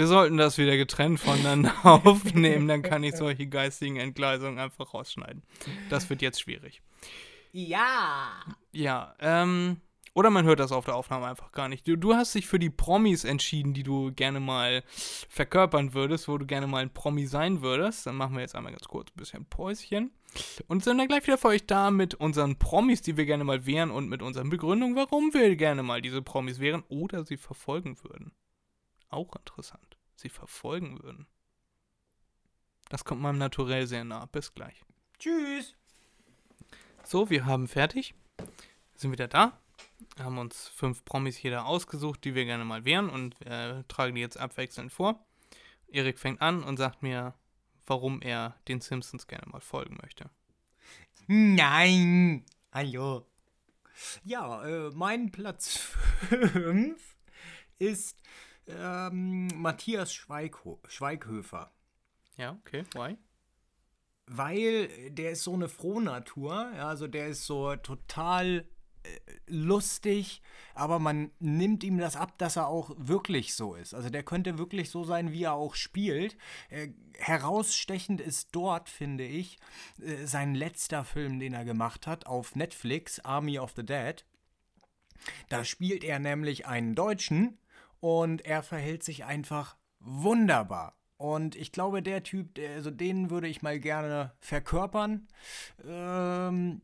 Wir 0.00 0.06
sollten 0.06 0.38
das 0.38 0.56
wieder 0.56 0.78
getrennt 0.78 1.20
voneinander 1.20 1.74
aufnehmen, 1.84 2.66
dann 2.68 2.80
kann 2.80 3.04
ich 3.04 3.16
solche 3.16 3.46
geistigen 3.46 3.96
Entgleisungen 3.96 4.58
einfach 4.58 4.94
rausschneiden. 4.94 5.42
Das 5.90 6.08
wird 6.08 6.22
jetzt 6.22 6.40
schwierig. 6.40 6.80
Ja. 7.52 8.30
Ja, 8.72 9.14
ähm. 9.20 9.82
Oder 10.14 10.30
man 10.30 10.46
hört 10.46 10.58
das 10.58 10.72
auf 10.72 10.86
der 10.86 10.96
Aufnahme 10.96 11.26
einfach 11.26 11.52
gar 11.52 11.68
nicht. 11.68 11.86
Du, 11.86 11.96
du 11.96 12.14
hast 12.14 12.34
dich 12.34 12.46
für 12.46 12.58
die 12.58 12.70
Promis 12.70 13.24
entschieden, 13.24 13.74
die 13.74 13.82
du 13.82 14.10
gerne 14.10 14.40
mal 14.40 14.82
verkörpern 15.28 15.92
würdest, 15.92 16.28
wo 16.28 16.36
du 16.38 16.46
gerne 16.46 16.66
mal 16.66 16.82
ein 16.82 16.92
Promi 16.92 17.26
sein 17.26 17.60
würdest. 17.60 18.06
Dann 18.06 18.16
machen 18.16 18.34
wir 18.34 18.40
jetzt 18.40 18.56
einmal 18.56 18.72
ganz 18.72 18.88
kurz 18.88 19.10
ein 19.10 19.20
bisschen 19.20 19.44
Päuschen. 19.44 20.12
Und 20.66 20.82
sind 20.82 20.98
dann 20.98 21.08
gleich 21.08 21.26
wieder 21.26 21.38
für 21.38 21.48
euch 21.48 21.66
da 21.66 21.90
mit 21.90 22.14
unseren 22.14 22.56
Promis, 22.56 23.02
die 23.02 23.18
wir 23.18 23.26
gerne 23.26 23.44
mal 23.44 23.66
wären 23.66 23.90
und 23.90 24.08
mit 24.08 24.22
unseren 24.22 24.48
Begründungen, 24.48 24.96
warum 24.96 25.32
wir 25.32 25.54
gerne 25.56 25.82
mal 25.82 26.00
diese 26.00 26.22
Promis 26.22 26.58
wären 26.58 26.84
oder 26.88 27.24
sie 27.24 27.36
verfolgen 27.36 28.02
würden. 28.02 28.32
Auch 29.10 29.34
interessant. 29.36 29.89
Sie 30.20 30.28
verfolgen 30.28 31.02
würden. 31.02 31.26
Das 32.88 33.04
kommt 33.04 33.22
meinem 33.22 33.38
Naturell 33.38 33.86
sehr 33.86 34.04
nah. 34.04 34.26
Bis 34.26 34.52
gleich. 34.52 34.82
Tschüss. 35.18 35.74
So, 37.04 37.30
wir 37.30 37.46
haben 37.46 37.68
fertig. 37.68 38.14
Sind 38.94 39.12
wieder 39.12 39.28
da. 39.28 39.58
Haben 40.18 40.38
uns 40.38 40.68
fünf 40.68 41.04
Promis 41.04 41.42
jeder 41.42 41.66
ausgesucht, 41.66 42.24
die 42.24 42.34
wir 42.34 42.44
gerne 42.44 42.64
mal 42.64 42.84
wären 42.84 43.08
und 43.08 43.40
äh, 43.46 43.84
tragen 43.84 44.14
die 44.14 44.20
jetzt 44.20 44.38
abwechselnd 44.38 44.92
vor. 44.92 45.24
Erik 45.88 46.18
fängt 46.18 46.40
an 46.40 46.62
und 46.62 46.76
sagt 46.76 47.02
mir, 47.02 47.34
warum 47.86 48.20
er 48.20 48.56
den 48.68 48.80
Simpsons 48.80 49.26
gerne 49.26 49.46
mal 49.48 49.60
folgen 49.60 49.98
möchte. 50.02 50.30
Nein. 51.26 52.44
Hallo. 52.72 53.26
Ja, 54.24 54.64
äh, 54.64 54.90
mein 54.90 55.30
Platz 55.30 55.78
5 56.28 57.16
ist 57.78 58.16
ähm, 58.66 59.48
Matthias 59.60 60.12
Schweigho 60.12 60.80
Schweighöfer. 60.86 61.72
Ja, 62.36 62.56
okay, 62.60 62.84
why? 62.94 63.16
Weil 64.26 65.10
der 65.10 65.32
ist 65.32 65.42
so 65.42 65.54
eine 65.54 65.68
Frohnatur, 65.68 66.70
ja, 66.76 66.88
also 66.88 67.08
der 67.08 67.28
ist 67.28 67.44
so 67.46 67.74
total 67.76 68.68
äh, 69.02 69.18
lustig, 69.46 70.42
aber 70.74 70.98
man 70.98 71.30
nimmt 71.38 71.82
ihm 71.84 71.98
das 71.98 72.16
ab, 72.16 72.36
dass 72.38 72.56
er 72.56 72.68
auch 72.68 72.92
wirklich 72.96 73.54
so 73.54 73.74
ist. 73.74 73.94
Also 73.94 74.10
der 74.10 74.22
könnte 74.22 74.58
wirklich 74.58 74.90
so 74.90 75.04
sein, 75.04 75.32
wie 75.32 75.44
er 75.44 75.54
auch 75.54 75.74
spielt. 75.74 76.36
Äh, 76.68 76.88
herausstechend 77.18 78.20
ist 78.20 78.50
dort, 78.52 78.90
finde 78.90 79.24
ich, 79.24 79.58
äh, 80.00 80.26
sein 80.26 80.54
letzter 80.54 81.04
Film, 81.04 81.40
den 81.40 81.54
er 81.54 81.64
gemacht 81.64 82.06
hat 82.06 82.26
auf 82.26 82.54
Netflix, 82.56 83.20
Army 83.20 83.58
of 83.58 83.72
the 83.74 83.84
Dead. 83.84 84.24
Da 85.48 85.64
spielt 85.64 86.04
er 86.04 86.18
nämlich 86.18 86.66
einen 86.66 86.94
Deutschen 86.94 87.58
und 88.00 88.44
er 88.44 88.62
verhält 88.62 89.02
sich 89.04 89.24
einfach 89.24 89.76
wunderbar. 90.00 90.96
Und 91.16 91.54
ich 91.54 91.70
glaube, 91.70 92.02
der 92.02 92.22
Typ, 92.22 92.54
der, 92.54 92.70
also 92.72 92.90
den 92.90 93.30
würde 93.30 93.46
ich 93.46 93.60
mal 93.60 93.78
gerne 93.78 94.32
verkörpern. 94.40 95.28
Ähm, 95.86 96.80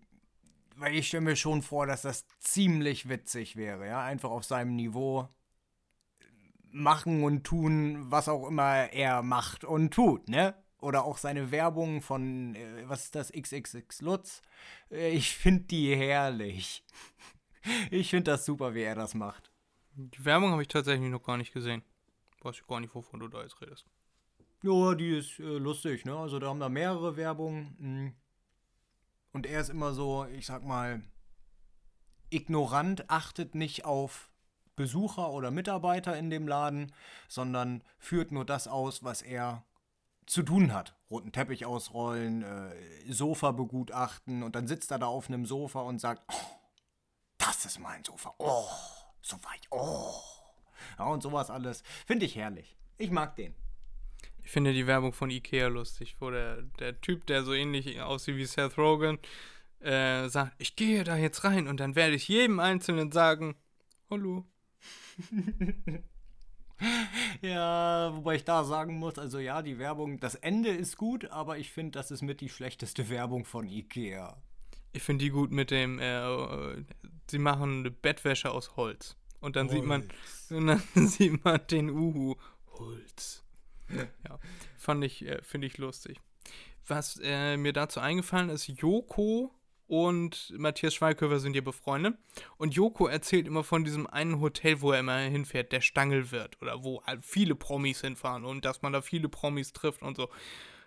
weil 0.76 0.94
ich 0.94 1.08
stelle 1.08 1.22
mir 1.22 1.36
schon 1.36 1.62
vor, 1.62 1.86
dass 1.86 2.02
das 2.02 2.26
ziemlich 2.38 3.08
witzig 3.08 3.56
wäre, 3.56 3.86
ja, 3.86 4.02
einfach 4.02 4.30
auf 4.30 4.44
seinem 4.44 4.76
Niveau 4.76 5.28
machen 6.70 7.24
und 7.24 7.44
tun, 7.44 8.10
was 8.10 8.28
auch 8.28 8.46
immer 8.46 8.92
er 8.92 9.22
macht 9.22 9.64
und 9.64 9.94
tut, 9.94 10.28
ne? 10.28 10.54
Oder 10.78 11.04
auch 11.04 11.16
seine 11.16 11.50
Werbung 11.50 12.02
von, 12.02 12.54
äh, 12.54 12.86
was 12.86 13.04
ist 13.04 13.14
das, 13.14 13.32
XXX 13.32 14.02
Lutz. 14.02 14.42
Äh, 14.90 15.08
ich 15.12 15.34
finde 15.34 15.64
die 15.64 15.96
herrlich. 15.96 16.84
Ich 17.90 18.10
finde 18.10 18.30
das 18.30 18.44
super, 18.44 18.74
wie 18.74 18.82
er 18.82 18.94
das 18.94 19.14
macht. 19.14 19.50
Die 19.98 20.24
Werbung 20.24 20.52
habe 20.52 20.62
ich 20.62 20.68
tatsächlich 20.68 21.10
noch 21.10 21.22
gar 21.22 21.38
nicht 21.38 21.52
gesehen. 21.52 21.82
Weiß 22.42 22.56
ich 22.56 22.66
gar 22.66 22.80
nicht, 22.80 22.94
wovon 22.94 23.20
du 23.20 23.28
da 23.28 23.42
jetzt 23.42 23.60
redest. 23.62 23.86
Ja, 24.62 24.94
die 24.94 25.16
ist 25.16 25.38
äh, 25.38 25.58
lustig, 25.58 26.04
ne? 26.04 26.16
Also 26.16 26.38
da 26.38 26.48
haben 26.48 26.60
da 26.60 26.68
mehrere 26.68 27.16
Werbungen. 27.16 27.76
mm. 27.78 28.14
Und 29.32 29.46
er 29.46 29.60
ist 29.60 29.68
immer 29.68 29.92
so, 29.92 30.26
ich 30.26 30.46
sag 30.46 30.64
mal, 30.64 31.02
ignorant, 32.30 33.10
achtet 33.10 33.54
nicht 33.54 33.84
auf 33.84 34.30
Besucher 34.76 35.30
oder 35.30 35.50
Mitarbeiter 35.50 36.16
in 36.16 36.30
dem 36.30 36.46
Laden, 36.46 36.92
sondern 37.28 37.82
führt 37.98 38.32
nur 38.32 38.44
das 38.44 38.68
aus, 38.68 39.02
was 39.02 39.22
er 39.22 39.64
zu 40.26 40.42
tun 40.42 40.72
hat. 40.72 40.94
Roten 41.10 41.32
Teppich 41.32 41.64
ausrollen, 41.64 42.42
äh, 42.42 43.12
Sofa 43.12 43.52
begutachten 43.52 44.42
und 44.42 44.56
dann 44.56 44.66
sitzt 44.66 44.90
er 44.90 44.98
da 44.98 45.06
auf 45.06 45.28
einem 45.28 45.46
Sofa 45.46 45.80
und 45.80 46.00
sagt, 46.00 46.22
oh, 46.32 46.56
das 47.38 47.64
ist 47.64 47.78
mein 47.78 48.04
Sofa. 48.04 48.34
Oh, 48.38 48.68
so 49.26 49.36
weit. 49.36 49.66
Oh. 49.70 50.14
Ja, 50.98 51.06
und 51.06 51.22
sowas 51.22 51.50
alles. 51.50 51.82
Finde 52.06 52.26
ich 52.26 52.36
herrlich. 52.36 52.76
Ich 52.98 53.10
mag 53.10 53.36
den. 53.36 53.54
Ich 54.42 54.50
finde 54.50 54.72
die 54.72 54.86
Werbung 54.86 55.12
von 55.12 55.28
Ikea 55.30 55.66
lustig, 55.66 56.16
wo 56.20 56.30
der, 56.30 56.62
der 56.78 57.00
Typ, 57.00 57.26
der 57.26 57.42
so 57.42 57.52
ähnlich 57.52 58.00
aussieht 58.00 58.36
wie 58.36 58.44
Seth 58.44 58.78
Rogen, 58.78 59.18
äh, 59.80 60.28
sagt, 60.28 60.52
ich 60.58 60.76
gehe 60.76 61.02
da 61.02 61.16
jetzt 61.16 61.42
rein 61.44 61.66
und 61.66 61.80
dann 61.80 61.96
werde 61.96 62.14
ich 62.14 62.28
jedem 62.28 62.60
Einzelnen 62.60 63.10
sagen, 63.10 63.56
hallo. 64.10 64.44
Ja, 67.40 68.12
wobei 68.14 68.36
ich 68.36 68.44
da 68.44 68.64
sagen 68.64 68.98
muss, 68.98 69.18
also 69.18 69.38
ja, 69.38 69.62
die 69.62 69.78
Werbung, 69.78 70.20
das 70.20 70.34
Ende 70.34 70.70
ist 70.70 70.96
gut, 70.96 71.30
aber 71.30 71.58
ich 71.58 71.70
finde, 71.70 71.92
das 71.92 72.10
ist 72.10 72.22
mit 72.22 72.40
die 72.40 72.48
schlechteste 72.48 73.08
Werbung 73.08 73.44
von 73.44 73.66
Ikea. 73.68 74.36
Ich 74.92 75.02
finde 75.02 75.24
die 75.24 75.30
gut 75.30 75.50
mit 75.50 75.70
dem, 75.70 75.98
äh, 75.98 76.24
äh, 76.24 76.84
sie 77.30 77.38
machen 77.38 77.80
eine 77.80 77.90
Bettwäsche 77.90 78.50
aus 78.50 78.76
Holz. 78.76 79.16
Und 79.40 79.56
dann 79.56 79.68
sieht 79.68 79.84
man, 79.84 80.08
und 80.50 80.66
dann 80.66 80.82
sieht 80.94 81.44
man 81.44 81.60
den 81.70 81.90
Uhu. 81.90 82.36
Holz. 82.78 83.44
Ja, 83.88 84.38
fand 84.76 85.04
ich, 85.04 85.24
äh, 85.24 85.40
finde 85.42 85.66
ich 85.66 85.78
lustig. 85.78 86.20
Was 86.86 87.20
äh, 87.22 87.56
mir 87.56 87.72
dazu 87.72 88.00
eingefallen 88.00 88.50
ist, 88.50 88.66
Joko 88.68 89.52
und 89.86 90.52
Matthias 90.56 90.94
Schweighöfer 90.94 91.38
sind 91.38 91.54
ja 91.54 91.62
befreundet. 91.62 92.16
Und 92.56 92.74
Joko 92.74 93.06
erzählt 93.06 93.46
immer 93.46 93.64
von 93.64 93.84
diesem 93.84 94.06
einen 94.06 94.40
Hotel, 94.40 94.80
wo 94.80 94.92
er 94.92 95.00
immer 95.00 95.18
hinfährt, 95.18 95.72
der 95.72 95.80
Stangel 95.80 96.30
wird. 96.30 96.60
Oder 96.60 96.82
wo 96.82 97.02
viele 97.20 97.54
Promis 97.54 98.00
hinfahren 98.00 98.44
und 98.44 98.64
dass 98.64 98.82
man 98.82 98.92
da 98.92 99.02
viele 99.02 99.28
Promis 99.28 99.72
trifft 99.72 100.02
und 100.02 100.16
so. 100.16 100.28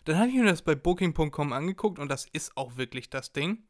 Dann 0.05 0.17
habe 0.17 0.29
ich 0.29 0.35
mir 0.35 0.45
das 0.45 0.61
bei 0.61 0.75
Booking.com 0.75 1.53
angeguckt 1.53 1.99
und 1.99 2.09
das 2.09 2.25
ist 2.31 2.55
auch 2.57 2.77
wirklich 2.77 3.09
das 3.09 3.31
Ding. 3.31 3.63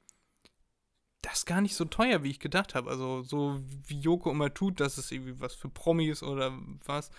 Das 1.21 1.39
ist 1.39 1.45
gar 1.45 1.61
nicht 1.61 1.75
so 1.75 1.85
teuer, 1.85 2.23
wie 2.23 2.31
ich 2.31 2.39
gedacht 2.39 2.75
habe. 2.75 2.89
Also, 2.89 3.21
so 3.23 3.61
wie 3.87 3.99
Joko 3.99 4.31
immer 4.31 4.53
tut, 4.53 4.79
das 4.79 4.97
ist 4.97 5.11
irgendwie 5.11 5.39
was 5.39 5.53
für 5.55 5.69
Promis 5.69 6.23
oder 6.23 6.57
was. 6.85 7.11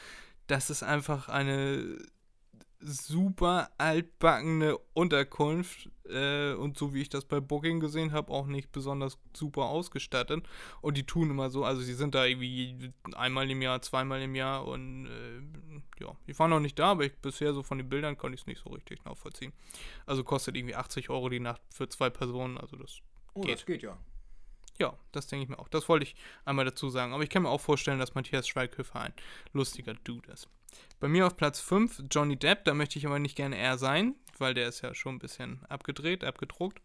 Das 0.47 0.71
ist 0.71 0.83
einfach 0.83 1.29
eine 1.29 1.99
super 2.83 3.71
altbackene 3.77 4.79
Unterkunft 4.95 5.91
äh, 6.09 6.55
und 6.55 6.79
so 6.79 6.95
wie 6.95 7.03
ich 7.03 7.11
das 7.11 7.27
bei 7.27 7.39
Booking 7.39 7.79
gesehen 7.79 8.13
habe, 8.13 8.33
auch 8.33 8.47
nicht 8.47 8.73
besonders 8.73 9.19
super 9.37 9.65
ausgestattet. 9.65 10.45
Und 10.81 10.97
die 10.97 11.05
tun 11.05 11.31
immer 11.31 11.51
so, 11.51 11.65
also 11.65 11.83
sie 11.83 11.95
sind 11.95 12.15
da 12.15 12.25
irgendwie 12.25 12.93
einmal 13.15 13.51
im 13.51 13.61
Jahr, 13.61 13.83
zweimal 13.83 14.23
im 14.23 14.35
Jahr 14.35 14.67
und 14.67 15.07
äh, 15.07 16.03
ja, 16.03 16.17
ich 16.27 16.39
war 16.39 16.49
noch 16.49 16.61
nicht 16.61 16.79
da, 16.79 16.93
aber 16.93 17.05
ich, 17.05 17.17
bisher 17.19 17.53
so 17.53 17.63
von 17.63 17.79
den 17.79 17.89
Bildern 17.89 18.17
konnte 18.17 18.35
ich 18.35 18.43
es 18.43 18.47
nicht 18.47 18.63
so 18.63 18.71
richtig 18.71 19.05
nachvollziehen. 19.05 19.53
Also 20.07 20.25
kostet 20.25 20.57
irgendwie 20.57 20.77
80 20.77 21.11
Euro 21.11 21.29
die 21.29 21.41
Nacht 21.41 21.61
für 21.69 21.89
zwei 21.89 22.09
Personen, 22.09 22.57
also 22.57 22.77
das 22.77 23.01
Oh, 23.35 23.43
Geht. 23.43 23.55
das 23.55 23.67
geht 23.67 23.83
ja. 23.83 23.97
ja, 24.79 24.97
das 25.13 25.27
denke 25.27 25.45
ich 25.45 25.49
mir 25.49 25.59
auch. 25.59 25.69
Das 25.69 25.89
wollte 25.89 26.05
ich 26.05 26.17
einmal 26.45 26.65
dazu 26.65 26.89
sagen. 26.91 27.13
Aber 27.13 27.23
ich 27.23 27.31
kann 27.31 27.43
mir 27.43 27.51
auch 27.51 27.61
vorstellen, 27.61 27.99
dass 27.99 28.15
Matthias 28.15 28.49
Schweighöfer 28.49 29.01
ein 29.01 29.15
lustiger 29.53 29.95
Dude 29.95 30.31
ist. 30.33 30.49
Bei 30.99 31.09
mir 31.09 31.27
auf 31.27 31.37
Platz 31.37 31.61
5 31.61 32.05
Johnny 32.11 32.37
Depp. 32.37 32.65
Da 32.65 32.75
möchte 32.75 32.99
ich 32.99 33.07
aber 33.07 33.19
nicht 33.19 33.37
gerne 33.37 33.57
er 33.57 33.79
sein, 33.79 34.15
weil 34.39 34.55
der 34.55 34.69
ist 34.69 34.83
ja 34.83 34.95
schon 34.95 35.17
ein 35.17 35.19
bisschen 35.19 35.65
abgedreht, 35.67 36.25
abgedruckt. 36.25 36.81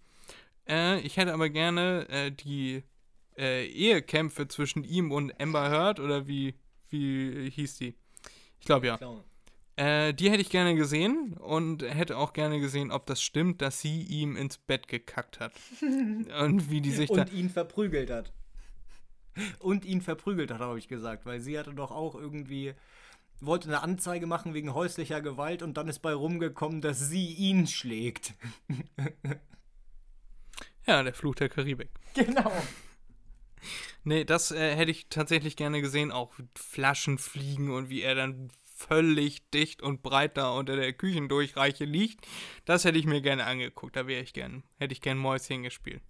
Äh, 0.67 0.99
ich 1.01 1.17
hätte 1.17 1.33
aber 1.33 1.49
gerne 1.49 2.07
äh, 2.09 2.31
die 2.31 2.83
äh, 3.37 3.65
Ehekämpfe 3.67 4.47
zwischen 4.47 4.83
ihm 4.83 5.11
und 5.11 5.39
Amber 5.39 5.69
Heard 5.69 5.99
oder 5.99 6.27
wie, 6.27 6.55
wie 6.89 7.49
hieß 7.49 7.77
die? 7.77 7.95
Ich 8.59 8.65
glaube 8.65 8.87
ja. 8.87 8.97
Äh, 9.77 10.13
die 10.13 10.31
hätte 10.31 10.41
ich 10.41 10.49
gerne 10.49 10.75
gesehen 10.75 11.33
und 11.33 11.83
hätte 11.83 12.17
auch 12.17 12.33
gerne 12.33 12.59
gesehen, 12.59 12.91
ob 12.91 13.05
das 13.05 13.21
stimmt, 13.21 13.61
dass 13.61 13.81
sie 13.81 14.03
ihm 14.03 14.37
ins 14.37 14.57
Bett 14.57 14.87
gekackt 14.87 15.39
hat. 15.39 15.51
und 15.81 16.69
wie 16.69 16.81
die 16.81 16.91
sich 16.91 17.09
da. 17.09 17.21
Und 17.21 17.33
ihn 17.33 17.49
verprügelt 17.49 18.09
hat. 18.09 18.31
Und 19.59 19.83
ihn 19.83 20.01
verprügelt 20.01 20.51
hat, 20.51 20.59
habe 20.61 20.79
ich 20.79 20.87
gesagt, 20.87 21.25
weil 21.25 21.41
sie 21.41 21.59
hatte 21.59 21.73
doch 21.73 21.91
auch 21.91 22.15
irgendwie 22.15 22.73
wollte 23.41 23.67
eine 23.67 23.81
Anzeige 23.81 24.27
machen 24.27 24.53
wegen 24.53 24.73
häuslicher 24.73 25.21
Gewalt 25.21 25.61
und 25.61 25.75
dann 25.75 25.87
ist 25.87 25.99
bei 25.99 26.13
rumgekommen, 26.13 26.81
dass 26.81 26.99
sie 26.99 27.33
ihn 27.33 27.67
schlägt. 27.67 28.33
Ja, 30.87 31.01
der 31.01 31.15
Fluch 31.15 31.33
der 31.33 31.49
Karibik. 31.49 31.89
Genau. 32.13 32.51
Nee, 34.03 34.23
das 34.23 34.51
äh, 34.51 34.75
hätte 34.75 34.91
ich 34.91 35.07
tatsächlich 35.09 35.55
gerne 35.55 35.81
gesehen, 35.81 36.11
auch 36.11 36.31
Flaschen 36.53 37.17
fliegen 37.17 37.71
und 37.71 37.89
wie 37.89 38.03
er 38.03 38.13
dann 38.13 38.51
völlig 38.75 39.49
dicht 39.51 39.81
und 39.81 40.03
breit 40.03 40.37
da 40.37 40.51
unter 40.51 40.75
der 40.75 40.93
Küchendurchreiche 40.93 41.85
liegt. 41.85 42.27
Das 42.65 42.83
hätte 42.85 42.99
ich 42.99 43.05
mir 43.05 43.21
gerne 43.21 43.45
angeguckt. 43.45 43.95
Da 43.95 44.05
wäre 44.05 44.21
ich 44.21 44.33
gern, 44.33 44.63
hätte 44.77 44.93
ich 44.93 45.01
gern 45.01 45.17
Mäuschen 45.17 45.63
gespielt. 45.63 46.01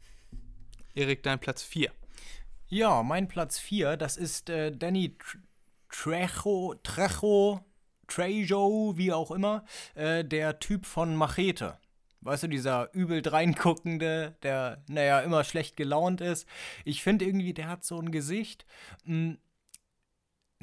Erik, 0.96 1.24
dein 1.24 1.40
Platz 1.40 1.62
4. 1.64 1.92
Ja, 2.68 3.04
mein 3.04 3.28
Platz 3.28 3.60
4, 3.60 3.96
das 3.96 4.18
ist 4.18 4.50
äh, 4.50 4.76
Danny 4.76 5.16
Tr- 5.20 5.38
Trejo, 5.90 6.76
Trejo, 6.84 7.64
Trejo, 8.08 8.94
wie 8.98 9.14
auch 9.14 9.32
immer, 9.32 9.66
äh, 9.94 10.26
der 10.26 10.60
Typ 10.60 10.86
von 10.86 11.16
Machete. 11.16 11.78
Weißt 12.22 12.44
du, 12.44 12.48
dieser 12.48 12.92
übel 12.94 13.22
dreinguckende, 13.22 14.36
der, 14.42 14.84
naja, 14.88 15.20
immer 15.20 15.44
schlecht 15.44 15.78
gelaunt 15.78 16.22
ist. 16.22 16.48
Ich 16.84 17.04
finde 17.04 17.26
irgendwie, 17.26 17.54
der 17.54 17.68
hat 17.68 17.84
so 17.84 18.00
ein 18.00 18.10
Gesicht, 18.10 18.66
mh, 19.04 19.36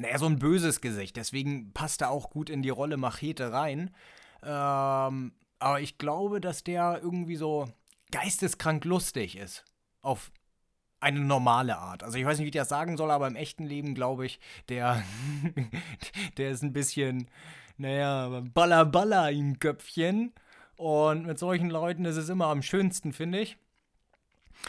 naja, 0.03 0.17
so 0.17 0.25
ein 0.25 0.37
böses 0.37 0.81
Gesicht. 0.81 1.15
Deswegen 1.15 1.71
passt 1.73 2.01
er 2.01 2.11
auch 2.11 2.29
gut 2.29 2.49
in 2.49 2.61
die 2.61 2.69
Rolle 2.69 2.97
Machete 2.97 3.53
rein. 3.53 3.89
Ähm, 4.43 5.31
aber 5.59 5.79
ich 5.79 5.97
glaube, 5.97 6.41
dass 6.41 6.63
der 6.65 6.99
irgendwie 7.01 7.37
so 7.37 7.69
geisteskrank 8.11 8.83
lustig 8.83 9.37
ist. 9.37 9.63
Auf 10.01 10.31
eine 10.99 11.21
normale 11.21 11.77
Art. 11.77 12.03
Also 12.03 12.17
ich 12.17 12.25
weiß 12.25 12.37
nicht, 12.37 12.45
wie 12.45 12.49
ich 12.49 12.55
das 12.55 12.67
sagen 12.67 12.97
soll, 12.97 13.11
aber 13.11 13.27
im 13.27 13.37
echten 13.37 13.63
Leben 13.63 13.95
glaube 13.95 14.25
ich, 14.25 14.41
der, 14.67 15.03
der 16.37 16.51
ist 16.51 16.63
ein 16.63 16.73
bisschen, 16.73 17.29
naja, 17.77 18.41
baller 18.53 18.85
baller 18.85 19.31
im 19.31 19.57
Köpfchen. 19.57 20.33
Und 20.75 21.25
mit 21.25 21.39
solchen 21.39 21.69
Leuten 21.69 22.03
ist 22.03 22.17
es 22.17 22.27
immer 22.27 22.47
am 22.47 22.61
schönsten, 22.61 23.13
finde 23.13 23.39
ich. 23.39 23.57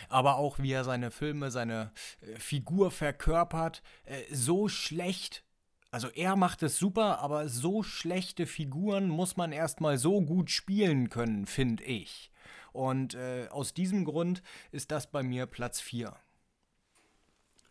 Aber 0.08 0.36
auch 0.36 0.58
wie 0.58 0.72
er 0.72 0.84
seine 0.84 1.10
Filme, 1.10 1.50
seine 1.50 1.92
äh, 2.20 2.38
Figur 2.38 2.90
verkörpert, 2.90 3.82
äh, 4.04 4.22
so 4.30 4.68
schlecht. 4.68 5.44
Also 5.90 6.08
er 6.08 6.36
macht 6.36 6.62
es 6.62 6.76
super, 6.76 7.20
aber 7.20 7.48
so 7.48 7.82
schlechte 7.82 8.46
Figuren 8.46 9.08
muss 9.08 9.36
man 9.36 9.52
erstmal 9.52 9.96
so 9.96 10.20
gut 10.20 10.50
spielen 10.50 11.08
können, 11.08 11.46
finde 11.46 11.84
ich. 11.84 12.32
Und 12.72 13.14
äh, 13.14 13.46
aus 13.50 13.72
diesem 13.72 14.04
Grund 14.04 14.42
ist 14.72 14.90
das 14.90 15.08
bei 15.10 15.22
mir 15.22 15.46
Platz 15.46 15.80
4. 15.80 16.16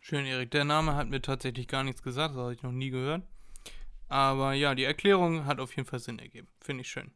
Schön, 0.00 0.24
Erik. 0.24 0.50
Der 0.50 0.64
Name 0.64 0.96
hat 0.96 1.08
mir 1.08 1.20
tatsächlich 1.20 1.68
gar 1.68 1.84
nichts 1.84 2.02
gesagt, 2.02 2.34
das 2.34 2.40
habe 2.40 2.54
ich 2.54 2.62
noch 2.62 2.72
nie 2.72 2.90
gehört. 2.90 3.22
Aber 4.08 4.52
ja, 4.52 4.74
die 4.74 4.84
Erklärung 4.84 5.46
hat 5.46 5.60
auf 5.60 5.74
jeden 5.76 5.88
Fall 5.88 5.98
Sinn 5.98 6.18
ergeben. 6.18 6.48
Finde 6.60 6.82
ich 6.82 6.90
schön. 6.90 7.10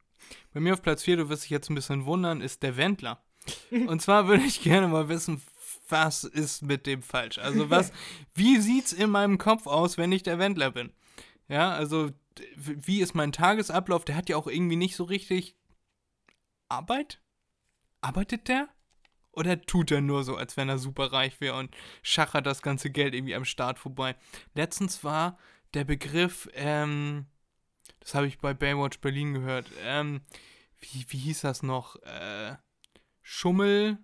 Bei 0.52 0.60
mir 0.60 0.74
auf 0.74 0.82
Platz 0.82 1.02
4, 1.02 1.16
du 1.18 1.28
wirst 1.28 1.44
dich 1.44 1.50
jetzt 1.50 1.70
ein 1.70 1.74
bisschen 1.74 2.06
wundern, 2.06 2.40
ist 2.40 2.62
der 2.62 2.76
Wendler. 2.76 3.22
Und 3.70 4.00
zwar 4.02 4.28
würde 4.28 4.44
ich 4.44 4.62
gerne 4.62 4.88
mal 4.88 5.08
wissen, 5.08 5.42
was 5.88 6.24
ist 6.24 6.62
mit 6.62 6.86
dem 6.86 7.02
falsch? 7.02 7.38
Also 7.38 7.70
was, 7.70 7.92
wie 8.34 8.58
sieht's 8.58 8.92
in 8.92 9.10
meinem 9.10 9.38
Kopf 9.38 9.66
aus, 9.66 9.98
wenn 9.98 10.12
ich 10.12 10.22
der 10.22 10.38
Wendler 10.38 10.70
bin? 10.70 10.92
Ja, 11.48 11.72
also 11.72 12.10
wie 12.56 13.00
ist 13.00 13.14
mein 13.14 13.32
Tagesablauf? 13.32 14.04
Der 14.04 14.16
hat 14.16 14.28
ja 14.28 14.36
auch 14.36 14.46
irgendwie 14.46 14.76
nicht 14.76 14.96
so 14.96 15.04
richtig 15.04 15.56
Arbeit? 16.68 17.20
Arbeitet 18.00 18.48
der? 18.48 18.68
Oder 19.32 19.60
tut 19.60 19.90
er 19.90 20.00
nur 20.00 20.24
so, 20.24 20.36
als 20.36 20.56
wenn 20.56 20.68
er 20.68 20.78
super 20.78 21.12
reich 21.12 21.40
wäre 21.40 21.56
und 21.56 21.74
schachert 22.02 22.46
das 22.46 22.62
ganze 22.62 22.90
Geld 22.90 23.14
irgendwie 23.14 23.34
am 23.34 23.44
Start 23.44 23.78
vorbei? 23.78 24.16
Letztens 24.54 25.04
war 25.04 25.38
der 25.74 25.84
Begriff, 25.84 26.48
ähm, 26.54 27.26
das 28.00 28.14
habe 28.14 28.26
ich 28.26 28.38
bei 28.38 28.54
Baywatch 28.54 29.00
Berlin 29.00 29.34
gehört, 29.34 29.66
ähm, 29.82 30.22
wie, 30.80 31.04
wie 31.08 31.18
hieß 31.18 31.42
das 31.42 31.62
noch? 31.62 31.96
Äh, 32.02 32.56
Schummel 33.30 33.98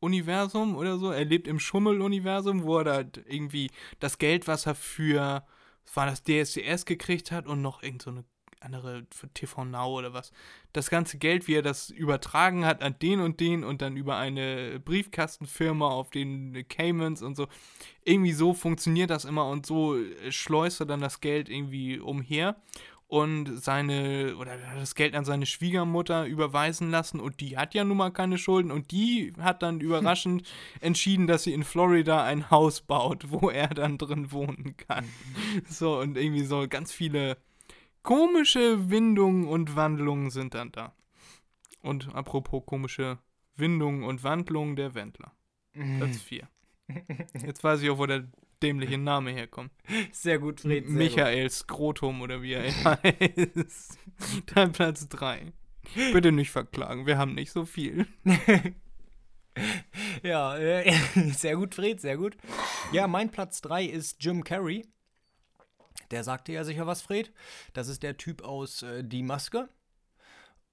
Universum 0.00 0.74
oder 0.74 0.98
so. 0.98 1.12
Er 1.12 1.24
lebt 1.24 1.46
im 1.46 1.60
Schummel-Universum, 1.60 2.64
wo 2.64 2.78
er 2.78 2.84
da 2.84 2.98
irgendwie 3.28 3.70
das 4.00 4.18
Geld, 4.18 4.48
was 4.48 4.66
er 4.66 4.74
für, 4.74 5.46
war 5.94 6.06
das 6.06 6.24
DSDS 6.24 6.84
gekriegt 6.84 7.30
hat 7.30 7.46
und 7.46 7.62
noch 7.62 7.84
irgend 7.84 8.02
so 8.02 8.10
eine 8.10 8.24
andere 8.58 9.06
für 9.14 9.28
TV 9.32 9.64
Now 9.64 9.96
oder 9.96 10.12
was. 10.12 10.32
Das 10.72 10.90
ganze 10.90 11.18
Geld, 11.18 11.46
wie 11.46 11.54
er 11.54 11.62
das 11.62 11.90
übertragen 11.90 12.64
hat 12.66 12.82
an 12.82 12.96
den 13.00 13.20
und 13.20 13.38
den 13.38 13.62
und 13.62 13.80
dann 13.80 13.96
über 13.96 14.16
eine 14.16 14.80
Briefkastenfirma 14.80 15.88
auf 15.88 16.10
den 16.10 16.66
Caymans 16.68 17.22
und 17.22 17.36
so. 17.36 17.46
Irgendwie 18.04 18.32
so 18.32 18.54
funktioniert 18.54 19.10
das 19.10 19.24
immer 19.24 19.46
und 19.46 19.66
so 19.66 19.96
schleust 20.30 20.80
er 20.80 20.86
dann 20.86 21.00
das 21.00 21.20
Geld 21.20 21.48
irgendwie 21.48 22.00
umher 22.00 22.56
und 23.12 23.62
seine 23.62 24.36
oder 24.38 24.56
das 24.74 24.94
Geld 24.94 25.14
an 25.14 25.26
seine 25.26 25.44
Schwiegermutter 25.44 26.24
überweisen 26.24 26.90
lassen 26.90 27.20
und 27.20 27.40
die 27.42 27.58
hat 27.58 27.74
ja 27.74 27.84
nun 27.84 27.98
mal 27.98 28.10
keine 28.10 28.38
Schulden 28.38 28.70
und 28.70 28.90
die 28.90 29.34
hat 29.38 29.62
dann 29.62 29.82
überraschend 29.82 30.48
entschieden, 30.80 31.26
dass 31.26 31.42
sie 31.42 31.52
in 31.52 31.62
Florida 31.62 32.24
ein 32.24 32.50
Haus 32.50 32.80
baut, 32.80 33.30
wo 33.30 33.50
er 33.50 33.68
dann 33.68 33.98
drin 33.98 34.32
wohnen 34.32 34.78
kann. 34.78 35.04
So 35.68 36.00
und 36.00 36.16
irgendwie 36.16 36.44
so 36.44 36.66
ganz 36.66 36.90
viele 36.90 37.36
komische 38.02 38.88
Windungen 38.88 39.46
und 39.46 39.76
Wandlungen 39.76 40.30
sind 40.30 40.54
dann 40.54 40.72
da. 40.72 40.94
Und 41.82 42.14
apropos 42.14 42.64
komische 42.64 43.18
Windungen 43.56 44.04
und 44.04 44.24
Wandlungen 44.24 44.74
der 44.74 44.94
Wendler. 44.94 45.32
Platz 45.98 46.16
4. 46.16 46.48
Jetzt 47.46 47.62
weiß 47.62 47.82
ich 47.82 47.90
auch, 47.90 47.98
wo 47.98 48.06
der 48.06 48.24
dämliche 48.62 48.98
Name 48.98 49.32
herkommt. 49.32 49.72
Sehr 50.12 50.38
gut, 50.38 50.60
Fred. 50.60 50.86
Sehr 50.86 50.92
Michael 50.96 51.50
Skrotum 51.50 52.22
oder 52.22 52.42
wie 52.42 52.54
er 52.54 52.62
heißt. 52.84 53.98
Dann 54.54 54.72
Platz 54.72 55.08
3. 55.08 55.52
Bitte 56.12 56.32
nicht 56.32 56.50
verklagen, 56.50 57.06
wir 57.06 57.18
haben 57.18 57.34
nicht 57.34 57.52
so 57.52 57.64
viel. 57.64 58.06
Ja, 60.22 60.56
äh, 60.56 60.90
sehr 61.32 61.56
gut, 61.56 61.74
Fred, 61.74 62.00
sehr 62.00 62.16
gut. 62.16 62.36
Ja, 62.92 63.06
mein 63.06 63.30
Platz 63.30 63.60
3 63.60 63.84
ist 63.84 64.16
Jim 64.24 64.44
Carrey. 64.44 64.86
Der 66.10 66.24
sagte 66.24 66.52
ja 66.52 66.64
sicher 66.64 66.86
was, 66.86 67.02
Fred. 67.02 67.32
Das 67.72 67.88
ist 67.88 68.02
der 68.02 68.16
Typ 68.16 68.42
aus 68.42 68.82
äh, 68.82 69.02
Die 69.04 69.22
Maske. 69.22 69.68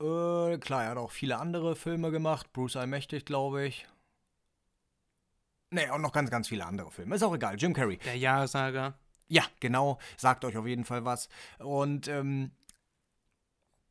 Äh, 0.02 0.58
klar, 0.60 0.84
er 0.84 0.90
hat 0.92 0.98
auch 0.98 1.12
viele 1.12 1.40
andere 1.40 1.76
Filme 1.76 2.12
gemacht. 2.12 2.54
Bruce 2.54 2.78
Allmächtig, 2.78 3.26
glaube 3.26 3.66
ich. 3.66 3.88
Nee, 5.72 5.90
und 5.92 6.02
noch 6.02 6.12
ganz, 6.12 6.32
ganz 6.32 6.48
viele 6.48 6.66
andere 6.66 6.92
Filme. 6.92 7.16
Ist 7.16 7.24
auch 7.24 7.36
egal. 7.36 7.56
Jim 7.58 7.74
Carrey. 7.74 7.98
Der 7.98 8.18
Ja-Sager. 8.18 8.98
Ja, 9.28 9.44
genau. 9.60 10.00
Sagt 10.18 10.44
euch 10.44 10.58
auf 10.58 10.66
jeden 10.66 10.86
Fall 10.86 11.06
was. 11.06 11.30
Und, 11.60 12.08
ähm, 12.08 12.52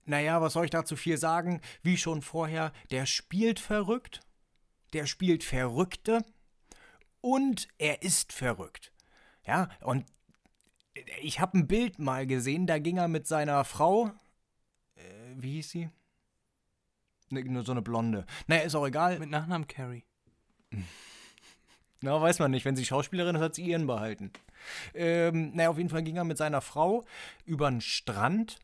naja, 0.04 0.40
was 0.40 0.54
soll 0.54 0.64
ich 0.64 0.70
dazu 0.70 0.96
viel 0.96 1.18
sagen? 1.18 1.60
Wie 1.82 1.96
schon 1.96 2.22
vorher, 2.22 2.72
der 2.90 3.06
spielt 3.06 3.60
verrückt. 3.60 4.20
Der 4.92 5.06
spielt 5.06 5.44
Verrückte. 5.44 6.24
Und 7.20 7.68
er 7.78 8.02
ist 8.02 8.32
verrückt. 8.32 8.92
Ja, 9.46 9.68
und 9.80 10.06
ich 11.20 11.40
habe 11.40 11.58
ein 11.58 11.66
Bild 11.66 11.98
mal 11.98 12.26
gesehen, 12.26 12.66
da 12.66 12.78
ging 12.78 12.96
er 12.96 13.08
mit 13.08 13.26
seiner 13.26 13.64
Frau. 13.64 14.10
Äh, 14.96 15.34
wie 15.36 15.52
hieß 15.54 15.70
sie? 15.70 15.90
Ne, 17.30 17.44
nur 17.44 17.64
so 17.64 17.72
eine 17.72 17.82
Blonde. 17.82 18.24
Naja, 18.46 18.62
ist 18.62 18.74
auch 18.74 18.86
egal. 18.86 19.18
Mit 19.18 19.30
Nachnamen 19.30 19.68
Carrie. 19.68 20.04
Na, 22.00 22.20
weiß 22.20 22.38
man 22.38 22.50
nicht. 22.50 22.64
Wenn 22.64 22.76
sie 22.76 22.84
Schauspielerin 22.84 23.36
ist, 23.36 23.42
hat 23.42 23.54
sie 23.54 23.64
ihren 23.64 23.86
behalten. 23.86 24.32
Ähm, 24.94 25.52
naja, 25.54 25.70
auf 25.70 25.78
jeden 25.78 25.90
Fall 25.90 26.02
ging 26.02 26.16
er 26.16 26.24
mit 26.24 26.38
seiner 26.38 26.60
Frau 26.60 27.04
über 27.44 27.70
den 27.70 27.80
Strand 27.80 28.58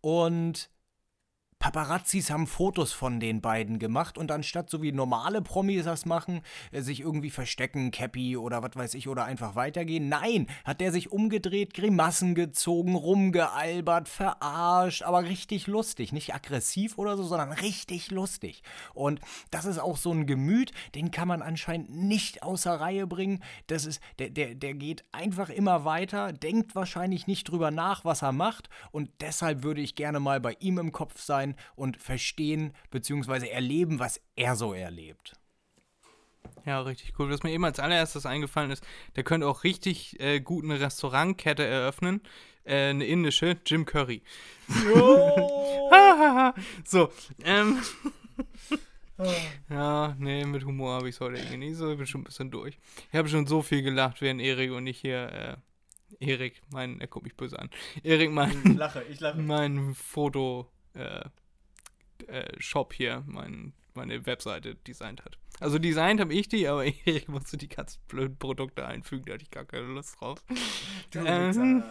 und 0.00 0.70
Paparazzis 1.66 2.30
haben 2.30 2.46
Fotos 2.46 2.92
von 2.92 3.18
den 3.18 3.40
beiden 3.40 3.80
gemacht 3.80 4.18
und 4.18 4.30
anstatt 4.30 4.70
so 4.70 4.82
wie 4.82 4.92
normale 4.92 5.42
Promis 5.42 5.84
das 5.84 6.06
machen, 6.06 6.42
äh, 6.70 6.80
sich 6.80 7.00
irgendwie 7.00 7.30
verstecken, 7.30 7.90
Cappy 7.90 8.36
oder 8.36 8.62
was 8.62 8.76
weiß 8.76 8.94
ich, 8.94 9.08
oder 9.08 9.24
einfach 9.24 9.56
weitergehen. 9.56 10.08
Nein, 10.08 10.46
hat 10.64 10.80
der 10.80 10.92
sich 10.92 11.10
umgedreht, 11.10 11.74
Grimassen 11.74 12.36
gezogen, 12.36 12.94
rumgealbert, 12.94 14.08
verarscht, 14.08 15.02
aber 15.02 15.24
richtig 15.24 15.66
lustig. 15.66 16.12
Nicht 16.12 16.32
aggressiv 16.36 16.98
oder 16.98 17.16
so, 17.16 17.24
sondern 17.24 17.50
richtig 17.50 18.12
lustig. 18.12 18.62
Und 18.94 19.18
das 19.50 19.64
ist 19.64 19.80
auch 19.80 19.96
so 19.96 20.12
ein 20.12 20.26
Gemüt, 20.26 20.70
den 20.94 21.10
kann 21.10 21.26
man 21.26 21.42
anscheinend 21.42 21.90
nicht 21.90 22.44
außer 22.44 22.80
Reihe 22.80 23.08
bringen. 23.08 23.42
Das 23.66 23.86
ist, 23.86 24.00
der, 24.20 24.30
der, 24.30 24.54
der 24.54 24.74
geht 24.74 25.04
einfach 25.10 25.48
immer 25.48 25.84
weiter, 25.84 26.32
denkt 26.32 26.76
wahrscheinlich 26.76 27.26
nicht 27.26 27.50
drüber 27.50 27.72
nach, 27.72 28.04
was 28.04 28.22
er 28.22 28.30
macht. 28.30 28.68
Und 28.92 29.10
deshalb 29.20 29.64
würde 29.64 29.80
ich 29.80 29.96
gerne 29.96 30.20
mal 30.20 30.38
bei 30.40 30.56
ihm 30.60 30.78
im 30.78 30.92
Kopf 30.92 31.20
sein 31.20 31.55
und 31.74 31.96
verstehen 31.96 32.72
bzw. 32.90 33.48
erleben, 33.48 33.98
was 33.98 34.20
er 34.34 34.56
so 34.56 34.72
erlebt. 34.72 35.34
Ja, 36.64 36.80
richtig 36.80 37.18
cool. 37.18 37.30
Was 37.30 37.42
mir 37.42 37.52
eben 37.52 37.64
als 37.64 37.78
allererstes 37.78 38.26
eingefallen 38.26 38.70
ist, 38.70 38.84
der 39.14 39.24
könnte 39.24 39.46
auch 39.46 39.64
richtig 39.64 40.18
äh, 40.20 40.40
gut 40.40 40.64
eine 40.64 40.80
Restaurantkette 40.80 41.64
eröffnen. 41.64 42.20
Äh, 42.64 42.90
eine 42.90 43.06
indische, 43.06 43.56
Jim 43.64 43.84
Curry. 43.84 44.22
so, 46.84 47.12
ähm. 47.44 47.78
ja, 49.70 50.16
nee, 50.18 50.44
mit 50.44 50.64
Humor 50.64 50.94
habe 50.94 51.08
ich 51.08 51.14
es 51.14 51.20
heute 51.20 51.36
irgendwie 51.36 51.58
nicht 51.58 51.76
so. 51.76 51.90
Ich 51.92 51.98
bin 51.98 52.06
schon 52.06 52.22
ein 52.22 52.24
bisschen 52.24 52.50
durch. 52.50 52.78
Ich 53.10 53.16
habe 53.16 53.28
schon 53.28 53.46
so 53.46 53.62
viel 53.62 53.82
gelacht, 53.82 54.20
während 54.20 54.40
Erik 54.40 54.72
und 54.72 54.86
ich 54.86 55.00
hier. 55.00 55.32
Äh, 55.32 55.56
Erik, 56.18 56.62
mein, 56.70 57.00
er 57.00 57.08
guckt 57.08 57.24
mich 57.24 57.36
böse 57.36 57.58
an. 57.58 57.70
Erik, 58.02 58.30
mein. 58.30 58.62
Ich 58.64 58.74
lache, 58.76 59.02
ich 59.04 59.20
lache. 59.20 59.38
Mein 59.38 59.94
Foto. 59.94 60.68
Äh, 60.94 61.24
äh, 62.28 62.52
Shop 62.58 62.92
hier, 62.92 63.22
mein, 63.26 63.72
meine 63.94 64.26
Webseite 64.26 64.74
designt 64.74 65.24
hat. 65.24 65.38
Also 65.60 65.78
designt 65.78 66.20
habe 66.20 66.34
ich 66.34 66.48
die, 66.48 66.68
aber 66.68 66.84
ich 67.04 67.28
musste 67.28 67.56
die 67.56 67.68
ganz 67.68 67.98
blöden 68.08 68.36
Produkte 68.36 68.86
einfügen, 68.86 69.24
da 69.26 69.34
hatte 69.34 69.44
ich 69.44 69.50
gar 69.50 69.64
keine 69.64 69.86
Lust 69.86 70.20
drauf. 70.20 70.42
Ähm, 71.14 71.82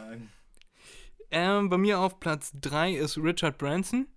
ähm, 1.31 1.69
bei 1.69 1.77
mir 1.77 1.99
auf 1.99 2.19
Platz 2.19 2.51
3 2.61 2.93
ist 2.93 3.17
Richard 3.17 3.57
Branson. 3.57 4.07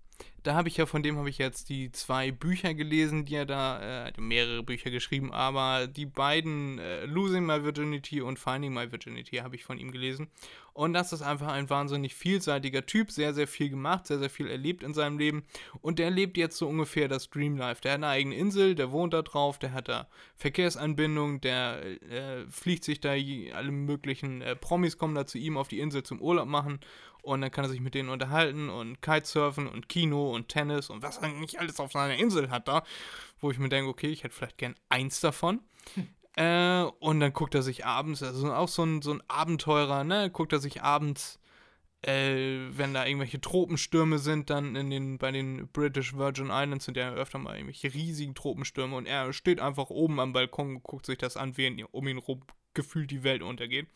Da 0.43 0.53
habe 0.53 0.69
ich 0.69 0.77
ja, 0.77 0.85
von 0.85 1.03
dem 1.03 1.17
habe 1.17 1.29
ich 1.29 1.37
jetzt 1.37 1.69
die 1.69 1.91
zwei 1.91 2.31
Bücher 2.31 2.73
gelesen, 2.73 3.25
die 3.25 3.35
er 3.35 3.45
da, 3.45 4.07
äh, 4.07 4.13
mehrere 4.19 4.63
Bücher 4.63 4.89
geschrieben, 4.89 5.33
aber 5.33 5.87
die 5.87 6.05
beiden, 6.05 6.79
äh, 6.79 7.05
Losing 7.05 7.45
My 7.45 7.63
Virginity 7.63 8.21
und 8.21 8.39
Finding 8.39 8.73
My 8.73 8.91
Virginity, 8.91 9.37
habe 9.37 9.55
ich 9.55 9.63
von 9.63 9.77
ihm 9.77 9.91
gelesen. 9.91 10.29
Und 10.73 10.93
das 10.93 11.11
ist 11.11 11.21
einfach 11.21 11.49
ein 11.49 11.69
wahnsinnig 11.69 12.15
vielseitiger 12.15 12.85
Typ, 12.85 13.11
sehr, 13.11 13.33
sehr 13.33 13.47
viel 13.47 13.69
gemacht, 13.69 14.07
sehr, 14.07 14.19
sehr 14.19 14.29
viel 14.29 14.47
erlebt 14.47 14.81
in 14.81 14.93
seinem 14.93 15.17
Leben. 15.17 15.43
Und 15.81 15.99
der 15.99 16.09
lebt 16.09 16.37
jetzt 16.37 16.57
so 16.57 16.67
ungefähr 16.69 17.09
das 17.09 17.29
Dream 17.29 17.57
Life. 17.57 17.81
Der 17.81 17.93
hat 17.93 17.97
eine 17.97 18.07
eigene 18.07 18.35
Insel, 18.35 18.75
der 18.75 18.91
wohnt 18.91 19.13
da 19.13 19.21
drauf, 19.21 19.59
der 19.59 19.73
hat 19.73 19.89
da 19.89 20.07
Verkehrsanbindung, 20.35 21.41
der 21.41 21.81
äh, 22.09 22.45
fliegt 22.49 22.85
sich 22.85 23.01
da, 23.01 23.09
alle 23.11 23.71
möglichen 23.71 24.41
äh, 24.41 24.55
Promis 24.55 24.97
kommen 24.97 25.15
da 25.15 25.25
zu 25.25 25.37
ihm 25.37 25.57
auf 25.57 25.67
die 25.67 25.79
Insel 25.79 26.03
zum 26.03 26.21
Urlaub 26.21 26.47
machen 26.47 26.79
und 27.21 27.41
dann 27.41 27.51
kann 27.51 27.65
er 27.65 27.69
sich 27.69 27.81
mit 27.81 27.93
denen 27.93 28.09
unterhalten 28.09 28.69
und 28.69 29.01
Kitesurfen 29.01 29.67
und 29.67 29.89
Kino 30.29 30.35
und 30.35 30.47
Tennis 30.47 30.89
und 30.89 31.01
was 31.01 31.17
er 31.17 31.29
nicht 31.29 31.59
alles 31.59 31.79
auf 31.79 31.91
seiner 31.91 32.15
Insel 32.15 32.49
hat 32.49 32.67
da, 32.67 32.83
wo 33.39 33.51
ich 33.51 33.59
mir 33.59 33.69
denke, 33.69 33.89
okay, 33.89 34.07
ich 34.07 34.23
hätte 34.23 34.35
vielleicht 34.35 34.57
gern 34.57 34.75
eins 34.89 35.19
davon. 35.19 35.61
Hm. 35.95 36.07
Äh, 36.35 36.83
und 36.99 37.19
dann 37.19 37.33
guckt 37.33 37.55
er 37.55 37.63
sich 37.63 37.85
abends, 37.85 38.23
also 38.23 38.53
auch 38.53 38.67
so 38.67 38.83
ein, 38.83 39.01
so 39.01 39.13
ein 39.13 39.23
Abenteurer, 39.27 40.03
ne, 40.03 40.29
guckt 40.29 40.53
er 40.53 40.59
sich 40.59 40.81
abends, 40.83 41.39
äh, 42.01 42.67
wenn 42.71 42.93
da 42.93 43.05
irgendwelche 43.05 43.41
Tropenstürme 43.41 44.19
sind, 44.19 44.49
dann 44.49 44.75
in 44.75 44.89
den, 44.89 45.17
bei 45.17 45.31
den 45.31 45.67
British 45.67 46.15
Virgin 46.15 46.49
Islands 46.49 46.85
sind 46.85 46.95
ja 46.95 47.11
öfter 47.11 47.39
mal 47.39 47.55
irgendwelche 47.55 47.93
riesigen 47.93 48.35
Tropenstürme 48.35 48.95
und 48.95 49.05
er 49.05 49.33
steht 49.33 49.59
einfach 49.59 49.89
oben 49.89 50.19
am 50.19 50.31
Balkon 50.31 50.75
und 50.75 50.83
guckt 50.83 51.07
sich 51.07 51.17
das 51.17 51.35
an, 51.35 51.57
während 51.57 51.83
um 51.93 52.07
ihn 52.07 52.19
rum 52.19 52.41
gefühlt 52.73 53.11
die 53.11 53.23
Welt 53.23 53.41
untergeht 53.41 53.87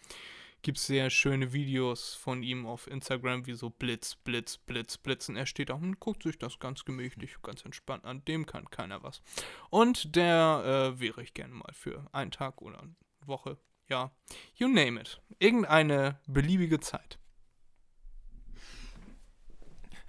gibt 0.64 0.78
es 0.78 0.88
sehr 0.88 1.09
schöne 1.09 1.53
Videos 1.53 2.16
von 2.16 2.41
ihm 2.41 2.66
auf 2.66 2.88
Instagram, 2.88 3.45
wie 3.45 3.53
so 3.53 3.70
Blitz, 3.70 4.16
Blitz, 4.16 4.57
Blitz, 4.57 4.97
Blitz. 4.97 5.30
Und 5.30 5.36
er 5.36 5.45
steht 5.45 5.70
auch 5.70 5.82
und 5.82 5.99
guckt 5.99 6.24
sich 6.24 6.39
das 6.39 6.57
ganz 6.57 6.86
gemächlich, 6.86 7.36
ganz 7.43 7.64
entspannt 7.64 8.05
an. 8.05 8.26
Dem 8.26 8.45
kann 8.45 8.70
keiner 8.72 9.03
was. 9.03 9.22
Und 9.70 10.16
der 10.16 10.93
äh, 10.95 10.99
wäre 10.99 11.22
ich 11.22 11.34
gerne 11.34 11.53
mal 11.53 11.74
für 11.74 12.07
einen 12.14 12.32
Tag 12.32 12.61
oder 12.61 12.80
eine 12.82 12.95
Woche. 13.26 13.57
Ja, 13.89 14.11
you 14.55 14.68
name 14.68 14.99
it. 14.99 15.22
Irgendeine 15.38 16.20
beliebige 16.26 16.80
Zeit. 16.80 17.20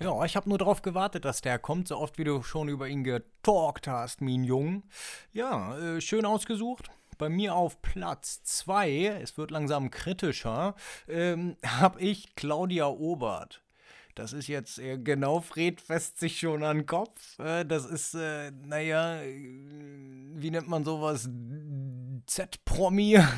Ja, 0.00 0.24
ich 0.24 0.36
habe 0.36 0.48
nur 0.48 0.58
darauf 0.58 0.82
gewartet, 0.82 1.24
dass 1.24 1.40
der 1.40 1.58
kommt, 1.58 1.88
so 1.88 1.96
oft 1.96 2.18
wie 2.18 2.24
du 2.24 2.42
schon 2.42 2.68
über 2.68 2.88
ihn 2.88 3.04
getalkt 3.04 3.88
hast, 3.88 4.20
mein 4.20 4.44
Jung. 4.44 4.84
Ja, 5.32 5.76
äh, 5.78 6.00
schön 6.00 6.24
ausgesucht 6.24 6.90
bei 7.18 7.28
mir 7.28 7.54
auf 7.54 7.80
Platz 7.82 8.42
2, 8.44 9.20
es 9.22 9.36
wird 9.38 9.50
langsam 9.50 9.90
kritischer, 9.90 10.74
ähm, 11.08 11.56
habe 11.66 12.00
ich 12.00 12.34
Claudia 12.36 12.86
Obert. 12.86 13.62
Das 14.14 14.32
ist 14.32 14.46
jetzt 14.46 14.78
äh, 14.78 14.96
genau, 14.98 15.40
Fred 15.40 15.80
fest 15.80 16.18
sich 16.18 16.38
schon 16.38 16.62
an 16.62 16.78
den 16.78 16.86
Kopf. 16.86 17.38
Äh, 17.38 17.64
das 17.64 17.84
ist, 17.84 18.14
äh, 18.14 18.52
naja, 18.52 19.20
äh, 19.22 19.34
wie 20.36 20.50
nennt 20.50 20.68
man 20.68 20.84
sowas? 20.84 21.28
Z-Promi. 22.26 23.18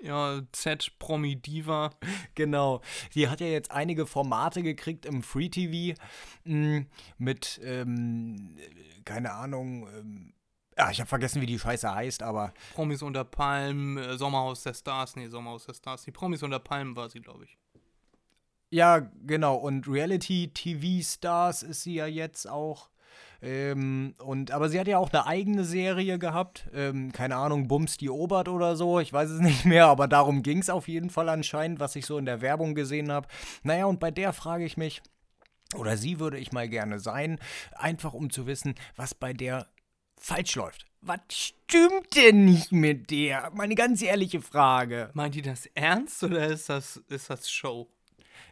Ja, 0.00 0.42
Z-Promi-Diva. 0.52 1.90
Genau. 2.36 2.82
Die 3.14 3.28
hat 3.28 3.40
ja 3.40 3.48
jetzt 3.48 3.72
einige 3.72 4.06
Formate 4.06 4.62
gekriegt 4.62 5.04
im 5.04 5.24
Free 5.24 5.48
TV 5.48 6.00
mm, 6.44 6.82
mit, 7.18 7.60
ähm, 7.64 8.56
keine 9.04 9.32
Ahnung, 9.32 9.88
ähm, 9.88 10.34
Ja, 10.78 10.90
ich 10.90 11.00
habe 11.00 11.08
vergessen, 11.08 11.42
wie 11.42 11.46
die 11.46 11.58
Scheiße 11.58 11.92
heißt, 11.92 12.22
aber 12.22 12.54
Promis 12.74 13.02
unter 13.02 13.24
Palmen, 13.24 13.98
äh, 13.98 14.16
Sommerhaus 14.16 14.62
der 14.62 14.74
Stars, 14.74 15.16
nee, 15.16 15.26
Sommerhaus 15.28 15.66
der 15.66 15.74
Stars. 15.74 16.04
Die 16.04 16.12
Promis 16.12 16.42
unter 16.44 16.60
Palmen 16.60 16.94
war 16.94 17.08
sie, 17.10 17.20
glaube 17.20 17.44
ich. 17.44 17.58
ja, 18.70 19.00
genau. 19.26 19.56
Und 19.56 19.88
Reality-TV-Stars 19.88 21.64
ist 21.64 21.82
sie 21.82 21.94
ja 21.94 22.06
jetzt 22.06 22.48
auch. 22.48 22.90
Ähm, 23.40 24.14
und, 24.18 24.50
aber 24.50 24.68
sie 24.68 24.78
hat 24.78 24.88
ja 24.88 24.98
auch 24.98 25.12
eine 25.12 25.26
eigene 25.26 25.64
Serie 25.64 26.18
gehabt. 26.18 26.68
Ähm, 26.72 27.10
keine 27.12 27.36
Ahnung, 27.36 27.66
Bums 27.66 27.96
die 27.96 28.10
Obert 28.10 28.48
oder 28.48 28.76
so. 28.76 29.00
Ich 29.00 29.12
weiß 29.12 29.30
es 29.30 29.40
nicht 29.40 29.64
mehr, 29.64 29.86
aber 29.86 30.06
darum 30.06 30.42
ging 30.42 30.58
es 30.58 30.70
auf 30.70 30.86
jeden 30.86 31.10
Fall 31.10 31.28
anscheinend, 31.28 31.80
was 31.80 31.96
ich 31.96 32.06
so 32.06 32.18
in 32.18 32.24
der 32.24 32.40
Werbung 32.40 32.74
gesehen 32.76 33.10
habe. 33.10 33.28
Naja, 33.64 33.86
und 33.86 33.98
bei 33.98 34.10
der 34.12 34.32
frage 34.32 34.64
ich 34.64 34.76
mich, 34.76 35.02
oder 35.74 35.96
sie 35.96 36.20
würde 36.20 36.38
ich 36.38 36.52
mal 36.52 36.68
gerne 36.68 36.98
sein, 36.98 37.38
einfach 37.72 38.14
um 38.14 38.30
zu 38.30 38.46
wissen, 38.46 38.74
was 38.96 39.14
bei 39.14 39.32
der 39.32 39.66
falsch 40.18 40.54
läuft. 40.56 40.86
Was 41.00 41.20
stimmt 41.30 42.16
denn 42.16 42.44
nicht 42.44 42.72
mit 42.72 43.10
der? 43.10 43.50
Meine 43.54 43.74
ganz 43.74 44.02
ehrliche 44.02 44.40
Frage. 44.40 45.10
Meint 45.14 45.34
die 45.34 45.42
das 45.42 45.66
ernst 45.74 46.22
oder 46.24 46.46
ist 46.48 46.68
das, 46.68 46.96
ist 47.08 47.30
das 47.30 47.50
Show? 47.50 47.88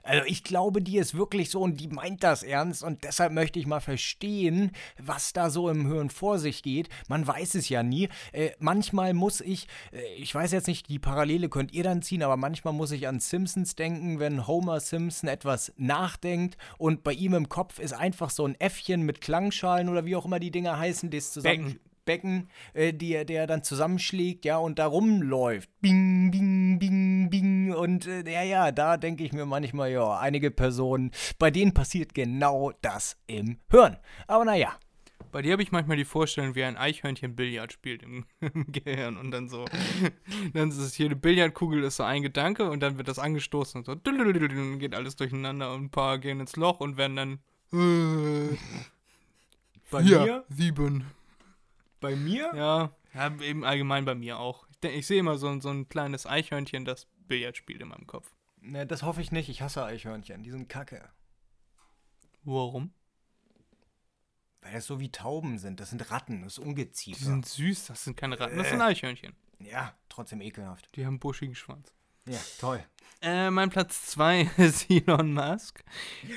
Also 0.07 0.25
ich 0.27 0.45
glaube, 0.45 0.81
die 0.81 0.99
ist 0.99 1.17
wirklich 1.17 1.51
so 1.51 1.61
und 1.61 1.81
die 1.81 1.89
meint 1.89 2.23
das 2.23 2.43
ernst 2.43 2.83
und 2.83 3.05
deshalb 3.05 3.33
möchte 3.33 3.59
ich 3.59 3.67
mal 3.67 3.81
verstehen, 3.81 4.71
was 4.99 5.33
da 5.33 5.51
so 5.51 5.69
im 5.69 5.87
Hirn 5.87 6.11
vor 6.11 6.39
sich 6.39 6.63
geht. 6.63 6.89
Man 7.09 7.27
weiß 7.27 7.57
es 7.57 7.69
ja 7.69 7.83
nie. 7.83 8.09
Äh, 8.33 8.51
manchmal 8.59 9.15
muss 9.15 9.41
ich, 9.41 9.67
äh, 9.93 10.15
ich 10.15 10.35
weiß 10.35 10.53
jetzt 10.53 10.69
nicht, 10.69 10.89
die 10.89 10.99
Parallele 10.99 11.49
könnt 11.49 11.73
ihr 11.73 11.83
dann 11.83 12.03
ziehen, 12.03 12.23
aber 12.23 12.37
manchmal 12.37 12.73
muss 12.73 12.93
ich 12.93 13.09
an 13.09 13.21
Simpsons 13.21 13.75
denken, 13.75 14.21
wenn 14.21 14.47
Homer 14.47 14.81
Simpson 14.81 15.29
etwas 15.29 15.73
nachdenkt 15.77 16.57
und 16.79 17.03
bei 17.03 17.13
ihm 17.13 17.35
im 17.35 17.49
Kopf 17.49 17.79
ist 17.79 17.93
einfach 17.93 18.31
so 18.31 18.47
ein 18.47 18.55
Äffchen 18.61 19.03
mit 19.03 19.21
Klangschalen 19.21 19.89
oder 19.89 20.05
wie 20.05 20.17
auch 20.17 20.25
immer 20.25 20.39
die 20.39 20.51
Dinger 20.51 20.79
heißen, 20.79 21.11
das 21.11 21.33
zusammen... 21.33 21.65
Becken. 21.65 21.81
Becken, 22.07 22.49
äh, 22.73 22.95
die, 22.95 23.13
er- 23.13 23.27
der 23.27 23.43
er 23.43 23.47
dann 23.47 23.63
zusammenschlägt, 23.63 24.47
ja, 24.47 24.57
und 24.57 24.79
da 24.79 24.87
rumläuft. 24.87 25.69
Bing, 25.83 26.31
bing, 26.31 26.79
bing, 26.79 27.29
bing. 27.29 27.75
Und 27.75 28.07
äh, 28.07 28.23
ja, 28.31 28.43
ja, 28.43 28.73
da 28.73 28.97
denke 28.97 29.23
ich 29.25 29.33
mir 29.35 29.45
manchmal, 29.45 29.91
ja, 29.93 30.19
einige 30.19 30.51
Personen, 30.51 31.11
bei 31.39 31.51
denen 31.51 31.75
passiert 31.75 32.15
genau 32.15 32.73
das 32.81 33.19
im 33.27 33.59
Hirn. 33.71 33.99
Aber 34.27 34.47
naja, 34.47 34.79
Bei 35.33 35.43
dir 35.43 35.53
habe 35.53 35.63
ich 35.63 35.73
manchmal 35.73 35.97
die 35.99 36.05
Vorstellung, 36.07 36.55
wie 36.55 36.65
ein 36.65 36.77
Eichhörnchen 36.79 37.37
Billard 37.37 37.73
spielt 37.73 38.03
im, 38.03 38.25
im 38.41 38.73
Gehirn 38.73 39.17
und 39.19 39.31
dann 39.33 39.49
so. 39.49 39.67
Dann 40.55 40.71
ist 40.71 40.79
es 40.79 40.95
hier 40.95 41.07
eine 41.07 41.17
Billardkugel, 41.17 41.83
ist 41.85 41.97
so 41.97 42.05
ein 42.05 42.23
Gedanke 42.23 42.71
und 42.71 42.81
dann 42.81 42.97
wird 42.97 43.09
das 43.09 43.19
angestoßen 43.19 43.81
und 43.81 43.85
so. 43.85 43.95
Dann 43.95 44.79
geht 44.79 44.95
alles 44.95 45.17
durcheinander 45.17 45.75
und 45.75 45.85
ein 45.85 45.91
paar 45.91 46.19
gehen 46.19 46.41
ins 46.41 46.57
Loch 46.57 46.81
und 46.81 46.97
werden 46.97 47.17
dann. 47.17 47.33
Äh, 47.73 48.57
bei 49.91 50.01
ja, 50.03 50.25
mir, 50.25 50.45
sieben. 50.49 51.05
Bei 52.01 52.15
mir, 52.17 52.51
Ja, 52.55 52.93
ja, 53.15 53.35
eben 53.41 53.65
allgemein 53.65 54.05
bei 54.05 54.15
mir 54.15 54.39
auch. 54.39 54.67
Ich, 54.83 54.91
ich 54.91 55.07
sehe 55.07 55.21
immer 55.21 55.39
so, 55.39 55.49
ein- 55.49 55.61
so 55.61 55.71
ein 55.71 55.89
kleines 55.89 56.27
Eichhörnchen, 56.27 56.85
das 56.85 57.07
Billard 57.27 57.57
spielt 57.57 57.81
in 57.81 57.89
meinem 57.89 58.07
Kopf. 58.07 58.31
ne, 58.61 58.87
das 58.87 59.03
hoffe 59.03 59.21
ich 59.21 59.33
nicht. 59.33 59.49
Ich 59.49 59.63
hasse 59.63 59.85
Eichhörnchen, 59.85 60.43
die 60.43 60.51
sind 60.51 60.69
kacke. 60.69 61.09
Warum? 62.45 62.93
Weil 64.61 64.73
das 64.73 64.87
so 64.87 65.01
wie 65.01 65.11
Tauben 65.11 65.59
sind. 65.59 65.81
Das 65.81 65.91
sind 65.91 66.11
Ratten, 66.11 66.43
das 66.43 66.55
ist 66.55 66.65
Die 66.65 66.69
Ungeziefer. 66.69 67.25
sind 67.25 67.47
süß, 67.47 67.87
das 67.87 68.05
sind 68.05 68.17
keine 68.17 68.39
Ratten, 68.39 68.57
das 68.59 68.69
sind 68.71 68.81
Eichhörnchen. 68.83 69.35
ja, 69.61 69.95
trotzdem 70.09 70.41
ekelhaft. 70.41 70.95
Die 70.97 71.05
haben 71.05 71.15
einen 71.15 71.21
buschigen 71.21 71.55
Schwanz. 71.55 71.93
Ja, 72.27 72.39
toll. 72.59 72.85
Äh, 73.23 73.51
mein 73.51 73.71
Platz 73.71 74.07
2 74.07 74.51
ist 74.59 74.91
Elon 74.91 75.33
Musk. 75.33 75.83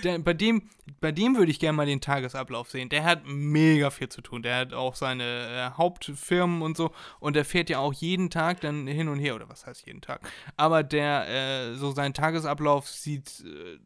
Der, 0.03 0.17
bei, 0.17 0.33
dem, 0.33 0.69
bei 1.01 1.11
dem 1.11 1.35
würde 1.35 1.51
ich 1.51 1.59
gerne 1.59 1.75
mal 1.75 1.85
den 1.85 1.99
Tagesablauf 1.99 2.71
sehen. 2.71 2.89
Der 2.89 3.03
hat 3.03 3.23
mega 3.25 3.89
viel 3.89 4.09
zu 4.09 4.21
tun. 4.21 4.41
Der 4.41 4.55
hat 4.55 4.73
auch 4.73 4.95
seine 4.95 5.23
äh, 5.73 5.77
Hauptfirmen 5.77 6.61
und 6.61 6.77
so. 6.77 6.91
Und 7.19 7.35
der 7.35 7.43
fährt 7.43 7.69
ja 7.69 7.79
auch 7.79 7.93
jeden 7.93 8.29
Tag 8.29 8.61
dann 8.61 8.87
hin 8.87 9.09
und 9.09 9.19
her. 9.19 9.35
Oder 9.35 9.49
was 9.49 9.67
heißt 9.67 9.85
jeden 9.85 10.01
Tag? 10.01 10.21
Aber 10.55 10.83
der, 10.83 11.27
äh, 11.27 11.75
so 11.75 11.91
sein 11.91 12.13
Tagesablauf 12.13 12.87
sieht 12.87 13.43
äh, 13.45 13.77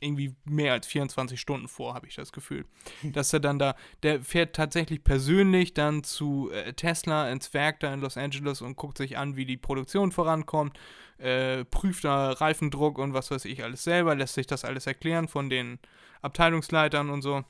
irgendwie 0.00 0.36
mehr 0.44 0.74
als 0.74 0.86
24 0.86 1.40
Stunden 1.40 1.68
vor, 1.68 1.94
habe 1.94 2.06
ich 2.06 2.16
das 2.16 2.32
Gefühl. 2.32 2.66
Dass 3.02 3.32
er 3.32 3.40
dann 3.40 3.58
da, 3.58 3.74
der 4.02 4.22
fährt 4.22 4.54
tatsächlich 4.54 5.02
persönlich 5.02 5.72
dann 5.72 6.04
zu 6.04 6.50
äh, 6.52 6.74
Tesla 6.74 7.30
ins 7.30 7.54
Werk 7.54 7.80
da 7.80 7.94
in 7.94 8.00
Los 8.00 8.18
Angeles 8.18 8.60
und 8.60 8.76
guckt 8.76 8.98
sich 8.98 9.16
an, 9.16 9.36
wie 9.36 9.46
die 9.46 9.56
Produktion 9.56 10.12
vorankommt 10.12 10.78
äh, 11.22 11.64
prüft 11.64 12.04
da 12.04 12.32
Reifendruck 12.32 12.98
und 12.98 13.14
was 13.14 13.30
weiß 13.30 13.44
ich 13.44 13.62
alles 13.62 13.84
selber, 13.84 14.14
lässt 14.14 14.34
sich 14.34 14.46
das 14.46 14.64
alles 14.64 14.86
erklären 14.86 15.28
von 15.28 15.48
den 15.48 15.78
Abteilungsleitern 16.20 17.10
und 17.10 17.22
so. 17.22 17.44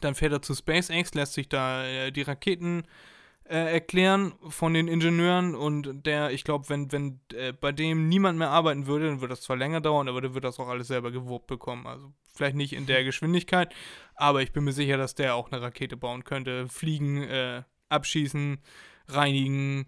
Dann 0.00 0.14
fährt 0.14 0.32
er 0.32 0.42
zu 0.42 0.54
SpaceX, 0.54 1.14
lässt 1.14 1.34
sich 1.34 1.48
da 1.48 1.84
äh, 1.84 2.10
die 2.10 2.22
Raketen 2.22 2.84
äh, 3.44 3.72
erklären 3.72 4.32
von 4.48 4.72
den 4.72 4.88
Ingenieuren 4.88 5.54
und 5.54 6.06
der, 6.06 6.30
ich 6.30 6.44
glaube, 6.44 6.68
wenn, 6.68 6.90
wenn 6.92 7.20
äh, 7.34 7.52
bei 7.52 7.72
dem 7.72 8.08
niemand 8.08 8.38
mehr 8.38 8.50
arbeiten 8.50 8.86
würde, 8.86 9.08
dann 9.08 9.20
würde 9.20 9.32
das 9.32 9.42
zwar 9.42 9.56
länger 9.56 9.80
dauern, 9.80 10.08
aber 10.08 10.20
der 10.20 10.34
wird 10.34 10.44
das 10.44 10.58
auch 10.58 10.68
alles 10.68 10.86
selber 10.86 11.10
gewuppt 11.10 11.48
bekommen. 11.48 11.86
Also 11.86 12.12
vielleicht 12.32 12.56
nicht 12.56 12.72
in 12.72 12.86
der 12.86 13.04
Geschwindigkeit, 13.04 13.74
aber 14.14 14.40
ich 14.40 14.52
bin 14.52 14.64
mir 14.64 14.72
sicher, 14.72 14.96
dass 14.96 15.16
der 15.16 15.34
auch 15.34 15.50
eine 15.50 15.60
Rakete 15.60 15.96
bauen 15.96 16.24
könnte. 16.24 16.68
Fliegen, 16.68 17.22
äh, 17.24 17.62
abschießen, 17.88 18.58
reinigen, 19.08 19.86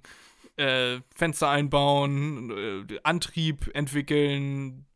äh, 0.56 1.00
Fenster 1.14 1.48
einbauen, 1.48 2.86
äh, 2.88 3.00
Antrieb 3.02 3.70
entwickeln, 3.74 4.86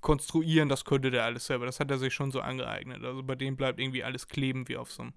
konstruieren, 0.00 0.68
das 0.68 0.84
könnte 0.84 1.10
der 1.10 1.24
alles 1.24 1.46
selber. 1.46 1.66
Das 1.66 1.80
hat 1.80 1.90
er 1.90 1.98
sich 1.98 2.14
schon 2.14 2.30
so 2.30 2.40
angeeignet. 2.40 3.04
Also 3.04 3.22
bei 3.22 3.34
dem 3.34 3.56
bleibt 3.56 3.80
irgendwie 3.80 4.04
alles 4.04 4.28
kleben 4.28 4.68
wie 4.68 4.76
auf 4.76 4.90
so, 4.92 5.02
einem, 5.02 5.14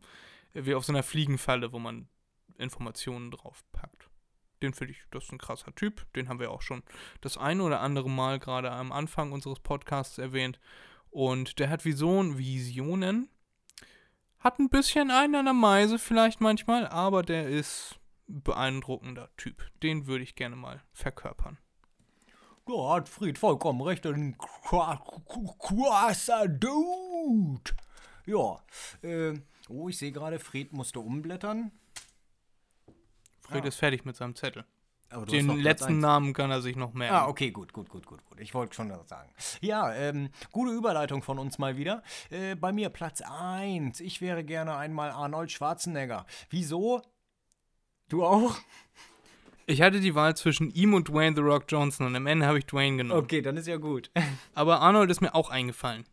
wie 0.53 0.75
auf 0.75 0.85
so 0.85 0.93
einer 0.93 1.03
Fliegenfalle, 1.03 1.71
wo 1.71 1.79
man 1.79 2.07
Informationen 2.57 3.31
drauf 3.31 3.63
packt. 3.71 4.09
Den 4.61 4.73
finde 4.73 4.93
ich, 4.93 5.01
das 5.09 5.25
ist 5.25 5.31
ein 5.31 5.39
krasser 5.39 5.73
Typ. 5.73 6.05
Den 6.13 6.29
haben 6.29 6.39
wir 6.39 6.51
auch 6.51 6.61
schon 6.61 6.83
das 7.21 7.37
eine 7.37 7.63
oder 7.63 7.81
andere 7.81 8.09
Mal 8.09 8.39
gerade 8.39 8.71
am 8.71 8.91
Anfang 8.91 9.31
unseres 9.31 9.59
Podcasts 9.59 10.17
erwähnt. 10.17 10.59
Und 11.09 11.59
der 11.59 11.69
hat 11.69 11.83
Vision, 11.83 12.37
Visionen. 12.37 13.29
Hat 14.39 14.59
ein 14.59 14.69
bisschen 14.69 15.11
einen 15.11 15.35
an 15.35 15.45
der 15.45 15.53
Meise 15.53 15.99
vielleicht 15.99 16.41
manchmal, 16.41 16.87
aber 16.87 17.21
der 17.21 17.47
ist 17.47 17.99
beeindruckender 18.31 19.29
Typ. 19.37 19.63
Den 19.83 20.07
würde 20.07 20.23
ich 20.23 20.35
gerne 20.35 20.55
mal 20.55 20.81
verkörpern. 20.93 21.57
Ja, 22.67 22.95
hat 22.95 23.09
Fried 23.09 23.37
vollkommen 23.37 23.81
recht. 23.81 24.05
Ein 24.05 24.37
krasser 24.37 26.47
Dude. 26.47 27.71
Ja, 28.25 28.59
äh, 29.01 29.33
oh, 29.67 29.89
ich 29.89 29.97
sehe 29.97 30.11
gerade, 30.11 30.39
Fried 30.39 30.73
musste 30.73 30.99
umblättern. 30.99 31.71
Fred 33.41 33.63
Ja. 33.63 33.67
ist 33.67 33.77
fertig 33.77 34.05
mit 34.05 34.15
seinem 34.15 34.35
Zettel. 34.35 34.65
Den 35.29 35.59
letzten. 35.59 35.99
Namen 35.99 36.33
kann 36.33 36.51
er 36.51 36.61
sich 36.61 36.77
noch 36.77 36.93
merken. 36.93 37.15
Ah, 37.15 37.27
okay, 37.27 37.51
gut, 37.51 37.73
gut, 37.73 37.89
gut, 37.89 38.05
gut, 38.05 38.23
gut. 38.23 38.39
Ich 38.39 38.53
wollte 38.53 38.73
schon 38.73 38.89
was 38.91 39.09
sagen. 39.09 39.29
Ja, 39.59 39.93
ähm, 39.93 40.29
gute 40.51 40.71
Überleitung 40.71 41.21
von 41.21 41.37
uns 41.37 41.59
mal 41.59 41.75
wieder. 41.75 42.01
Äh, 42.29 42.55
bei 42.55 42.71
mir 42.71 42.87
Platz 42.89 43.21
1. 43.21 43.99
Ich 43.99 44.21
wäre 44.21 44.45
gerne 44.45 44.77
einmal 44.77 45.11
Arnold 45.11 45.51
Schwarzenegger. 45.51 46.25
Wieso? 46.49 47.01
Du 48.11 48.25
auch? 48.25 48.57
Ich 49.67 49.81
hatte 49.81 50.01
die 50.01 50.15
Wahl 50.15 50.35
zwischen 50.35 50.69
ihm 50.69 50.93
und 50.93 51.07
Dwayne 51.07 51.33
The 51.33 51.41
Rock 51.41 51.63
Johnson 51.69 52.07
und 52.07 52.15
am 52.17 52.27
Ende 52.27 52.45
habe 52.45 52.57
ich 52.57 52.65
Dwayne 52.65 52.97
genommen. 52.97 53.23
Okay, 53.23 53.41
dann 53.41 53.55
ist 53.55 53.69
ja 53.69 53.77
gut. 53.77 54.11
Aber 54.53 54.81
Arnold 54.81 55.09
ist 55.09 55.21
mir 55.21 55.33
auch 55.33 55.49
eingefallen. 55.49 56.03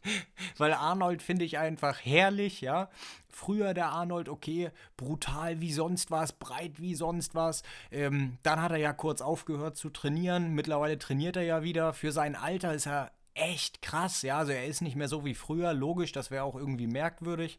Weil 0.58 0.74
Arnold 0.74 1.22
finde 1.22 1.44
ich 1.44 1.58
einfach 1.58 1.98
herrlich, 2.04 2.60
ja. 2.60 2.88
Früher 3.28 3.74
der 3.74 3.88
Arnold, 3.88 4.28
okay, 4.28 4.70
brutal 4.96 5.60
wie 5.60 5.72
sonst 5.72 6.12
was, 6.12 6.30
breit 6.30 6.80
wie 6.80 6.94
sonst 6.94 7.34
was. 7.34 7.64
Ähm, 7.90 8.38
dann 8.44 8.62
hat 8.62 8.70
er 8.70 8.78
ja 8.78 8.92
kurz 8.92 9.20
aufgehört 9.20 9.76
zu 9.76 9.90
trainieren. 9.90 10.54
Mittlerweile 10.54 11.00
trainiert 11.00 11.34
er 11.34 11.42
ja 11.42 11.64
wieder. 11.64 11.94
Für 11.94 12.12
sein 12.12 12.36
Alter 12.36 12.74
ist 12.74 12.86
er 12.86 13.10
echt 13.34 13.82
krass, 13.82 14.22
ja. 14.22 14.38
Also 14.38 14.52
er 14.52 14.66
ist 14.66 14.82
nicht 14.82 14.94
mehr 14.94 15.08
so 15.08 15.24
wie 15.24 15.34
früher. 15.34 15.72
Logisch, 15.72 16.12
das 16.12 16.30
wäre 16.30 16.44
auch 16.44 16.54
irgendwie 16.54 16.86
merkwürdig. 16.86 17.58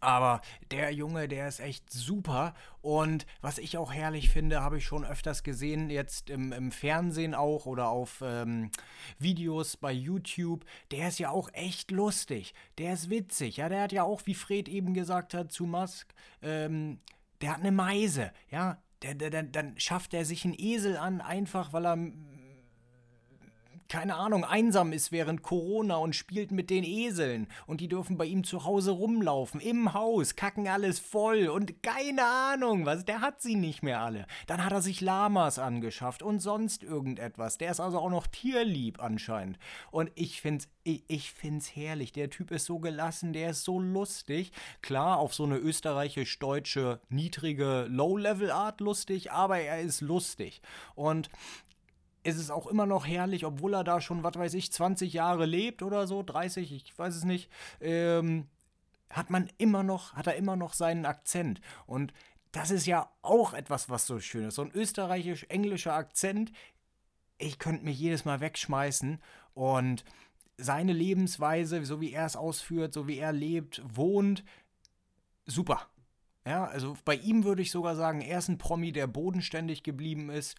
Aber 0.00 0.40
der 0.70 0.92
Junge, 0.92 1.28
der 1.28 1.46
ist 1.48 1.60
echt 1.60 1.90
super. 1.92 2.54
Und 2.80 3.26
was 3.42 3.58
ich 3.58 3.76
auch 3.76 3.92
herrlich 3.92 4.30
finde, 4.30 4.62
habe 4.62 4.78
ich 4.78 4.86
schon 4.86 5.04
öfters 5.04 5.42
gesehen, 5.42 5.90
jetzt 5.90 6.30
im, 6.30 6.52
im 6.52 6.72
Fernsehen 6.72 7.34
auch 7.34 7.66
oder 7.66 7.88
auf 7.88 8.22
ähm, 8.24 8.70
Videos 9.18 9.76
bei 9.76 9.92
YouTube. 9.92 10.64
Der 10.90 11.08
ist 11.08 11.18
ja 11.18 11.30
auch 11.30 11.50
echt 11.52 11.90
lustig. 11.90 12.54
Der 12.78 12.94
ist 12.94 13.10
witzig. 13.10 13.58
Ja, 13.58 13.68
der 13.68 13.82
hat 13.82 13.92
ja 13.92 14.02
auch, 14.02 14.22
wie 14.24 14.34
Fred 14.34 14.68
eben 14.68 14.94
gesagt 14.94 15.34
hat 15.34 15.52
zu 15.52 15.66
Musk, 15.66 16.14
ähm, 16.42 17.00
der 17.42 17.52
hat 17.52 17.60
eine 17.60 17.72
Meise. 17.72 18.32
Ja, 18.50 18.82
der, 19.02 19.14
der, 19.14 19.30
der, 19.30 19.42
dann 19.44 19.78
schafft 19.78 20.14
er 20.14 20.24
sich 20.24 20.44
einen 20.44 20.54
Esel 20.58 20.96
an, 20.96 21.20
einfach 21.20 21.72
weil 21.72 21.86
er 21.86 21.98
keine 23.90 24.14
Ahnung, 24.14 24.44
einsam 24.44 24.92
ist 24.92 25.10
während 25.10 25.42
Corona 25.42 25.96
und 25.96 26.14
spielt 26.14 26.52
mit 26.52 26.70
den 26.70 26.84
Eseln. 26.84 27.48
Und 27.66 27.80
die 27.80 27.88
dürfen 27.88 28.16
bei 28.16 28.24
ihm 28.24 28.44
zu 28.44 28.64
Hause 28.64 28.92
rumlaufen, 28.92 29.60
im 29.60 29.92
Haus, 29.92 30.36
kacken 30.36 30.68
alles 30.68 31.00
voll 31.00 31.48
und 31.48 31.82
keine 31.82 32.24
Ahnung, 32.24 32.86
was, 32.86 33.04
der 33.04 33.20
hat 33.20 33.42
sie 33.42 33.56
nicht 33.56 33.82
mehr 33.82 34.00
alle. 34.00 34.26
Dann 34.46 34.64
hat 34.64 34.72
er 34.72 34.80
sich 34.80 35.00
Lamas 35.00 35.58
angeschafft 35.58 36.22
und 36.22 36.38
sonst 36.38 36.84
irgendetwas. 36.84 37.58
Der 37.58 37.72
ist 37.72 37.80
also 37.80 37.98
auch 37.98 38.10
noch 38.10 38.28
tierlieb 38.28 39.02
anscheinend. 39.02 39.58
Und 39.90 40.12
ich 40.14 40.40
find's, 40.40 40.68
ich, 40.84 41.02
ich 41.08 41.32
find's 41.32 41.74
herrlich. 41.74 42.12
Der 42.12 42.30
Typ 42.30 42.52
ist 42.52 42.66
so 42.66 42.78
gelassen, 42.78 43.32
der 43.32 43.50
ist 43.50 43.64
so 43.64 43.80
lustig. 43.80 44.52
Klar, 44.82 45.18
auf 45.18 45.34
so 45.34 45.42
eine 45.42 45.56
österreichisch-deutsche, 45.56 47.00
niedrige 47.08 47.86
Low-Level-Art 47.88 48.80
lustig, 48.80 49.32
aber 49.32 49.58
er 49.58 49.80
ist 49.80 50.00
lustig. 50.00 50.62
Und 50.94 51.28
es 52.22 52.36
ist 52.36 52.50
auch 52.50 52.66
immer 52.66 52.86
noch 52.86 53.06
herrlich, 53.06 53.44
obwohl 53.46 53.74
er 53.74 53.84
da 53.84 54.00
schon, 54.00 54.22
was 54.22 54.34
weiß 54.34 54.54
ich, 54.54 54.72
20 54.72 55.12
Jahre 55.12 55.46
lebt 55.46 55.82
oder 55.82 56.06
so, 56.06 56.22
30, 56.22 56.72
ich 56.72 56.98
weiß 56.98 57.16
es 57.16 57.24
nicht, 57.24 57.50
ähm, 57.80 58.46
hat 59.08 59.30
man 59.30 59.50
immer 59.58 59.82
noch, 59.82 60.14
hat 60.14 60.26
er 60.26 60.36
immer 60.36 60.56
noch 60.56 60.74
seinen 60.74 61.06
Akzent. 61.06 61.60
Und 61.86 62.12
das 62.52 62.70
ist 62.70 62.86
ja 62.86 63.10
auch 63.22 63.54
etwas, 63.54 63.88
was 63.88 64.06
so 64.06 64.20
schön 64.20 64.48
ist. 64.48 64.56
So 64.56 64.62
ein 64.62 64.72
österreichisch-englischer 64.72 65.94
Akzent, 65.94 66.52
ich 67.38 67.58
könnte 67.58 67.84
mich 67.84 67.98
jedes 67.98 68.24
Mal 68.24 68.40
wegschmeißen 68.40 69.20
und 69.54 70.04
seine 70.58 70.92
Lebensweise, 70.92 71.84
so 71.84 72.00
wie 72.00 72.12
er 72.12 72.26
es 72.26 72.36
ausführt, 72.36 72.92
so 72.92 73.08
wie 73.08 73.18
er 73.18 73.32
lebt, 73.32 73.82
wohnt, 73.84 74.44
super. 75.46 75.88
Ja, 76.46 76.64
also 76.64 76.96
bei 77.04 77.16
ihm 77.16 77.44
würde 77.44 77.62
ich 77.62 77.70
sogar 77.70 77.96
sagen, 77.96 78.20
er 78.20 78.38
ist 78.38 78.48
ein 78.48 78.58
Promi, 78.58 78.92
der 78.92 79.06
bodenständig 79.06 79.82
geblieben 79.82 80.30
ist, 80.30 80.56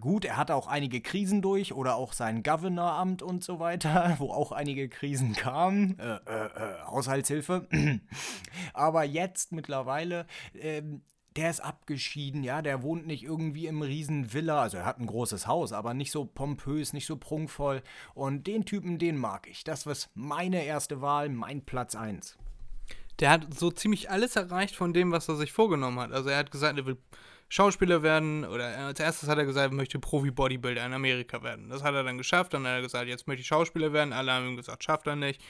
gut, 0.00 0.24
er 0.24 0.36
hatte 0.36 0.54
auch 0.54 0.66
einige 0.66 1.00
Krisen 1.00 1.42
durch 1.42 1.72
oder 1.72 1.96
auch 1.96 2.12
sein 2.12 2.42
Governoramt 2.42 3.22
und 3.22 3.44
so 3.44 3.58
weiter, 3.58 4.16
wo 4.18 4.32
auch 4.32 4.52
einige 4.52 4.88
Krisen 4.88 5.34
kamen. 5.34 5.98
Äh, 5.98 6.16
äh, 6.26 6.46
äh, 6.46 6.84
Haushaltshilfe. 6.86 7.66
Aber 8.74 9.04
jetzt 9.04 9.52
mittlerweile. 9.52 10.26
Ähm, 10.54 11.02
der 11.36 11.50
ist 11.50 11.60
abgeschieden, 11.60 12.42
ja, 12.42 12.62
der 12.62 12.82
wohnt 12.82 13.06
nicht 13.06 13.22
irgendwie 13.22 13.66
im 13.66 13.82
riesen 13.82 14.32
Villa, 14.32 14.62
also 14.62 14.78
er 14.78 14.86
hat 14.86 14.98
ein 14.98 15.06
großes 15.06 15.46
Haus, 15.46 15.72
aber 15.72 15.92
nicht 15.92 16.10
so 16.10 16.24
pompös, 16.24 16.94
nicht 16.94 17.04
so 17.04 17.16
prunkvoll 17.16 17.82
und 18.14 18.46
den 18.46 18.64
Typen, 18.64 18.98
den 18.98 19.18
mag 19.18 19.46
ich. 19.46 19.62
Das 19.62 19.84
war 19.84 19.94
meine 20.14 20.64
erste 20.64 21.02
Wahl, 21.02 21.28
mein 21.28 21.62
Platz 21.62 21.94
1. 21.94 22.38
Der 23.20 23.30
hat 23.30 23.52
so 23.52 23.70
ziemlich 23.70 24.10
alles 24.10 24.36
erreicht 24.36 24.76
von 24.76 24.92
dem, 24.92 25.12
was 25.12 25.28
er 25.28 25.36
sich 25.36 25.52
vorgenommen 25.52 26.00
hat. 26.00 26.12
Also 26.12 26.28
er 26.30 26.38
hat 26.38 26.50
gesagt, 26.50 26.78
er 26.78 26.86
will 26.86 26.98
Schauspieler 27.48 28.02
werden 28.02 28.44
oder 28.44 28.76
als 28.78 28.98
erstes 28.98 29.28
hat 29.28 29.38
er 29.38 29.44
gesagt, 29.44 29.70
er 29.70 29.76
möchte 29.76 30.00
Profi-Bodybuilder 30.00 30.84
in 30.84 30.92
Amerika 30.92 31.42
werden. 31.44 31.68
Das 31.68 31.84
hat 31.84 31.94
er 31.94 32.02
dann 32.02 32.18
geschafft. 32.18 32.54
Dann 32.54 32.66
hat 32.66 32.74
er 32.74 32.82
gesagt, 32.82 33.06
jetzt 33.06 33.28
möchte 33.28 33.42
ich 33.42 33.46
Schauspieler 33.46 33.92
werden. 33.92 34.12
Alle 34.12 34.32
haben 34.32 34.48
ihm 34.48 34.56
gesagt, 34.56 34.82
schafft 34.82 35.06
er 35.06 35.14
nicht. 35.14 35.40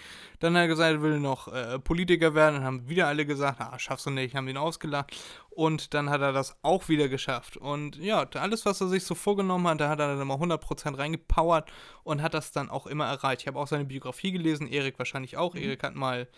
Dann 0.40 0.54
hat 0.54 0.62
er 0.62 0.68
gesagt, 0.68 0.92
er 0.92 1.02
will 1.02 1.18
noch 1.18 1.48
äh, 1.48 1.78
Politiker 1.78 2.34
werden. 2.34 2.56
Dann 2.56 2.64
haben 2.64 2.88
wieder 2.88 3.06
alle 3.06 3.24
gesagt, 3.24 3.60
ah, 3.60 3.78
schaffst 3.78 4.04
du 4.04 4.10
nicht, 4.10 4.34
haben 4.34 4.46
ihn 4.48 4.58
ausgelacht. 4.58 5.16
Und 5.48 5.94
dann 5.94 6.10
hat 6.10 6.20
er 6.20 6.34
das 6.34 6.54
auch 6.62 6.86
wieder 6.90 7.08
geschafft. 7.08 7.56
Und 7.56 7.96
ja, 7.96 8.28
alles, 8.34 8.66
was 8.66 8.82
er 8.82 8.88
sich 8.88 9.04
so 9.04 9.14
vorgenommen 9.14 9.66
hat, 9.66 9.80
da 9.80 9.88
hat 9.88 9.98
er 9.98 10.08
dann 10.08 10.20
immer 10.20 10.34
100% 10.34 10.98
reingepowert 10.98 11.72
und 12.04 12.20
hat 12.20 12.34
das 12.34 12.52
dann 12.52 12.68
auch 12.68 12.86
immer 12.86 13.06
erreicht. 13.06 13.40
Ich 13.40 13.46
habe 13.46 13.58
auch 13.58 13.66
seine 13.66 13.86
Biografie 13.86 14.32
gelesen, 14.32 14.68
Erik 14.68 14.98
wahrscheinlich 14.98 15.38
auch. 15.38 15.54
Mhm. 15.54 15.62
Erik 15.62 15.82
hat 15.82 15.94
mal 15.94 16.28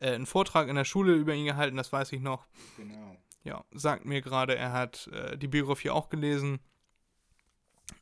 äh, 0.00 0.12
einen 0.12 0.26
Vortrag 0.26 0.68
in 0.68 0.76
der 0.76 0.84
Schule 0.84 1.14
über 1.14 1.32
ihn 1.32 1.46
gehalten, 1.46 1.78
das 1.78 1.90
weiß 1.90 2.12
ich 2.12 2.20
noch. 2.20 2.44
Genau 2.76 3.16
ja, 3.46 3.64
sagt 3.70 4.04
mir 4.04 4.22
gerade, 4.22 4.56
er 4.56 4.72
hat 4.72 5.08
äh, 5.12 5.38
die 5.38 5.46
Biografie 5.46 5.90
auch 5.90 6.08
gelesen. 6.08 6.58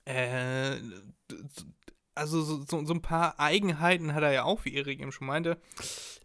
Äh, 0.06 0.76
also 2.14 2.42
so, 2.42 2.62
so, 2.62 2.84
so, 2.84 2.94
ein 2.94 3.02
paar 3.02 3.38
Eigenheiten 3.38 4.14
hat 4.14 4.22
er 4.22 4.32
ja 4.32 4.44
auch, 4.44 4.64
wie 4.64 4.74
Erik 4.74 5.00
eben 5.00 5.12
schon 5.12 5.26
meinte. 5.26 5.60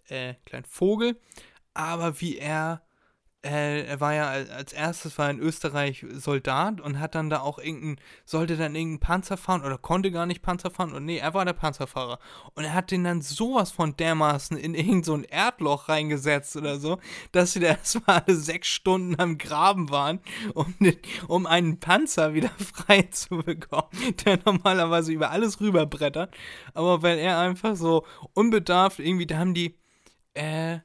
Äh, 0.08 0.36
kleinen 0.46 0.66
Vogel. 0.66 1.20
Aber 1.74 2.22
wie 2.22 2.38
er 2.38 2.82
er 3.42 4.02
war 4.02 4.14
ja 4.14 4.28
als 4.28 4.74
erstes 4.74 5.18
war 5.18 5.30
in 5.30 5.40
Österreich 5.40 6.06
Soldat 6.12 6.82
und 6.82 7.00
hat 7.00 7.16
dann 7.16 7.30
da 7.30 7.40
auch 7.40 7.58
irgendeinen, 7.58 8.02
sollte 8.26 8.58
dann 8.58 8.76
irgendeinen 8.76 9.00
Panzer 9.00 9.38
fahren 9.38 9.64
oder 9.64 9.78
konnte 9.78 10.12
gar 10.12 10.26
nicht 10.26 10.42
Panzer 10.42 10.70
fahren 10.72 10.92
und 10.92 11.06
nee, 11.06 11.20
er 11.20 11.34
war 11.34 11.46
der 11.46 11.54
Panzerfahrer. 11.54 12.20
Und 12.56 12.66
er 12.66 12.74
hat 12.74 12.92
den 12.92 13.06
dann 13.06 13.22
sowas 13.22 13.72
von 13.72 13.96
dermaßen 13.96 14.58
in 14.58 14.76
irgendein 14.76 15.04
so 15.04 15.22
Erdloch 15.22 15.88
reingesetzt 15.88 16.58
oder 16.58 16.80
so, 16.80 17.00
dass 17.32 17.54
sie 17.54 17.62
da 17.62 17.68
erstmal 17.78 18.24
alle 18.26 18.36
sechs 18.36 18.68
Stunden 18.68 19.18
am 19.20 19.38
Graben 19.38 19.90
waren, 19.90 20.20
um, 20.54 20.76
den, 20.80 20.98
um 21.30 21.46
einen 21.46 21.80
Panzer 21.80 22.34
wieder 22.34 22.52
frei 22.58 23.04
zu 23.04 23.38
bekommen, 23.38 23.90
der 24.26 24.40
normalerweise 24.44 25.14
über 25.14 25.32
alles 25.32 25.62
rüberbrettert. 25.62 26.36
Aber 26.74 27.04
weil 27.04 27.18
er 27.18 27.40
einfach 27.40 27.78
so 27.78 28.06
unbedarft 28.34 29.00
irgendwie, 29.00 29.28
da 29.28 29.38
haben 29.38 29.54
die, 29.54 29.78
äh, 30.34 30.80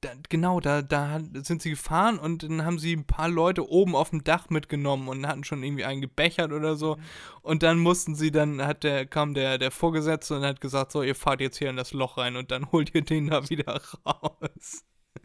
da, 0.00 0.10
genau, 0.28 0.60
da, 0.60 0.82
da 0.82 1.20
sind 1.42 1.60
sie 1.60 1.70
gefahren 1.70 2.18
und 2.18 2.44
dann 2.44 2.64
haben 2.64 2.78
sie 2.78 2.94
ein 2.94 3.04
paar 3.04 3.28
Leute 3.28 3.68
oben 3.68 3.96
auf 3.96 4.10
dem 4.10 4.22
Dach 4.22 4.48
mitgenommen 4.48 5.08
und 5.08 5.26
hatten 5.26 5.44
schon 5.44 5.62
irgendwie 5.62 5.84
einen 5.84 6.00
gebechert 6.00 6.52
oder 6.52 6.76
so. 6.76 6.96
Mhm. 6.96 7.02
Und 7.42 7.62
dann 7.62 7.78
mussten 7.78 8.14
sie, 8.14 8.30
dann 8.30 8.64
hat 8.64 8.84
der, 8.84 9.06
kam 9.06 9.34
der, 9.34 9.58
der 9.58 9.70
Vorgesetzte 9.70 10.36
und 10.36 10.44
hat 10.44 10.60
gesagt, 10.60 10.92
so, 10.92 11.02
ihr 11.02 11.16
fahrt 11.16 11.40
jetzt 11.40 11.58
hier 11.58 11.70
in 11.70 11.76
das 11.76 11.92
Loch 11.92 12.16
rein 12.16 12.36
und 12.36 12.50
dann 12.50 12.70
holt 12.72 12.94
ihr 12.94 13.02
den 13.02 13.28
da 13.28 13.48
wieder 13.48 13.80
raus. 14.06 14.84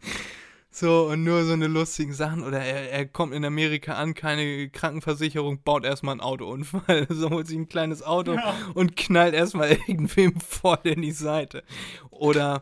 So, 0.76 1.04
und 1.04 1.22
nur 1.22 1.44
so 1.44 1.52
eine 1.52 1.68
lustigen 1.68 2.14
Sachen. 2.14 2.42
Oder 2.42 2.58
er, 2.58 2.90
er 2.90 3.06
kommt 3.06 3.32
in 3.32 3.44
Amerika 3.44 3.94
an, 3.94 4.14
keine 4.14 4.68
Krankenversicherung, 4.70 5.62
baut 5.62 5.84
erstmal 5.84 6.14
einen 6.14 6.20
Autounfall. 6.20 7.06
So 7.10 7.30
holt 7.30 7.46
sich 7.46 7.56
ein 7.56 7.68
kleines 7.68 8.02
Auto 8.02 8.34
ja. 8.34 8.56
und 8.74 8.96
knallt 8.96 9.34
erstmal 9.34 9.70
irgendwem 9.70 10.40
voll 10.40 10.80
in 10.82 11.02
die 11.02 11.12
Seite. 11.12 11.62
Oder 12.10 12.60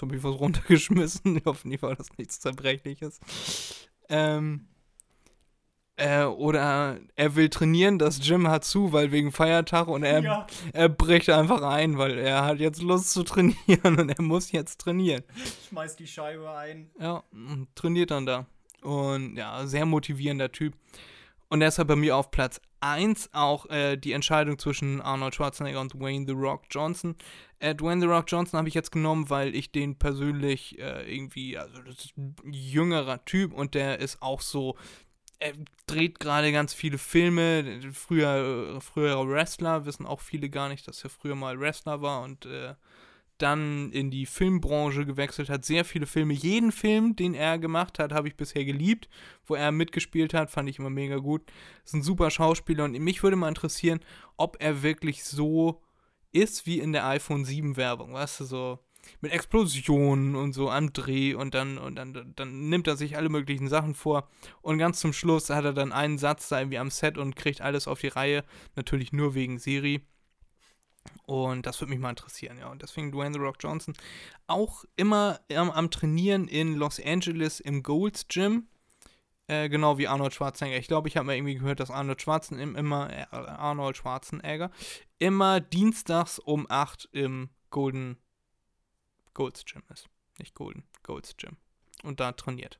Habe 0.00 0.16
ich 0.16 0.22
was 0.22 0.38
runtergeschmissen. 0.38 1.36
Ich 1.36 1.44
hoffe 1.44 1.68
nicht, 1.68 1.82
war 1.82 1.94
das 1.94 2.08
nichts 2.16 2.40
Zerbrechliches. 2.40 3.20
Ähm, 4.08 4.68
äh, 5.98 6.24
oder 6.24 7.00
er 7.16 7.34
will 7.34 7.48
trainieren, 7.48 7.98
das 7.98 8.20
Gym 8.20 8.46
hat 8.48 8.64
zu, 8.64 8.92
weil 8.92 9.10
wegen 9.10 9.32
Feiertag 9.32 9.88
und 9.88 10.04
er, 10.04 10.20
ja. 10.20 10.46
er 10.72 10.88
bricht 10.88 11.28
einfach 11.28 11.62
ein, 11.62 11.98
weil 11.98 12.18
er 12.18 12.44
hat 12.44 12.60
jetzt 12.60 12.80
Lust 12.82 13.10
zu 13.10 13.24
trainieren 13.24 13.56
und 13.98 14.08
er 14.08 14.22
muss 14.22 14.52
jetzt 14.52 14.80
trainieren. 14.80 15.24
Schmeißt 15.68 15.98
die 15.98 16.06
Scheibe 16.06 16.50
ein. 16.52 16.90
Ja, 17.00 17.24
und 17.32 17.66
trainiert 17.74 18.12
dann 18.12 18.26
da. 18.26 18.46
Und 18.82 19.36
ja, 19.36 19.66
sehr 19.66 19.86
motivierender 19.86 20.52
Typ. 20.52 20.74
Und 21.48 21.60
deshalb 21.60 21.88
bei 21.88 21.96
mir 21.96 22.16
auf 22.16 22.30
Platz 22.30 22.60
1 22.80 23.30
auch 23.32 23.66
äh, 23.70 23.96
die 23.96 24.12
Entscheidung 24.12 24.58
zwischen 24.58 25.00
Arnold 25.00 25.34
Schwarzenegger 25.34 25.80
und 25.80 25.94
Dwayne 25.94 26.26
The 26.26 26.32
Rock 26.32 26.64
Johnson. 26.70 27.16
Äh, 27.60 27.74
Dwayne 27.74 28.00
The 28.00 28.06
Rock 28.06 28.26
Johnson 28.28 28.58
habe 28.58 28.68
ich 28.68 28.74
jetzt 28.74 28.92
genommen, 28.92 29.30
weil 29.30 29.54
ich 29.54 29.72
den 29.72 29.98
persönlich 29.98 30.78
äh, 30.78 31.12
irgendwie, 31.12 31.58
also 31.58 31.82
das 31.82 32.06
ist 32.06 32.16
ein 32.16 32.34
jüngerer 32.50 33.24
Typ 33.24 33.52
und 33.52 33.74
der 33.74 33.98
ist 33.98 34.22
auch 34.22 34.40
so, 34.40 34.76
er 35.38 35.52
dreht 35.86 36.20
gerade 36.20 36.52
ganz 36.52 36.74
viele 36.74 36.98
Filme. 36.98 37.80
Früher, 37.92 38.76
äh, 38.76 38.80
früherer 38.80 39.28
Wrestler, 39.28 39.86
wissen 39.86 40.06
auch 40.06 40.20
viele 40.20 40.50
gar 40.50 40.68
nicht, 40.68 40.86
dass 40.88 41.02
er 41.04 41.10
früher 41.10 41.34
mal 41.34 41.58
Wrestler 41.58 42.02
war 42.02 42.22
und 42.22 42.46
äh, 42.46 42.74
dann 43.38 43.90
in 43.92 44.10
die 44.10 44.26
Filmbranche 44.26 45.06
gewechselt 45.06 45.48
hat, 45.48 45.64
sehr 45.64 45.84
viele 45.84 46.06
Filme. 46.06 46.34
Jeden 46.34 46.72
Film, 46.72 47.16
den 47.16 47.34
er 47.34 47.58
gemacht 47.58 47.98
hat, 47.98 48.12
habe 48.12 48.28
ich 48.28 48.36
bisher 48.36 48.64
geliebt. 48.64 49.08
Wo 49.46 49.54
er 49.54 49.72
mitgespielt 49.72 50.34
hat, 50.34 50.50
fand 50.50 50.68
ich 50.68 50.78
immer 50.78 50.90
mega 50.90 51.16
gut. 51.16 51.42
Ist 51.84 51.94
ein 51.94 52.02
super 52.02 52.30
Schauspieler 52.30 52.84
und 52.84 52.98
mich 52.98 53.22
würde 53.22 53.36
mal 53.36 53.48
interessieren, 53.48 54.00
ob 54.36 54.56
er 54.60 54.82
wirklich 54.82 55.24
so 55.24 55.82
ist 56.32 56.66
wie 56.66 56.78
in 56.78 56.92
der 56.92 57.06
iPhone 57.06 57.44
7 57.44 57.76
Werbung, 57.76 58.12
weißt 58.12 58.40
du, 58.40 58.44
so 58.44 58.78
mit 59.20 59.32
Explosionen 59.32 60.34
und 60.34 60.52
so 60.52 60.70
am 60.70 60.92
Dreh 60.92 61.34
und 61.34 61.54
dann 61.54 61.78
und 61.78 61.94
dann, 61.94 62.32
dann 62.36 62.68
nimmt 62.68 62.86
er 62.86 62.96
sich 62.96 63.16
alle 63.16 63.28
möglichen 63.28 63.68
Sachen 63.68 63.94
vor 63.94 64.28
und 64.60 64.78
ganz 64.78 65.00
zum 65.00 65.12
Schluss 65.12 65.50
hat 65.50 65.64
er 65.64 65.72
dann 65.72 65.92
einen 65.92 66.18
Satz 66.18 66.48
da 66.48 66.58
irgendwie 66.58 66.78
am 66.78 66.90
Set 66.90 67.16
und 67.16 67.36
kriegt 67.36 67.60
alles 67.60 67.88
auf 67.88 68.00
die 68.00 68.08
Reihe, 68.08 68.44
natürlich 68.76 69.12
nur 69.12 69.34
wegen 69.34 69.58
Siri. 69.58 70.02
Und 71.26 71.66
das 71.66 71.80
würde 71.80 71.90
mich 71.90 72.00
mal 72.00 72.10
interessieren, 72.10 72.58
ja. 72.58 72.68
Und 72.68 72.82
deswegen 72.82 73.12
Dwayne 73.12 73.34
The 73.34 73.40
Rock 73.40 73.56
Johnson 73.60 73.94
auch 74.46 74.84
immer 74.96 75.40
am, 75.54 75.70
am 75.70 75.90
Trainieren 75.90 76.48
in 76.48 76.74
Los 76.74 77.00
Angeles 77.00 77.60
im 77.60 77.82
Gold's 77.82 78.26
Gym. 78.28 78.66
Äh, 79.46 79.68
genau 79.68 79.96
wie 79.98 80.08
Arnold 80.08 80.34
Schwarzenegger. 80.34 80.78
Ich 80.78 80.88
glaube, 80.88 81.08
ich 81.08 81.16
habe 81.16 81.26
mal 81.26 81.36
irgendwie 81.36 81.54
gehört, 81.54 81.80
dass 81.80 81.90
Arnold 81.90 82.20
Schwarzenegger 82.20 82.78
immer, 82.78 83.10
äh, 83.10 83.26
Arnold 83.30 83.96
Schwarzenegger 83.96 84.70
immer 85.18 85.60
dienstags 85.60 86.38
um 86.38 86.66
8 86.68 87.08
im 87.12 87.50
Golden 87.70 88.18
Gold's 89.34 89.64
Gym 89.64 89.82
ist. 89.92 90.08
Nicht 90.38 90.54
Golden, 90.54 90.84
Gold's 91.02 91.36
Gym. 91.36 91.56
Und 92.02 92.20
da 92.20 92.32
trainiert. 92.32 92.78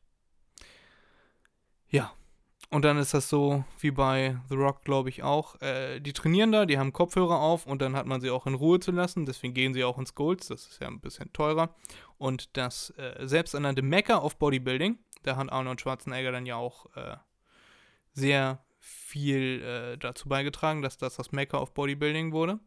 Ja, 1.89 2.13
und 2.71 2.85
dann 2.85 2.99
ist 2.99 3.15
das 3.15 3.31
so 3.31 3.65
wie 3.81 3.91
bei 3.91 4.39
The 4.51 4.57
Rock, 4.57 4.85
glaube 4.85 5.09
ich, 5.09 5.23
auch. 5.23 5.61
Äh, 5.63 6.01
die 6.01 6.13
trainieren 6.13 6.53
da, 6.53 6.67
die 6.67 6.79
haben 6.79 6.93
Kopfhörer 6.93 7.41
auf 7.41 7.67
und 7.67 7.81
dann 7.81 7.97
hat 7.97 8.07
man 8.07 8.21
sie 8.21 8.31
auch 8.31 8.47
in 8.47 8.55
Ruhe 8.55 8.79
zu 8.79 8.91
lassen. 8.91 9.25
Deswegen 9.25 9.55
gehen 9.55 9.73
sie 9.73 9.85
auch 9.85 9.97
ins 9.97 10.15
Golds. 10.15 10.49
Das 10.49 10.67
ist 10.67 10.81
ja 10.81 10.87
ein 10.87 11.01
bisschen 11.01 11.33
teurer. 11.33 11.75
Und 12.19 12.57
das 12.59 12.91
äh, 12.99 13.27
selbsternannte 13.27 13.81
Mecca 13.81 14.19
auf 14.19 14.37
Bodybuilding, 14.37 14.99
da 15.23 15.37
hat 15.37 15.51
Arnold 15.51 15.81
Schwarzenegger 15.81 16.31
dann 16.31 16.45
ja 16.45 16.57
auch 16.57 16.95
äh, 16.95 17.17
sehr 18.13 18.63
viel 18.81 19.63
äh, 19.63 19.97
dazu 19.97 20.29
beigetragen, 20.29 20.83
dass 20.83 20.99
das 20.99 21.17
das 21.17 21.33
Mecker 21.33 21.63
of 21.63 21.73
Bodybuilding 21.73 22.33
wurde. 22.33 22.61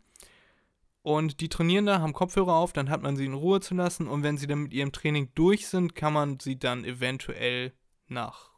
Und 1.03 1.41
die 1.41 1.49
trainieren 1.49 1.85
da, 1.85 1.99
haben 1.99 2.13
Kopfhörer 2.13 2.53
auf, 2.53 2.73
dann 2.73 2.89
hat 2.89 3.01
man 3.03 3.15
sie 3.15 3.25
in 3.25 3.33
Ruhe 3.33 3.59
zu 3.59 3.73
lassen 3.75 4.07
und 4.07 4.21
wenn 4.23 4.37
sie 4.37 4.45
dann 4.45 4.63
mit 4.63 4.73
ihrem 4.73 4.91
Training 4.91 5.29
durch 5.33 5.67
sind, 5.67 5.95
kann 5.95 6.13
man 6.13 6.39
sie 6.39 6.59
dann 6.59 6.85
eventuell 6.85 7.73
nach 8.07 8.50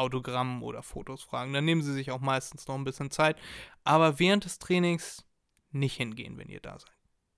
Autogrammen 0.00 0.62
oder 0.62 0.82
Fotos 0.82 1.22
fragen. 1.22 1.52
Dann 1.52 1.64
nehmen 1.64 1.82
sie 1.82 1.92
sich 1.92 2.10
auch 2.10 2.20
meistens 2.20 2.66
noch 2.66 2.74
ein 2.74 2.84
bisschen 2.84 3.10
Zeit, 3.10 3.36
aber 3.84 4.18
während 4.18 4.44
des 4.44 4.58
Trainings 4.58 5.24
nicht 5.70 5.96
hingehen, 5.96 6.38
wenn 6.38 6.48
ihr 6.48 6.60
da 6.60 6.78
seid. 6.78 6.90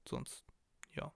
Sonst, 0.08 0.44
ja. 0.94 1.12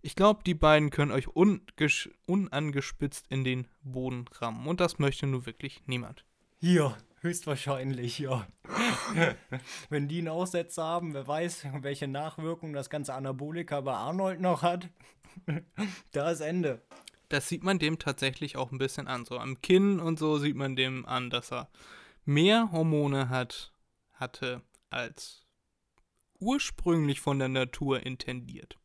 Ich 0.00 0.16
glaube, 0.16 0.42
die 0.44 0.54
beiden 0.54 0.90
können 0.90 1.12
euch 1.12 1.28
unangespitzt 1.28 3.26
in 3.28 3.44
den 3.44 3.68
Boden 3.82 4.24
rammen 4.32 4.66
und 4.66 4.80
das 4.80 4.98
möchte 4.98 5.26
nur 5.26 5.46
wirklich 5.46 5.82
niemand. 5.86 6.24
Hier, 6.60 6.96
höchstwahrscheinlich, 7.20 8.18
ja. 8.18 8.46
Wenn 9.90 10.08
die 10.08 10.18
einen 10.18 10.28
Aussetzer 10.28 10.82
haben, 10.82 11.14
wer 11.14 11.26
weiß, 11.26 11.66
welche 11.80 12.08
Nachwirkungen 12.08 12.72
das 12.72 12.90
ganze 12.90 13.14
Anabolika 13.14 13.80
bei 13.80 13.94
Arnold 13.94 14.40
noch 14.40 14.62
hat. 14.62 14.88
da 16.12 16.30
ist 16.30 16.40
Ende. 16.40 16.82
Das 17.32 17.48
sieht 17.48 17.64
man 17.64 17.78
dem 17.78 17.98
tatsächlich 17.98 18.58
auch 18.58 18.72
ein 18.72 18.78
bisschen 18.78 19.08
an. 19.08 19.24
So 19.24 19.38
am 19.38 19.62
Kinn 19.62 20.00
und 20.00 20.18
so 20.18 20.36
sieht 20.36 20.54
man 20.54 20.76
dem 20.76 21.06
an, 21.06 21.30
dass 21.30 21.50
er 21.50 21.70
mehr 22.26 22.70
Hormone 22.72 23.30
hat, 23.30 23.72
hatte 24.12 24.60
als 24.90 25.46
ursprünglich 26.38 27.22
von 27.22 27.38
der 27.38 27.48
Natur 27.48 28.04
intendiert. 28.04 28.76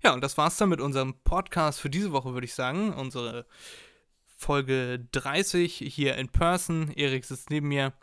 Ja, 0.00 0.14
und 0.14 0.22
das 0.22 0.38
war's 0.38 0.58
dann 0.58 0.68
mit 0.68 0.80
unserem 0.80 1.14
Podcast 1.24 1.80
für 1.80 1.90
diese 1.90 2.12
Woche, 2.12 2.34
würde 2.34 2.44
ich 2.44 2.54
sagen. 2.54 2.92
Unsere 2.92 3.46
Folge 4.36 5.04
30 5.10 5.76
hier 5.76 6.14
in 6.14 6.28
Person. 6.28 6.92
Erik 6.92 7.24
sitzt 7.24 7.50
neben 7.50 7.66
mir. 7.66 7.94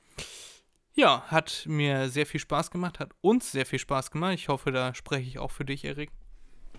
Ja, 0.93 1.23
hat 1.27 1.63
mir 1.67 2.09
sehr 2.09 2.25
viel 2.25 2.41
Spaß 2.41 2.69
gemacht, 2.69 2.99
hat 2.99 3.11
uns 3.21 3.53
sehr 3.53 3.65
viel 3.65 3.79
Spaß 3.79 4.11
gemacht. 4.11 4.33
Ich 4.33 4.49
hoffe, 4.49 4.73
da 4.73 4.93
spreche 4.93 5.29
ich 5.29 5.39
auch 5.39 5.51
für 5.51 5.63
dich, 5.63 5.85
Erik. 5.85 6.11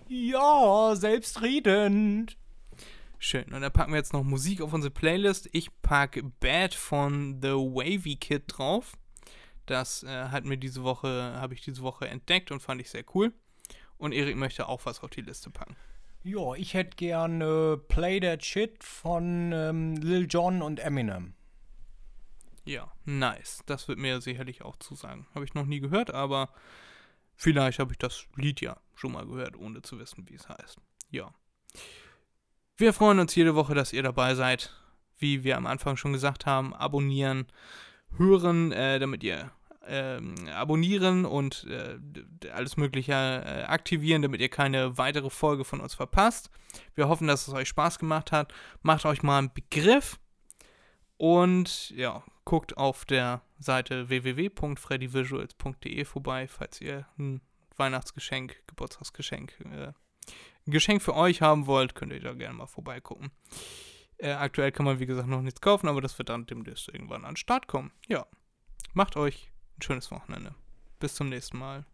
Ja, 0.07 0.95
selbstredend. 0.95 2.37
Schön. 3.19 3.53
Und 3.53 3.61
dann 3.61 3.71
packen 3.71 3.91
wir 3.91 3.97
jetzt 3.97 4.13
noch 4.13 4.23
Musik 4.23 4.61
auf 4.61 4.73
unsere 4.73 4.91
Playlist. 4.91 5.49
Ich 5.51 5.69
packe 5.81 6.23
Bad 6.23 6.73
von 6.73 7.39
The 7.41 7.49
Wavy 7.49 8.17
Kid 8.17 8.43
drauf. 8.47 8.97
Das 9.65 10.03
äh, 10.03 10.27
hat 10.29 10.45
mir 10.45 10.57
diese 10.57 10.83
Woche, 10.83 11.33
habe 11.35 11.53
ich 11.53 11.61
diese 11.61 11.81
Woche 11.81 12.07
entdeckt 12.07 12.51
und 12.51 12.61
fand 12.61 12.81
ich 12.81 12.89
sehr 12.89 13.03
cool. 13.15 13.33
Und 13.97 14.11
Erik 14.11 14.35
möchte 14.35 14.67
auch 14.67 14.85
was 14.85 15.01
auf 15.01 15.09
die 15.09 15.21
Liste 15.21 15.49
packen. 15.49 15.75
Ja, 16.23 16.53
ich 16.55 16.73
hätte 16.73 16.97
gerne 16.97 17.77
Play 17.87 18.19
That 18.19 18.43
Shit 18.43 18.83
von 18.83 19.51
ähm, 19.53 19.95
Lil 19.97 20.27
Jon 20.29 20.61
und 20.61 20.79
Eminem. 20.79 21.35
Ja, 22.65 22.91
nice. 23.05 23.61
Das 23.67 23.87
wird 23.87 23.99
mir 23.99 24.21
sicherlich 24.21 24.63
auch 24.63 24.75
zusagen. 24.77 25.27
Habe 25.35 25.45
ich 25.45 25.53
noch 25.53 25.65
nie 25.65 25.79
gehört, 25.79 26.11
aber 26.11 26.49
vielleicht 27.35 27.79
habe 27.79 27.91
ich 27.91 27.99
das 27.99 28.25
Lied 28.35 28.59
ja 28.59 28.77
schon 28.95 29.11
mal 29.11 29.25
gehört, 29.25 29.55
ohne 29.55 29.83
zu 29.83 29.99
wissen, 29.99 30.27
wie 30.27 30.35
es 30.35 30.49
heißt. 30.49 30.79
Ja. 31.11 31.31
Wir 32.77 32.91
freuen 32.91 33.19
uns 33.19 33.33
jede 33.35 33.55
Woche, 33.55 33.73
dass 33.73 33.93
ihr 33.93 34.03
dabei 34.03 34.35
seid. 34.35 34.73
Wie 35.17 35.45
wir 35.45 35.55
am 35.55 35.65
Anfang 35.65 35.95
schon 35.95 36.11
gesagt 36.11 36.45
haben, 36.45 36.73
abonnieren, 36.73 37.47
hören, 38.17 38.73
äh, 38.73 38.99
damit 38.99 39.23
ihr 39.23 39.49
ähm, 39.87 40.35
abonnieren 40.53 41.23
und 41.23 41.65
äh, 41.69 41.97
alles 42.49 42.75
Mögliche 42.75 43.13
äh, 43.13 43.63
aktivieren, 43.63 44.21
damit 44.21 44.41
ihr 44.41 44.49
keine 44.49 44.97
weitere 44.97 45.29
Folge 45.29 45.63
von 45.63 45.79
uns 45.79 45.93
verpasst. 45.93 46.49
Wir 46.95 47.07
hoffen, 47.07 47.27
dass 47.27 47.47
es 47.47 47.53
euch 47.53 47.69
Spaß 47.69 47.97
gemacht 47.97 48.33
hat. 48.33 48.53
Macht 48.81 49.05
euch 49.05 49.23
mal 49.23 49.37
einen 49.37 49.53
Begriff 49.53 50.19
und 51.15 51.91
ja, 51.91 52.23
guckt 52.43 52.75
auf 52.75 53.05
der 53.05 53.41
Seite 53.57 54.09
www.freddyvisuals.de 54.09 56.03
vorbei, 56.03 56.49
falls 56.49 56.81
ihr 56.81 57.07
ein 57.17 57.39
Weihnachtsgeschenk, 57.77 58.63
Geburtstagsgeschenk, 58.67 59.53
äh, 59.61 59.93
ein 60.67 60.71
Geschenk 60.71 61.01
für 61.01 61.15
euch 61.15 61.41
haben 61.41 61.67
wollt, 61.67 61.95
könnt 61.95 62.13
ihr 62.13 62.19
da 62.19 62.33
gerne 62.33 62.55
mal 62.55 62.67
vorbeigucken. 62.67 63.31
Äh, 64.17 64.31
aktuell 64.31 64.71
kann 64.71 64.85
man, 64.85 64.99
wie 64.99 65.05
gesagt, 65.05 65.27
noch 65.27 65.41
nichts 65.41 65.61
kaufen, 65.61 65.87
aber 65.87 66.01
das 66.01 66.17
wird 66.17 66.29
dann 66.29 66.45
demnächst 66.45 66.87
irgendwann 66.87 67.25
an 67.25 67.31
den 67.31 67.37
Start 67.37 67.67
kommen. 67.67 67.91
Ja, 68.07 68.25
macht 68.93 69.17
euch 69.17 69.51
ein 69.77 69.81
schönes 69.81 70.09
Wochenende. 70.11 70.55
Bis 70.99 71.15
zum 71.15 71.29
nächsten 71.29 71.57
Mal. 71.57 71.85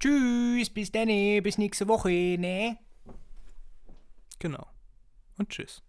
Tschüss, 0.00 0.70
bis 0.70 0.90
dann, 0.90 1.08
bis 1.42 1.58
nächste 1.58 1.86
Woche, 1.88 2.10
ne? 2.10 2.78
Genau. 4.38 4.66
Und 5.38 5.50
tschüss. 5.50 5.85